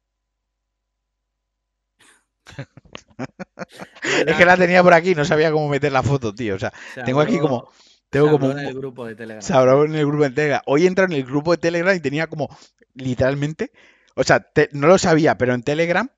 [4.28, 6.56] Es que la tenía por aquí, no sabía cómo meter la foto, tío.
[6.56, 7.70] O sea, Se tengo aquí como-
[8.10, 9.42] tengo como un- en el grupo de Telegram.
[9.42, 10.62] se habló en el grupo de Telegram.
[10.66, 12.56] Hoy entré en el grupo de Telegram y tenía como,
[12.96, 13.72] literalmente,
[14.16, 16.10] o sea, te- no lo sabía, pero en Telegram,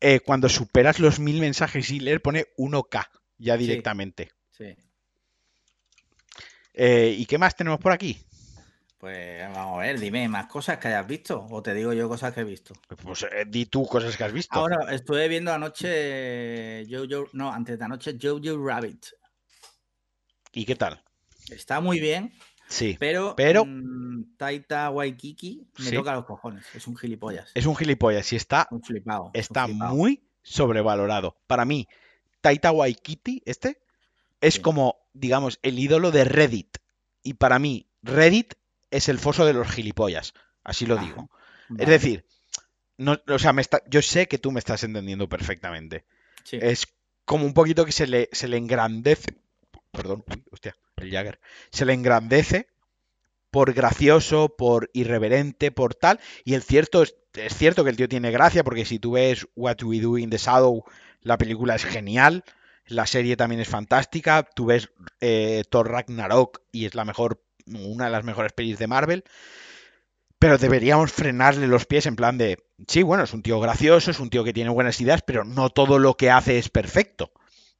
[0.00, 3.60] eh, cuando superas los mil mensajes y leer, pone 1K ya Sí.
[3.66, 4.30] directamente.
[4.50, 4.76] Sí.
[6.74, 8.24] Eh, ¿y qué más tenemos por aquí?
[9.04, 11.46] Pues vamos a ver, dime más cosas que hayas visto.
[11.50, 12.72] O te digo yo cosas que he visto.
[13.02, 14.58] Pues eh, di tú cosas que has visto.
[14.58, 19.04] Ahora, estuve viendo anoche Jojo, no, antes de anoche Jojo Rabbit.
[20.52, 21.02] ¿Y qué tal?
[21.50, 22.32] Está muy bien,
[22.66, 25.94] Sí, pero, Pero- mm, Taita Waikiki me Sí.
[25.96, 26.64] toca los cojones.
[26.74, 27.50] Es un gilipollas.
[27.54, 29.30] es un gilipollas y está, un flipado.
[29.34, 29.94] es un está flipado.
[29.94, 31.36] muy, sobrevalorado.
[31.46, 31.86] Para mí,
[32.40, 33.82] Taita Waikiki, este,
[34.40, 34.60] es Sí.
[34.62, 36.78] como, digamos, el ídolo de Reddit.
[37.22, 38.54] Y para mí, Reddit
[38.96, 40.34] es el foso de los gilipollas.
[40.62, 41.30] Así lo digo.
[41.70, 41.90] Es Vale.
[41.90, 42.24] decir,
[42.96, 46.04] no, o sea, me está, yo sé que tú me estás entendiendo perfectamente.
[46.44, 46.58] Sí.
[46.60, 46.86] Es
[47.24, 49.38] como un poquito que se le, se le engrandece.
[49.90, 51.40] Perdón, uy, hostia, el Jagger.
[51.70, 52.68] Se le engrandece
[53.50, 56.20] por gracioso, por irreverente, por tal.
[56.44, 59.46] Y el cierto es, es cierto que el tío tiene gracia, porque si tú ves
[59.54, 60.84] What We Do in the Shadow,
[61.20, 62.44] la película es genial.
[62.86, 64.42] La serie también es fantástica.
[64.42, 64.90] Tú ves
[65.20, 69.24] eh, Thor Ragnarok y es la mejor, una de las mejores pelis de Marvel.
[70.38, 74.20] Pero deberíamos frenarle los pies en plan de, sí, bueno, es un tío gracioso, es
[74.20, 77.32] un tío que tiene buenas ideas, pero no todo lo que hace es perfecto.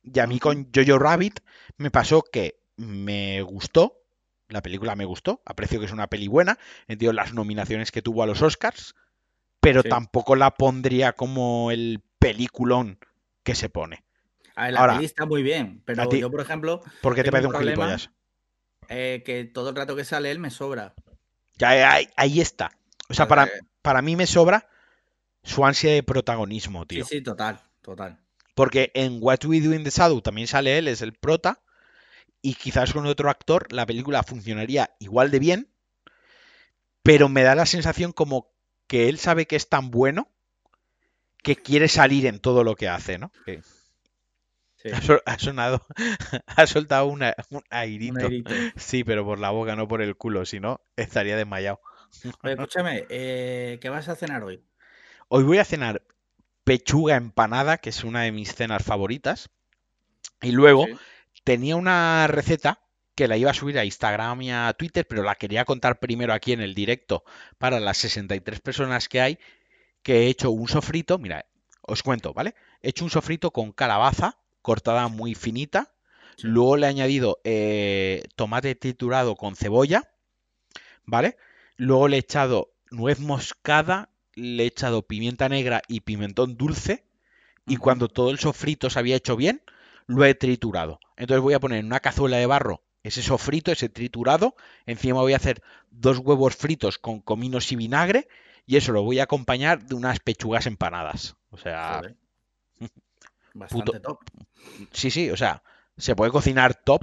[0.03, 1.41] Y a mí con Jojo Rabbit
[1.77, 3.99] me pasó que me gustó,
[4.49, 6.59] la película me gustó, aprecio que es una peli buena,
[6.89, 8.95] entiendo las nominaciones que tuvo a los Oscars,
[9.61, 9.89] pero Sí.
[9.89, 12.99] tampoco la pondría como el peliculón
[13.43, 14.05] que se pone.
[14.57, 17.25] A ver, la ahora, peli está muy bien, pero ti- yo, por ejemplo, ¿Por qué
[17.25, 18.11] te parece un un gilipollas?
[18.89, 20.95] Eh, que todo el rato que sale él me sobra.
[21.57, 22.71] Ya, ahí, ahí está.
[23.09, 24.69] O sea, para, que- para mí me sobra
[25.43, 27.05] su ansia de protagonismo, Sí, tío.
[27.05, 28.19] sí, total, total.
[28.55, 31.61] Porque en What We Do in the Shadow también sale él, es el prota.
[32.43, 35.69] Y quizás con otro actor la película funcionaría igual de bien.
[37.03, 38.51] Pero me da la sensación como
[38.87, 40.29] que él sabe que es tan bueno
[41.43, 43.31] que quiere salir en todo lo que hace, ¿no?
[43.45, 43.63] Que
[44.85, 45.87] Sí, ha, so- ha sonado,
[46.47, 48.29] ha soltado una- un un airito.
[48.77, 51.81] Sí, pero por la boca, no por el culo, si no, estaría desmayado.
[52.45, 54.63] Escúchame, eh, ¿qué vas a cenar hoy?
[55.29, 56.03] Hoy voy a cenar
[56.65, 59.51] pechuga empanada, que es una de mis cenas favoritas.
[60.43, 60.95] Y luego Sí.
[61.45, 62.81] tenía una receta
[63.15, 66.33] que la iba a subir a Instagram y a Twitter, pero la quería contar primero
[66.33, 67.25] aquí en el directo
[67.59, 69.39] para las 63 personas que hay,
[70.03, 71.47] que he hecho un sofrito, mira,
[71.83, 72.55] os cuento, ¿vale?
[72.83, 75.93] He hecho un sofrito con calabaza cortada muy finita,
[76.37, 76.49] Sí.
[76.49, 80.11] luego le he añadido eh, tomate triturado con cebolla,
[81.05, 81.37] ¿vale?
[81.77, 87.05] Luego le he echado nuez moscada, le he echado pimienta negra y pimentón dulce,
[87.67, 89.63] y cuando todo el sofrito se había hecho bien,
[90.07, 90.99] lo he triturado.
[91.17, 94.57] Entonces voy a poner en una cazuela de barro ese sofrito, ese triturado.
[94.87, 98.27] Encima voy a hacer dos huevos fritos con cominos y vinagre.
[98.67, 101.37] Y eso lo voy a acompañar de unas pechugas empanadas.
[101.51, 102.17] O sea, Joder.
[103.55, 104.19] Bastante top.
[104.93, 105.63] sí, sí, o sea,
[105.97, 107.03] se puede cocinar top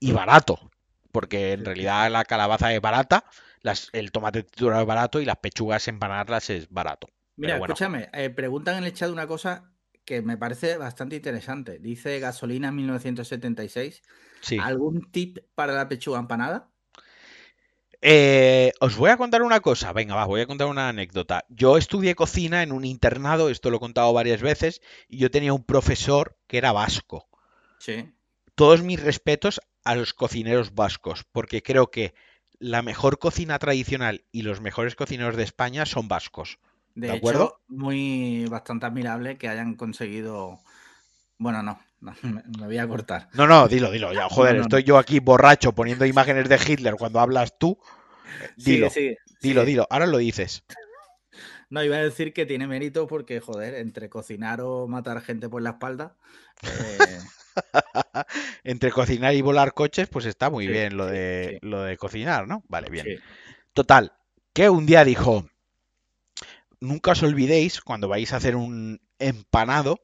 [0.00, 0.70] y barato.
[1.12, 3.24] Porque en Sí, realidad la calabaza es barata,
[3.62, 7.08] las, el tomate triturado es barato y las pechugas empanarlas es barato.
[7.36, 7.76] Mira, bueno.
[7.76, 9.72] escúchame, eh, preguntan en el chat una cosa
[10.04, 11.78] que me parece bastante interesante.
[11.78, 14.02] Dice Gasolina 1976.
[14.40, 14.66] Sí.
[14.66, 16.72] ¿Algún tip para la pechuga empanada?
[18.00, 21.44] Eh, os voy a contar una cosa, venga, va, voy a contar una anécdota.
[21.48, 25.52] Yo estudié cocina en un internado, esto lo he contado varias veces, y yo tenía
[25.52, 27.28] un profesor que era vasco.
[27.78, 28.12] Sí.
[28.54, 32.14] Todos mis respetos a los cocineros vascos, porque creo que
[32.58, 36.58] la mejor cocina tradicional y los mejores cocineros de España son vascos.
[36.94, 37.60] De ¿De hecho, acuerdo?
[37.68, 40.60] muy bastante admirable que hayan conseguido.
[41.38, 43.28] Bueno, no, no, me, me voy a cortar.
[43.32, 46.56] No, no, dilo, dilo, ya, joder, No, no, estoy yo aquí borracho poniendo imágenes de
[46.66, 47.78] Hitler cuando hablas tú.
[48.56, 50.64] Dilo, Sigue, sigue, dilo, dilo, ahora lo dices.
[51.70, 55.62] No, iba a decir que tiene mérito porque, joder, entre cocinar o matar gente por
[55.62, 56.16] la espalda.
[56.62, 57.22] eh,
[58.64, 61.60] Entre cocinar y volar coches, pues está muy Sí, bien lo sí, de, sí.
[61.60, 62.62] lo de cocinar, ¿no?
[62.68, 63.08] Vale, bien.
[63.08, 63.22] sí.
[63.74, 64.12] Total,
[64.54, 65.46] que un día dijo,
[66.80, 70.00] nunca os olvidéis, cuando vais a hacer un empanado,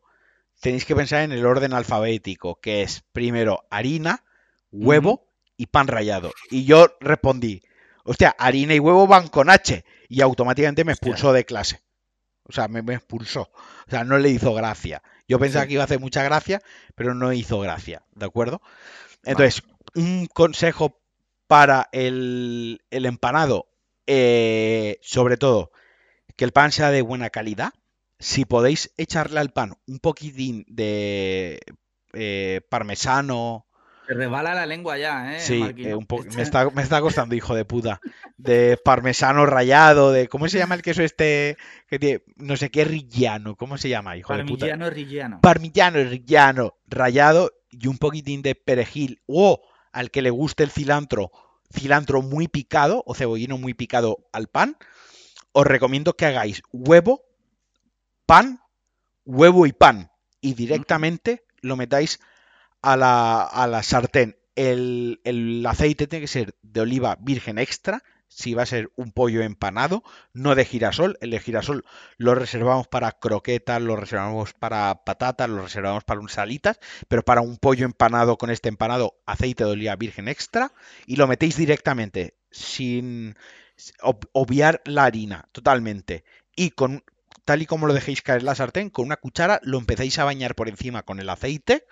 [0.64, 4.24] tenéis que pensar en el orden alfabético, que es primero harina,
[4.72, 6.32] huevo y pan rallado.
[6.50, 7.62] Y yo respondí,
[8.04, 9.84] hostia, harina y huevo van con H.
[10.08, 11.82] Y automáticamente me expulsó de clase.
[12.44, 13.50] O sea, me, me expulsó.
[13.86, 15.02] O sea, no le hizo gracia.
[15.28, 15.68] Yo pensaba Sí.
[15.68, 16.60] que iba a hacer mucha gracia,
[16.94, 18.62] pero no hizo gracia, ¿de acuerdo?
[19.24, 19.62] Entonces,
[19.94, 21.00] un consejo
[21.46, 23.68] para el, el empanado,
[24.06, 25.72] eh, sobre todo,
[26.36, 27.72] que el pan sea de buena calidad.
[28.18, 31.60] Si podéis echarle al pan un poquitín de
[32.12, 33.66] eh, parmesano,
[34.06, 35.40] Te resbala la lengua ya, ¿eh?
[35.40, 36.06] sí, eh, un
[36.36, 38.00] me, está, me está costando, hijo de puta,
[38.36, 41.56] de parmesano rallado, de, ¿cómo se llama el queso este
[41.88, 44.66] que tiene, no sé qué, rillano, ¿cómo se llama, hijo de puta?
[44.66, 45.40] Parmigiano rillano.
[45.40, 49.62] parmigiano rillano rallado y un poquitín de perejil o
[49.92, 51.30] al que le guste el cilantro,
[51.72, 54.76] cilantro muy picado o cebollino muy picado al pan,
[55.52, 57.22] os recomiendo que hagáis huevo,
[58.26, 58.60] pan,
[59.24, 60.10] huevo y pan
[60.40, 62.20] y directamente lo metáis
[62.82, 64.36] a la, a la sartén.
[64.56, 68.02] El, el aceite tiene que ser de oliva virgen extra.
[68.28, 70.02] si va a ser un pollo empanado,
[70.32, 71.16] no de girasol.
[71.20, 71.84] El de girasol
[72.18, 77.42] lo reservamos para croquetas, lo reservamos para patatas, lo reservamos para un salitas, pero para
[77.42, 80.72] un pollo empanado con este empanado, aceite de oliva virgen extra
[81.06, 83.36] y lo metéis directamente sin
[84.32, 86.24] obviar la harina totalmente
[86.56, 87.04] y con
[87.44, 90.24] tal y como lo dejéis caer en la sartén, con una cuchara lo empezáis a
[90.24, 91.86] bañar por encima con el aceite.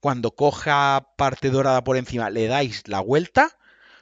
[0.00, 3.58] Cuando coja parte dorada por encima, le dais la vuelta,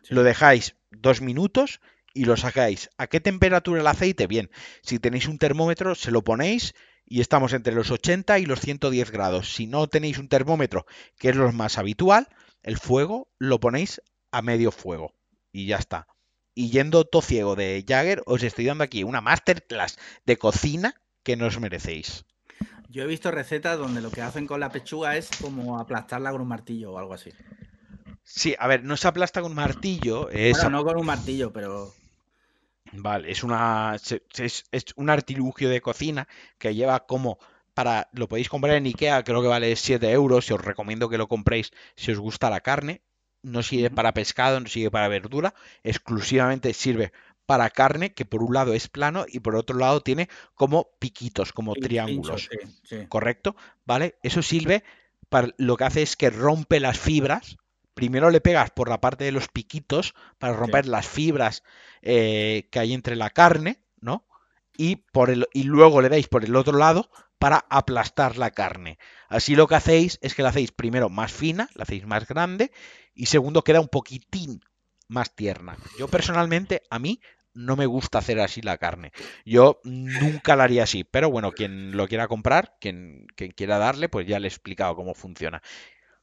[0.09, 1.80] lo dejáis dos minutos
[2.12, 2.91] y lo sacáis.
[2.99, 4.26] ¿A qué temperatura el aceite?
[4.26, 4.51] Bien,
[4.83, 6.74] si tenéis un termómetro, se lo ponéis
[7.07, 9.55] y estamos entre los 80 y los 110 grados.
[9.55, 10.87] Si no tenéis un termómetro,
[11.18, 12.28] que es lo más habitual,
[12.62, 15.14] el fuego lo ponéis a medio fuego
[15.53, 16.07] y ya está.
[16.55, 21.36] Y yendo todo ciego de Jagger, os estoy dando aquí una masterclass de cocina que
[21.36, 22.24] no os merecéis.
[22.88, 26.42] Yo he visto recetas donde lo que hacen con la pechuga es como aplastarla con
[26.42, 27.30] un martillo o algo así.
[28.22, 30.28] Sí, a ver, no se aplasta con un martillo.
[30.28, 30.59] Es...
[30.59, 31.92] Bueno, no con un martillo, pero.
[32.92, 33.96] Vale, es una.
[33.96, 36.28] Es, es, un artilugio de cocina
[36.59, 37.38] que lleva como.
[37.74, 38.09] Para.
[38.12, 40.48] Lo podéis comprar en Ikea, creo que vale 7 euros.
[40.50, 43.03] Y os recomiendo que lo compréis si os gusta la carne.
[43.43, 45.55] No sirve para pescado, no sirve para verdura.
[45.82, 47.12] Exclusivamente sirve
[47.47, 51.53] para carne, que por un lado es plano y por otro lado tiene como piquitos,
[51.53, 52.49] como triángulos.
[53.09, 53.57] ¿Correcto?
[53.84, 54.16] ¿Vale?
[54.22, 54.84] Eso sirve
[55.28, 55.49] para.
[55.59, 57.57] Lo que hace es que rompe las fibras
[57.95, 61.62] primero le pegas por la parte de los piquitos para romper las fibras
[62.01, 64.24] eh, que hay entre la carne, ¿no?
[64.77, 68.99] Y, por el, y luego le dais por el otro lado para aplastar la carne.
[69.29, 72.70] Así lo que hacéis es que la hacéis primero más fina, la hacéis más grande
[73.14, 74.61] y segundo queda un poquitín
[75.09, 75.77] más tierna.
[75.99, 77.20] Yo personalmente, a mí
[77.55, 79.12] no me gusta hacer así la carne.
[79.45, 84.09] Yo nunca la haría así, pero bueno, quien lo quiera comprar, quien, quien quiera darle,
[84.09, 85.62] pues ya le he explicado cómo funciona.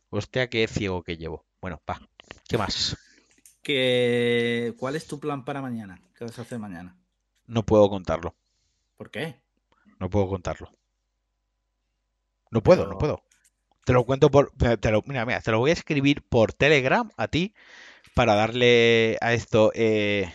[0.10, 1.45] Hostia, qué ciego que llevo.
[1.62, 2.00] Bueno, va.
[2.47, 2.97] ¿Qué más?
[3.62, 4.74] ¿Qué...
[4.78, 6.02] ¿Cuál es tu plan para mañana?
[6.18, 6.97] ¿Qué vas a hacer mañana?
[7.45, 8.36] No puedo contarlo.
[9.00, 9.39] ¿Por qué?
[9.97, 10.74] No puedo contarlo.
[12.52, 13.24] No puedo, no puedo.
[13.86, 14.52] Te lo cuento por.
[14.52, 17.54] Te lo, mira, mira, te lo voy a escribir por Telegram a ti
[18.14, 19.72] para darle a esto.
[19.74, 20.30] Eh...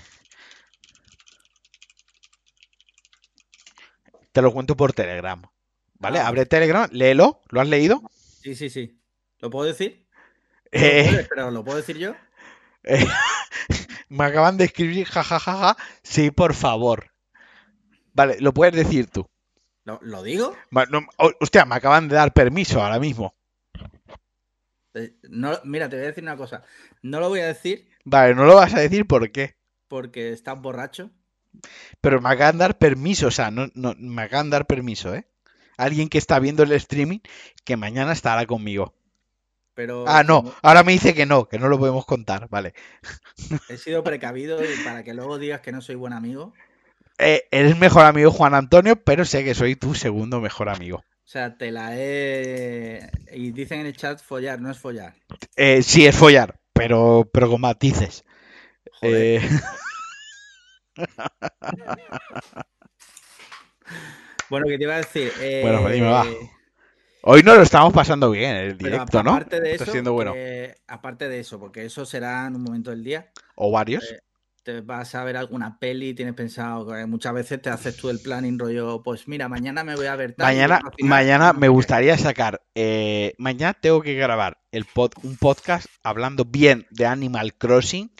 [4.33, 5.43] Te lo cuento por Telegram.
[5.99, 6.21] ¿Vale?
[6.21, 7.43] Ah, Abre Telegram, léelo.
[7.51, 8.01] ¿Lo has leído?
[8.41, 8.99] Sí, sí, sí.
[9.41, 10.07] ¿Lo puedo decir?
[10.73, 12.15] Eh, pero ¿lo puedo decir yo?
[12.85, 13.07] Eh,
[14.09, 15.77] me acaban de escribir jajajaja.
[16.03, 17.14] Sí, por favor.
[18.15, 19.27] Vale, lo puedes decir tú.
[19.85, 20.57] ¿Lo, digo?
[21.41, 23.35] hostia, me acaban de dar permiso ahora mismo.
[24.95, 26.63] Eh, no, mira, te voy a decir una cosa.
[27.03, 27.87] No lo voy a decir.
[28.05, 29.57] Vale, no lo vas a decir ¿por qué?
[29.89, 31.11] Porque estás borracho.
[32.01, 35.15] Pero me acaban de dar permiso, o sea, no, no, me acaban de dar permiso,
[35.15, 35.27] ¿eh?
[35.77, 37.19] Alguien que está viendo el streaming
[37.65, 38.95] que mañana estará conmigo
[40.07, 42.75] ah, no, ahora me dice que no, que no lo podemos contar, vale.
[43.69, 46.53] He sido precavido para que luego digas que no soy buen amigo.
[47.19, 50.99] Eh, eres mejor amigo Juan Antonio, pero sé que soy tu segundo mejor amigo.
[50.99, 53.09] O sea, te la he...
[53.33, 55.15] Y dicen en el chat follar, no es follar.
[55.57, 58.25] Eh, sí, es follar, pero, pero con matices.
[59.01, 59.41] Eh...
[64.51, 65.33] bueno, ¿qué te iba a decir?
[65.63, 66.27] Bueno, pues dime, va.
[66.27, 66.51] Eh,
[67.27, 69.37] Hoy no lo estamos pasando bien el directo, ¿no?
[69.37, 70.35] Aparte de eso, siendo bueno.
[70.87, 73.31] aparte de eso, porque eso será en un momento del día.
[73.55, 74.05] O varios.
[74.67, 78.09] Eh, te vas a ver alguna peli, tienes pensado, que muchas veces te haces tú
[78.09, 82.17] el planning rollo, pues mira, mañana me voy a ver tal, Mañana, mañana me gustaría
[82.17, 88.11] sacar, eh, mañana tengo que grabar el pod, un podcast hablando bien de Animal Crossing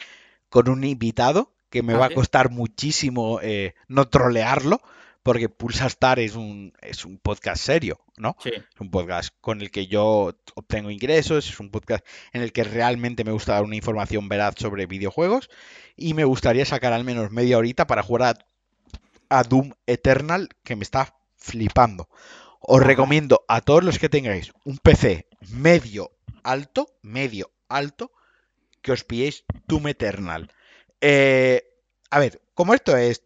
[0.49, 4.81] con un invitado que me va a costar muchísimo eh, no trolearlo,
[5.25, 8.37] porque Pulsa Star es un, es un podcast serio, ¿no?
[8.43, 8.51] Sí.
[8.53, 12.63] Es un podcast con el que yo obtengo ingresos, es un podcast en el que
[12.63, 15.49] realmente me gusta dar una información veraz sobre videojuegos
[15.95, 18.45] y me gustaría sacar al menos media horita para jugar
[19.29, 22.07] a, Doom Eternal que me está flipando.
[22.59, 26.11] Os recomiendo a todos los que tengáis un PC medio
[26.43, 28.11] alto, medio alto,
[28.83, 30.51] que os pilléis Doom Eternal.
[31.01, 31.63] Eh,
[32.11, 33.23] a ver, como esto es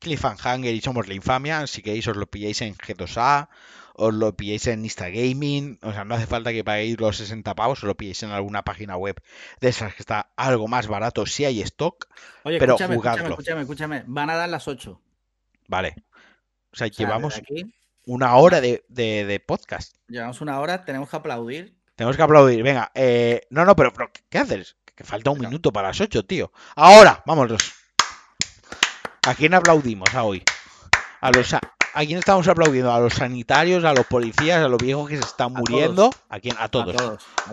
[0.00, 1.66] Cliffhanger y Somos la Infamia.
[1.66, 3.48] Si queréis, os lo pilléis en G2A,
[3.94, 5.78] os lo pilléis en Instagaming.
[5.82, 8.62] O sea, no hace falta que paguéis los 60 pavos, os lo pilléis en alguna
[8.62, 9.22] página web
[9.60, 12.08] de esas que está algo más barato si hay stock.
[12.42, 15.00] Oye, pero escúchame, escúchame, escúchame, Van a dar las 8.
[15.68, 15.94] Vale.
[16.72, 17.40] O sea, llevamos
[18.06, 19.96] una hora de, podcast.
[20.08, 21.76] Llevamos una hora, tenemos que aplaudir.
[21.94, 22.62] Tenemos que aplaudir.
[22.62, 23.92] Venga, eh, no, no, pero,
[24.30, 24.76] ¿qué haces?
[24.94, 26.52] Que falta un minuto para las 8, tío.
[26.74, 27.79] Ahora, vámonos.
[29.26, 30.42] ¿A quién aplaudimos a hoy?
[31.20, 31.60] A los a,
[32.06, 32.92] quién estamos aplaudiendo?
[32.92, 36.10] ¿A los sanitarios, a los policías, a los viejos que se están muriendo?
[36.28, 36.56] ¿A quién?
[36.58, 36.96] A todos.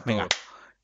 [0.06, 0.28] Venga.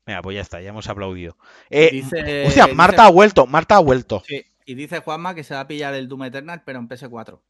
[0.06, 1.38] Venga, pues ya está, ya hemos aplaudido.
[1.70, 4.22] Eh, Dice- hostia, dice- Marta ha vuelto, Marta ha vuelto.
[4.26, 7.40] Sí, y dice Juanma que se va a pillar el Doom Eternal, pero en PS4.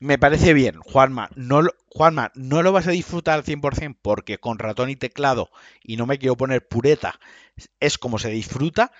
[0.00, 1.30] Me parece bien, Juanma.
[1.36, 5.50] No Juanma, no lo vas a disfrutar al 100% porque con ratón y teclado,
[5.84, 7.20] y no me quiero poner pureta,
[7.78, 8.90] es como se disfruta,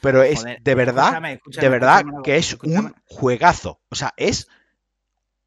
[0.00, 3.80] pero es Joder, de verdad, escúchame, escúchame, de verdad escúchame que es un juegazo.
[3.90, 4.48] O sea, es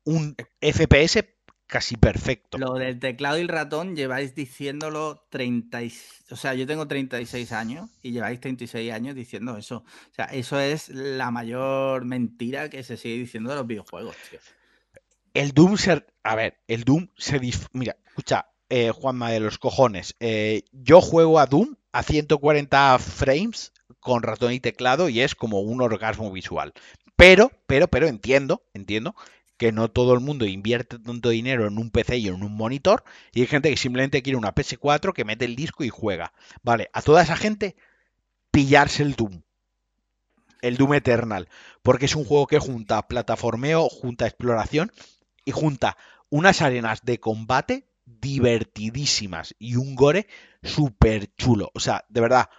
[0.04, 1.36] un FPS
[1.68, 2.58] casi perfecto.
[2.60, 5.91] Lo del teclado y el ratón lleváis diciéndolo 30 y-
[6.30, 9.78] o sea, yo tengo 36 años y lleváis 36 años diciendo eso.
[9.78, 14.39] O sea, eso es la mayor mentira que se sigue diciendo de los videojuegos, tío.
[15.34, 16.06] El Doom se.
[16.24, 17.41] A ver, el Doom se.
[17.41, 20.16] dif- Mira, escucha, eh, Juanma de los cojones.
[20.20, 25.62] eh, yo juego a Doom a 140 frames con ratón y teclado y es como
[25.62, 26.74] un orgasmo visual.
[27.16, 29.16] Pero, pero, pero entiendo, entiendo
[29.58, 33.04] que no todo el mundo invierte tanto dinero en un PC y en un monitor
[33.34, 36.34] y hay gente que simplemente quiere una PS4 que mete el disco y juega.
[36.62, 37.76] Vale, a toda esa gente
[38.52, 39.42] pillarse el Doom.
[40.62, 41.48] El Doom Eternal.
[41.84, 44.92] Porque es un juego que junta plataformeo, junta exploración
[45.46, 45.98] y junta
[46.30, 50.28] unas arenas de combate divertidísimas y un gore
[50.64, 51.72] súper chulo.
[51.74, 52.50] O sea, de verdad,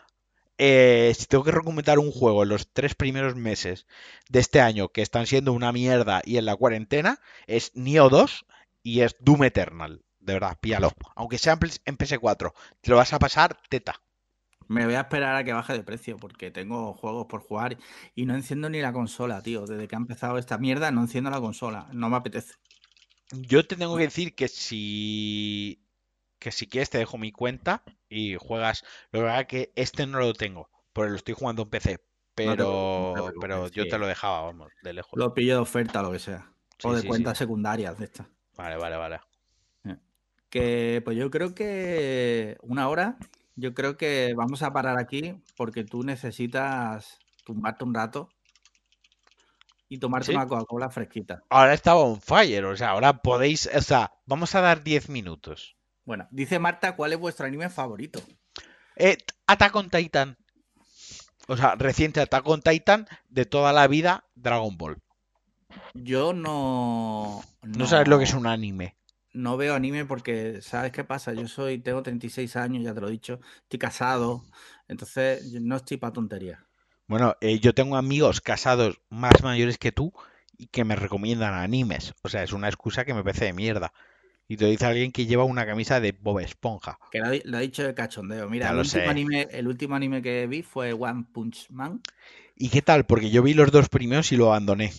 [0.58, 3.86] eh, si tengo que recomendar un juego en los tres primeros meses
[4.28, 8.46] de este año que están siendo una mierda y en la cuarentena, es Neo 2
[8.82, 10.04] y es Doom Eternal.
[10.18, 10.92] De verdad, píalo.
[11.14, 14.02] Aunque sea en PS- en PS4, te lo vas a pasar teta.
[14.68, 17.78] Me voy a esperar a que baje de precio porque tengo juegos por jugar
[18.14, 19.66] y no enciendo ni la consola, tío.
[19.66, 21.88] Desde que ha empezado esta mierda no enciendo la consola.
[21.92, 22.54] No me apetece.
[23.32, 25.85] Yo te tengo que decir que si
[26.38, 28.84] que si quieres te dejo mi cuenta y juegas.
[29.10, 32.00] Lo que pasa es que este no lo tengo, porque lo estoy jugando en PC.
[32.34, 35.12] Pero, preocupes, no te pero yo te lo dejaba, vamos, de lejos.
[35.14, 36.52] Lo pillo de oferta, lo que sea.
[36.78, 37.08] Sí, o de sí, sí.
[37.08, 38.26] cuentas secundarias de estas.
[38.56, 39.20] Vale, vale, vale.
[40.50, 43.16] Que pues yo creo que una hora,
[43.56, 48.28] yo creo que vamos a parar aquí porque tú necesitas tumbarte un rato
[49.88, 51.42] y tomarte una Coca-Cola fresquita.
[51.50, 55.75] Ahora estaba on fire, o sea, ahora podéis, o sea, vamos a dar 10 minutos.
[56.06, 58.22] Bueno, dice Marta, ¿cuál es vuestro anime favorito?
[58.96, 60.38] Eh, Attack on Titan.
[61.48, 64.96] O sea, reciente Attack on Titan de toda la vida Dragon Ball.
[65.94, 68.96] Yo no, No sabes lo que es un anime.
[69.32, 71.32] no veo anime porque, ¿sabes qué pasa?
[71.34, 74.44] Yo soy, tengo 36 años, ya te lo he dicho, estoy casado,
[74.88, 76.60] entonces no estoy para tonterías.
[77.08, 80.12] Bueno, eh, yo tengo amigos casados más mayores que tú
[80.56, 82.14] y que me recomiendan animes.
[82.22, 83.92] O sea, es una excusa que me parece de mierda.
[84.48, 86.98] Y te lo dice alguien que lleva una camisa de Bob Esponja.
[87.10, 88.48] Que lo, lo he dicho de cachondeo.
[88.48, 89.08] Mira, Ya el último, sé.
[89.08, 92.00] anime, el último anime que vi fue One Punch Man.
[92.54, 93.06] ¿Y qué tal?
[93.06, 94.92] Porque yo vi los dos primeros y lo abandoné.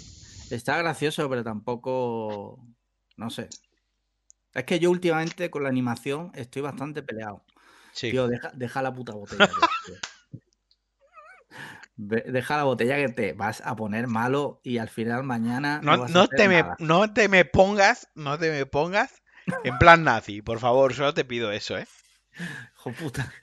[0.50, 2.60] Está gracioso, pero tampoco.
[3.16, 3.48] No sé.
[4.54, 7.44] Es que yo últimamente con la animación estoy bastante peleado.
[7.94, 8.12] Sí.
[8.12, 9.50] Tío, deja, deja la puta botella.
[12.00, 16.28] Deja la botella que te vas a poner malo y al final mañana no, No,
[16.28, 19.24] te me, no te me pongas, no te me pongas
[19.64, 21.88] en plan nazi, por favor, solo te pido eso, ¿eh?
[22.76, 23.34] Hijo puta.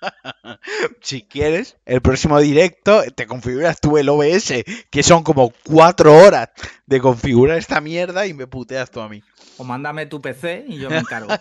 [1.02, 6.50] Si quieres, el próximo directo te configuras tú el OBS, que son como cuatro horas
[6.86, 9.22] de configurar esta mierda y me puteas tú a mí.
[9.56, 11.34] O mándame tu PC y yo me encargo.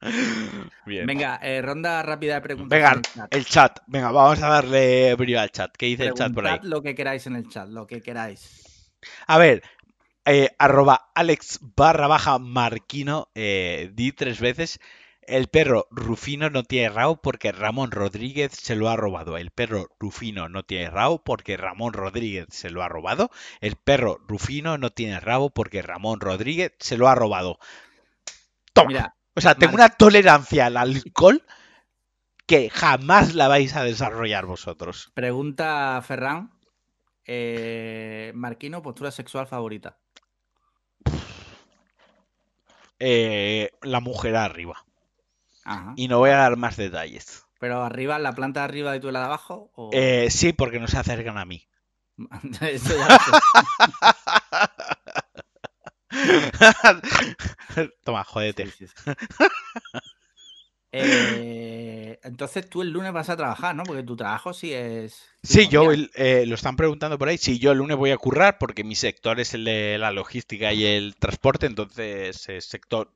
[0.86, 1.06] Bien.
[1.06, 2.76] Venga, eh, ronda rápida de preguntas.
[2.76, 3.34] Venga, en el chat.
[3.34, 3.78] el chat.
[3.86, 5.74] Venga, vamos a darle brillo al chat.
[5.76, 6.58] ¿Qué dice el chat por ahí?
[6.62, 8.90] Lo que queráis en el chat, lo que queráis.
[9.26, 9.62] A ver,
[10.24, 14.80] eh, arroba Alex barra baja Marquino, eh, di tres veces.
[15.22, 19.36] El perro Rufino no tiene rabo porque Ramón Rodríguez se lo ha robado.
[19.36, 23.30] El perro Rufino no tiene rabo porque Ramón Rodríguez se lo ha robado.
[23.60, 27.58] El perro Rufino no tiene rabo porque Ramón Rodríguez se lo ha robado.
[28.72, 28.90] Toma.
[28.90, 31.42] Mira, o sea, tengo Mar- una tolerancia al alcohol
[32.46, 35.14] que jamás la vais a desarrollar vosotros.
[35.14, 36.50] pregunta Ferran.
[37.32, 39.96] Eh, Marquino, postura sexual favorita.
[42.98, 44.84] Eh, la mujer arriba.
[45.64, 45.92] Ajá.
[45.94, 47.46] Y no voy a dar más detalles.
[47.60, 49.70] Pero arriba, la planta de arriba y tú la de abajo.
[49.76, 49.90] ¿o?
[49.92, 51.68] Eh, sí, porque no se acercan a mí.
[52.62, 53.20] Eso ya.
[58.02, 58.24] Toma.
[58.24, 58.94] Sí, sí, sí.
[60.92, 63.86] Eh, entonces tú el lunes vas a trabajar, ¿no?
[63.86, 65.28] Porque tu trabajo sí es.
[65.42, 67.38] Sí, yo eh, lo están preguntando por ahí.
[67.38, 70.72] Sí, yo el lunes voy a currar porque mi sector es el de la logística
[70.72, 73.10] y el transporte, entonces es sector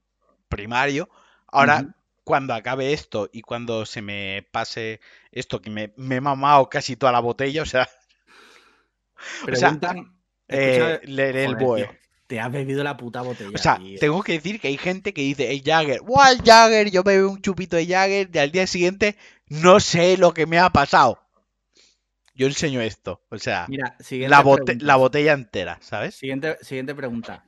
[0.49, 1.09] primario.
[1.49, 1.95] Ahora,
[2.25, 5.01] cuando acabe esto y cuando se me pase
[5.33, 7.89] esto, que me, me he mamado casi toda la botella, o sea,
[9.51, 10.17] o sea, Preguntan.
[10.49, 11.91] eh, leeré el BOE.
[12.27, 13.51] Te has bebido la puta botella.
[13.55, 13.99] O sea, tío.
[13.99, 16.91] tengo que decir que hay gente que dice, el Jagger, ¡guau, el Jagger!
[16.91, 19.17] Yo bebo un chupito de Jagger y al día siguiente
[19.49, 21.21] no sé lo que me ha pasado.
[22.35, 26.17] Yo enseño esto, o sea, Mira, la, bote- la botella entera, ¿sabes?
[26.17, 27.45] Siguiente, siguiente pregunta.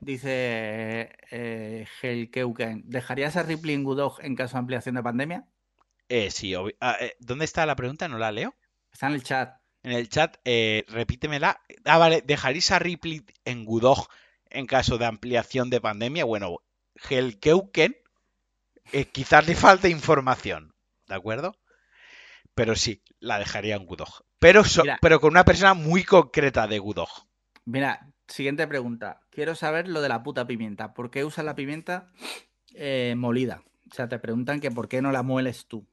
[0.00, 5.44] Dice eh, Helkeuken, ¿dejarías a Ripley en Gudog en caso de ampliación de pandemia?
[6.08, 8.06] Eh, sí, ah, eh, ¿dónde está la pregunta?
[8.06, 8.54] No la leo.
[8.92, 9.56] Está en el chat.
[9.82, 11.60] En el chat, eh, repítemela.
[11.84, 14.08] Ah, vale, ¿dejaréis a Ripley en Gudog
[14.50, 16.24] en caso de ampliación de pandemia?
[16.24, 16.58] Bueno,
[17.08, 17.96] Helkeuken,
[18.92, 20.74] eh, quizás le falte información,
[21.06, 21.54] ¿de acuerdo?
[22.54, 24.24] Pero sí, la dejaría en Gudog.
[24.38, 24.98] Pero, so- Mira.
[25.00, 27.08] pero con una persona muy concreta de Gudog.
[27.64, 29.20] Mira, siguiente pregunta.
[29.30, 30.94] Quiero saber lo de la puta pimienta.
[30.94, 32.10] ¿Por qué usas la pimienta
[32.74, 33.62] eh, molida?
[33.90, 35.86] O sea, te preguntan que por qué no la mueles tú.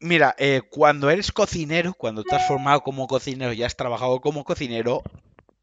[0.00, 4.44] Mira, eh, cuando eres cocinero, cuando te has formado como cocinero y has trabajado como
[4.44, 5.02] cocinero,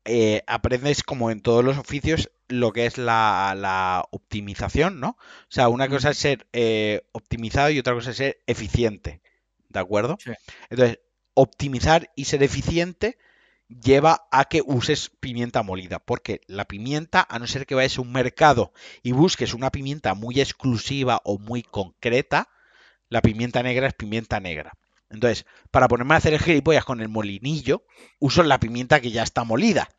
[0.05, 5.09] eh, aprendes como en todos los oficios lo que es la, la optimización, ¿no?
[5.09, 5.17] O
[5.49, 9.21] sea, una cosa es ser eh, optimizado y otra cosa es ser eficiente,
[9.69, 10.17] ¿de acuerdo?
[10.23, 10.31] Sí.
[10.69, 10.99] Entonces,
[11.33, 13.17] optimizar y ser eficiente
[13.69, 18.01] lleva a que uses pimienta molida, porque la pimienta, a no ser que vayas a
[18.01, 22.49] un mercado y busques una pimienta muy exclusiva o muy concreta,
[23.09, 24.73] la pimienta negra es pimienta negra.
[25.09, 27.83] Entonces, para ponerme a hacer el gilipollas con el molinillo,
[28.19, 29.89] uso la pimienta que ya está molida,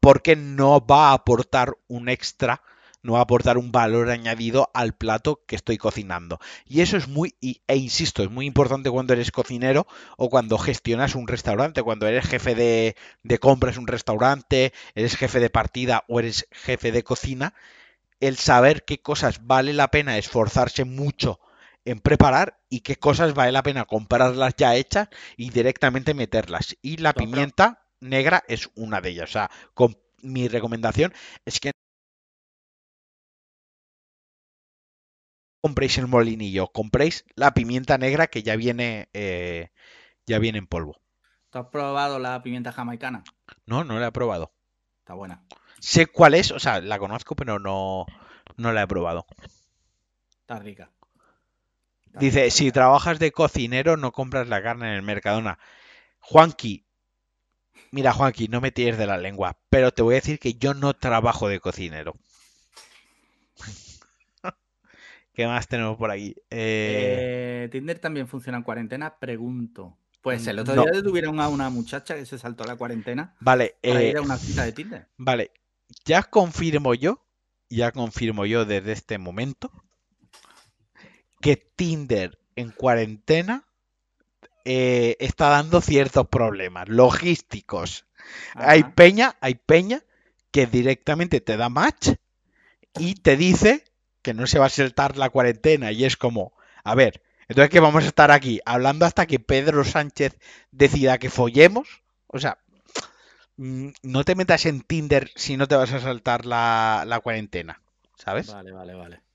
[0.00, 2.62] porque no va a aportar un extra,
[3.02, 6.38] no va a aportar un valor añadido al plato que estoy cocinando.
[6.64, 9.86] Y eso es muy, e insisto, es muy importante cuando eres cocinero
[10.16, 15.40] o cuando gestionas un restaurante, cuando eres jefe de, de compras un restaurante, eres jefe
[15.40, 17.54] de partida o eres jefe de cocina,
[18.20, 21.40] el saber qué cosas vale la pena esforzarse mucho
[21.86, 26.76] en preparar y qué cosas vale la pena comprarlas ya hechas y directamente meterlas.
[26.82, 29.30] Y la pimienta negra es una de ellas.
[29.30, 31.14] O sea, con, mi recomendación
[31.44, 31.70] es que
[35.62, 39.70] compréis el molinillo, compréis la pimienta negra que ya viene, eh,
[40.26, 41.00] ya viene en polvo.
[41.50, 43.22] ¿Tú has probado la pimienta jamaicana?
[43.64, 44.52] No, no la he probado.
[44.98, 45.44] Está buena.
[45.78, 48.06] Sé cuál es, o sea, la conozco, pero no,
[48.56, 49.26] no la he probado.
[50.40, 50.90] Está rica.
[52.18, 55.58] Dice, si trabajas de cocinero, no compras la carne en el Mercadona.
[56.20, 56.86] Juanqui,
[57.90, 60.72] mira, Juanqui, no me tires de la lengua, pero te voy a decir que yo
[60.72, 62.14] no trabajo de cocinero.
[65.32, 66.34] ¿Qué más tenemos por aquí?
[66.50, 69.18] Eh, Eh, ¿Tinder también funciona en cuarentena?
[69.18, 69.98] Pregunto.
[70.22, 70.84] Pues el otro No.
[70.84, 74.22] día detuvieron a una muchacha que se saltó la cuarentena vale, para eh, ir a
[74.22, 75.08] una cita de Tinder.
[75.18, 75.52] vale,
[76.06, 77.24] ya confirmo yo,
[77.70, 79.70] ya confirmo yo desde este momento
[81.40, 83.64] que Tinder en cuarentena
[84.64, 88.06] eh, está dando ciertos problemas logísticos.
[88.54, 90.02] Hay peña, hay peña
[90.50, 92.10] que directamente te da match
[92.98, 93.84] y te dice
[94.22, 97.80] que no se va a saltar la cuarentena y es como, a ver, entonces que
[97.80, 100.36] vamos a estar aquí hablando hasta que Pedro Sánchez
[100.72, 102.58] decida que follemos, o sea,
[103.56, 107.80] mm, no te metas en Tinder si no te vas a saltar la, la cuarentena,
[108.16, 108.48] ¿sabes?
[108.48, 109.25] Vale, vale, vale.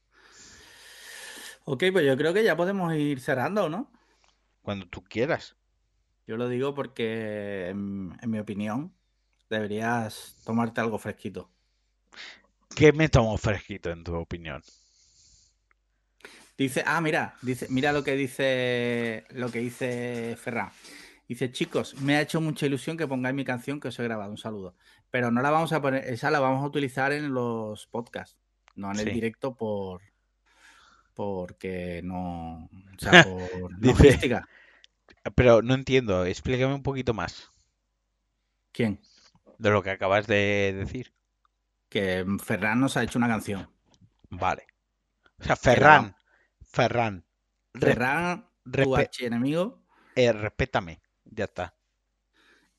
[1.65, 3.91] Ok, pues yo creo que ya podemos ir cerrando, ¿no?
[4.61, 5.55] Cuando tú quieras.
[6.27, 8.93] Yo lo digo porque, en, en mi opinión,
[9.49, 11.49] deberías tomarte algo fresquito.
[12.75, 14.61] ¿Qué me tomo fresquito en tu opinión?
[16.57, 20.69] Dice, ah, mira, dice, mira lo que dice lo que dice Ferran.
[21.27, 24.29] Dice, chicos, me ha hecho mucha ilusión que pongáis mi canción que os he grabado.
[24.31, 24.75] Un saludo.
[25.09, 28.37] Pero no la vamos a poner, esa la vamos a utilizar en los podcasts,
[28.75, 29.11] no en el Sí.
[29.11, 30.01] directo por
[31.13, 34.47] porque no, o sea, por logística.
[35.35, 37.51] Pero no entiendo, explícame un poquito más
[38.71, 38.99] ¿Quién?
[39.57, 41.13] de lo que acabas de decir.
[41.89, 43.69] Que Ferran nos ha hecho una canción.
[44.29, 44.65] Vale.
[45.39, 46.15] O sea, la Ferran,
[46.61, 47.25] Ferran,
[47.73, 49.83] re- Ferran, tu archienemigo,
[50.15, 51.73] eh, respétame, ya está,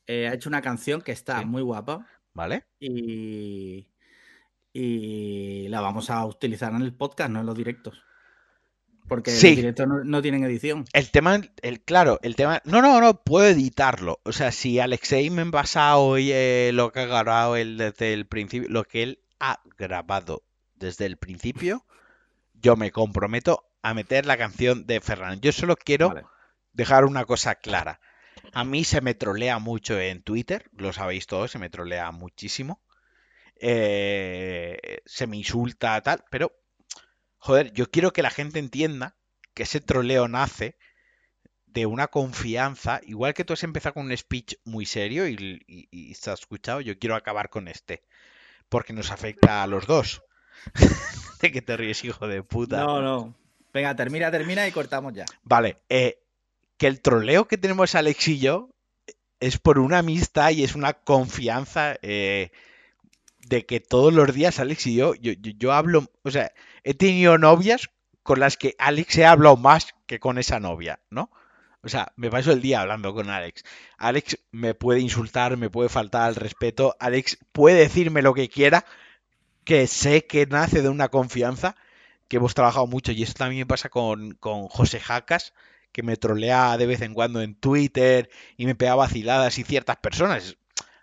[0.07, 1.45] eh, ha hecho una canción que está Sí.
[1.47, 2.07] muy guapa.
[2.35, 2.65] ¿vale?
[2.81, 3.87] y,
[4.73, 8.03] y la vamos a utilizar en el podcast, no en los directos.
[9.13, 9.49] Porque Sí.
[9.49, 10.87] los directos no, no tienen edición.
[10.95, 14.21] El tema, el claro, el tema, no, no, no, puedo editarlo.
[14.25, 18.27] O sea, si Alexei me envasa hoy eh, lo que ha grabado él desde el
[18.27, 20.45] principio, lo que él ha grabado
[20.77, 21.85] desde el principio,
[22.55, 25.41] yo me comprometo a meter la canción de Ferran.
[25.43, 26.23] Yo solo quiero Vale.
[26.73, 28.01] dejar una cosa clara.
[28.55, 32.81] A mí se me trolea mucho en Twitter, lo sabéis todos, se me trolea muchísimo.
[33.61, 36.53] Eh, se me insulta, tal, pero,
[37.43, 39.17] joder, yo quiero que la gente entienda
[39.55, 40.77] que ese troleo nace
[41.67, 45.89] de una confianza, igual que tú has empezado con un speech muy serio y, y-
[45.91, 48.03] y se ha escuchado, yo quiero acabar con este.
[48.69, 50.23] porque nos afecta a los dos.
[51.43, 52.79] ¿De qué te ríes, hijo de puta?
[52.79, 53.35] No, no.
[53.75, 55.25] Venga, termina, termina y cortamos ya.
[55.43, 56.19] Vale, eh,
[56.79, 58.71] que el troleo que tenemos Alex y yo
[59.41, 62.51] es por una amistad y es una confianza eh,
[63.47, 66.53] de que todos los días Alex y yo, yo, yo, yo hablo, o sea,
[66.85, 67.91] he tenido novias
[68.23, 71.31] con las que Alex he hablado más que con esa novia, ¿no?
[71.85, 73.65] O sea, me paso el día hablando con Alex.
[73.99, 76.95] Alex me puede insultar, me puede faltar al respeto.
[77.01, 78.85] Alex puede decirme lo que quiera,
[79.65, 81.75] que sé que nace de una confianza,
[82.29, 83.11] que hemos trabajado mucho.
[83.11, 85.55] Y eso también pasa con, con José Jacas,
[85.91, 89.97] que me trolea de vez en cuando en Twitter y me pega vaciladas y ciertas
[89.97, 90.57] personas.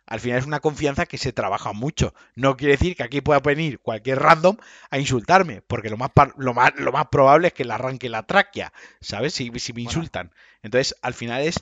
[0.09, 2.15] Al final es una confianza que se trabaja mucho.
[2.33, 4.57] No quiere decir que aquí pueda venir cualquier random
[4.89, 8.23] a insultarme, porque lo más, lo más, lo más probable es que le arranque la
[8.23, 9.35] tráquea, ¿sabes?
[9.35, 10.31] Si, si me insultan.
[10.63, 11.61] Entonces, al final es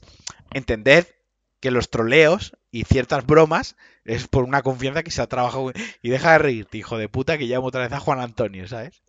[0.53, 1.17] entender
[1.59, 3.75] que los troleos y ciertas bromas
[4.05, 5.73] es por una confianza que se ha trabajado.
[6.01, 9.03] Y deja de reírte, hijo de puta, que llamo otra vez a Juan Antonio, ¿sabes?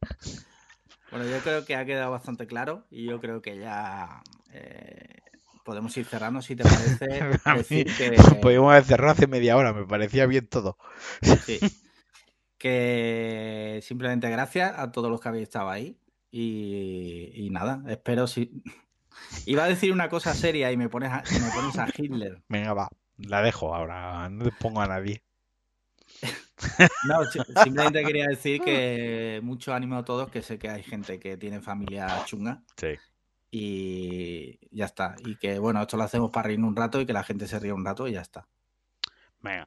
[1.13, 4.21] Bueno, yo creo que ha quedado bastante claro y yo creo que ya
[4.53, 5.23] eh,
[5.69, 7.21] podemos ir cerrando, si te parece.
[7.45, 8.17] A mí que,
[8.71, 10.79] haber cerrado hace media hora, me parecía bien todo.
[11.45, 11.61] sí,
[12.57, 15.99] que simplemente gracias a todos los que habéis estado ahí
[16.31, 18.51] y, y nada, espero si...
[19.45, 22.41] Iba a decir una cosa seria y me pones a, me pones a Hitler.
[22.49, 22.89] Venga, va,
[23.19, 25.23] la dejo ahora, no le pongo a nadie.
[27.07, 31.19] No, si- simplemente quería decir que mucho ánimo a todos, que sé que hay gente
[31.21, 32.97] que tiene familia chunga Sí.
[33.51, 35.15] Y ya está.
[35.25, 37.59] Y que bueno, esto lo hacemos para reírnos un rato y que la gente se
[37.59, 38.47] ría un rato y ya está.
[39.41, 39.67] Venga.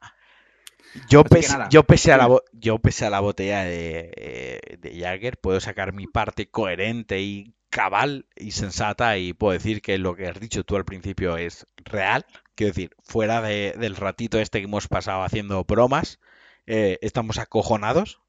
[1.09, 4.99] Yo pese, nada, yo pese a la yo pese a la botella de, eh, de
[4.99, 10.15] Jagger, puedo sacar mi parte coherente y cabal y sensata y puedo decir que lo
[10.15, 12.25] que has dicho tú al principio es real.
[12.55, 16.19] Quiero decir, fuera de- del ratito este que hemos pasado haciendo bromas,
[16.67, 18.19] eh, estamos acojonados.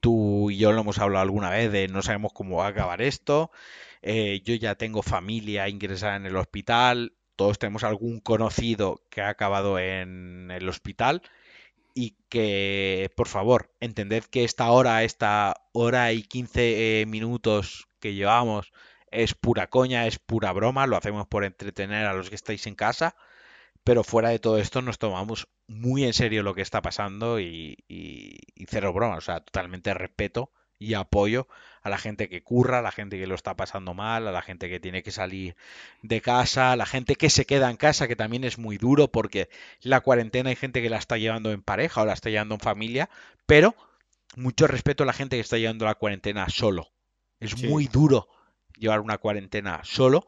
[0.00, 3.02] Tú y yo lo hemos hablado alguna vez de no sabemos cómo va a acabar
[3.02, 3.50] esto.
[4.06, 7.14] Eh, yo ya tengo familia ingresada en el hospital.
[7.36, 11.22] Todos tenemos algún conocido que ha acabado en el hospital.
[11.94, 18.14] Y que, por favor, entended que esta hora, esta hora y 15 eh, minutos que
[18.14, 18.72] llevamos
[19.10, 20.86] es pura coña, es pura broma.
[20.88, 23.16] Lo hacemos por entretener a los que estáis en casa.
[23.84, 27.76] Pero fuera de todo esto nos tomamos muy en serio lo que está pasando y,
[27.88, 29.16] y- y cero broma.
[29.16, 31.46] O sea, totalmente respeto y apoyo
[31.82, 34.42] a la gente que curra, a la gente que lo está pasando mal, a la
[34.42, 35.54] gente que tiene que salir
[36.02, 39.08] de casa, a la gente que se queda en casa, que también es muy duro
[39.08, 39.48] porque
[39.80, 42.60] la cuarentena hay gente que la está llevando en pareja o la está llevando en
[42.60, 43.10] familia,
[43.46, 43.74] pero
[44.36, 46.90] mucho respeto a la gente que está llevando la cuarentena solo.
[47.40, 47.66] Es Sí.
[47.68, 48.28] muy duro
[48.78, 50.26] llevar una cuarentena solo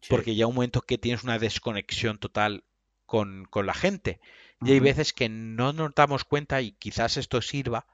[0.00, 0.08] Sí.
[0.10, 2.64] porque ya un momento que tienes una desconexión total
[3.06, 4.20] con, con la gente.
[4.64, 7.86] Y hay veces que no nos damos cuenta y quizás esto sirva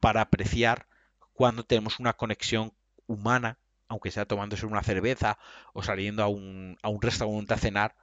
[0.00, 0.86] para apreciar
[1.32, 2.72] cuando tenemos una conexión
[3.06, 5.38] humana, aunque sea tomándose una cerveza
[5.74, 7.96] o saliendo a un, a un restaurante a cenar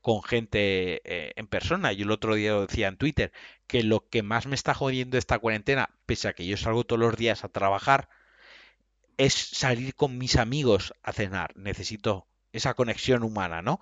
[0.00, 1.92] con gente eh, en persona.
[1.92, 3.32] Yo el otro día lo decía en Twitter,
[3.66, 7.00] que lo que más me está jodiendo esta cuarentena, pese a que yo salgo todos
[7.00, 8.08] los días a trabajar,
[9.18, 11.56] es salir con mis amigos a cenar.
[11.56, 13.80] Necesito esa conexión humana, ¿no?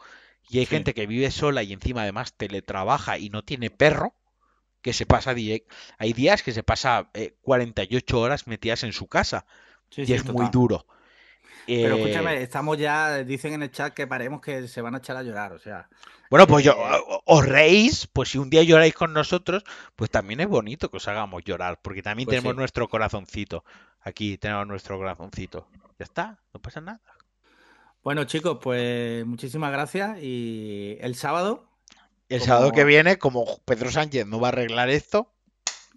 [0.49, 0.67] Y hay Sí.
[0.67, 4.15] gente que vive sola y encima además teletrabaja y no tiene perro,
[4.85, 5.65] que se pasa direct-
[5.99, 9.47] Hay días que se pasa eh, 48 horas metidas en su casa
[9.91, 10.87] Sí, y sí, es muy duro.
[11.67, 14.99] Pero Eh, escúchame, estamos ya, dicen en el chat que paremos que se van a
[14.99, 15.89] echar a llorar, o sea,
[16.29, 19.65] Bueno, pues yo, eh, os reís, pues si un día lloráis con nosotros,
[19.97, 22.59] pues también es bonito que os hagamos llorar, porque también Pues tenemos sí.
[22.59, 23.65] nuestro corazoncito.
[24.01, 25.67] Aquí tenemos nuestro corazoncito.
[25.99, 27.01] Ya está, no pasa nada.
[28.03, 31.65] Bueno, chicos, pues muchísimas gracias y el sábado,
[32.29, 35.33] El Como- sábado que viene, como Pedro Sánchez no va a arreglar esto,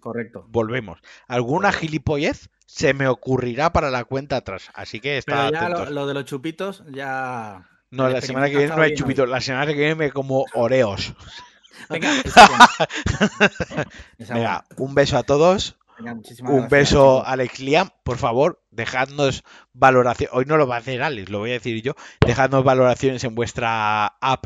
[0.00, 0.44] correcto.
[0.48, 1.00] volvemos.
[1.26, 1.86] Alguna Correcto.
[1.86, 6.14] gilipollez se me ocurrirá para la cuenta atrás, así que Pero está ya lo, de
[6.14, 7.66] los chupitos, ya...
[7.90, 9.94] No, la semana que viene no hay ha estado bien chupito, la semana que viene
[9.94, 11.14] me como oreos.
[11.88, 12.10] Venga,
[14.76, 15.76] un beso a todos.
[15.98, 17.22] Venga, Un gracias, beso chicos.
[17.26, 19.42] Alex Liam, por favor, dejadnos
[19.72, 20.30] valoración.
[20.32, 21.94] Hoy no lo va a hacer Alex, lo voy a decir yo.
[22.24, 24.44] Dejadnos valoraciones en vuestra app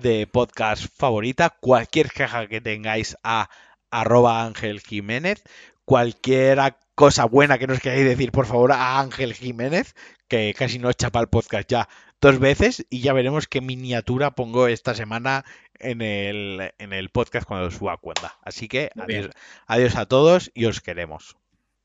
[0.00, 1.50] de podcast favorita.
[1.60, 3.50] Cualquier queja que tengáis a
[3.90, 5.42] arroba Ángel Jiménez.
[5.84, 6.58] Cualquier
[6.94, 9.94] cosa buena que nos queráis decir, por favor, a Ángel Jiménez,
[10.28, 11.88] que casi nos chapa el podcast ya
[12.20, 12.86] dos veces.
[12.90, 15.44] Y ya veremos qué miniatura pongo esta semana
[15.74, 18.38] en el, en el podcast cuando suba cuenta.
[18.42, 19.30] Así que adiós,
[19.66, 21.36] adiós a todos y os queremos.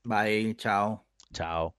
[0.04, 1.04] Bye, chao.
[1.32, 1.77] Chao.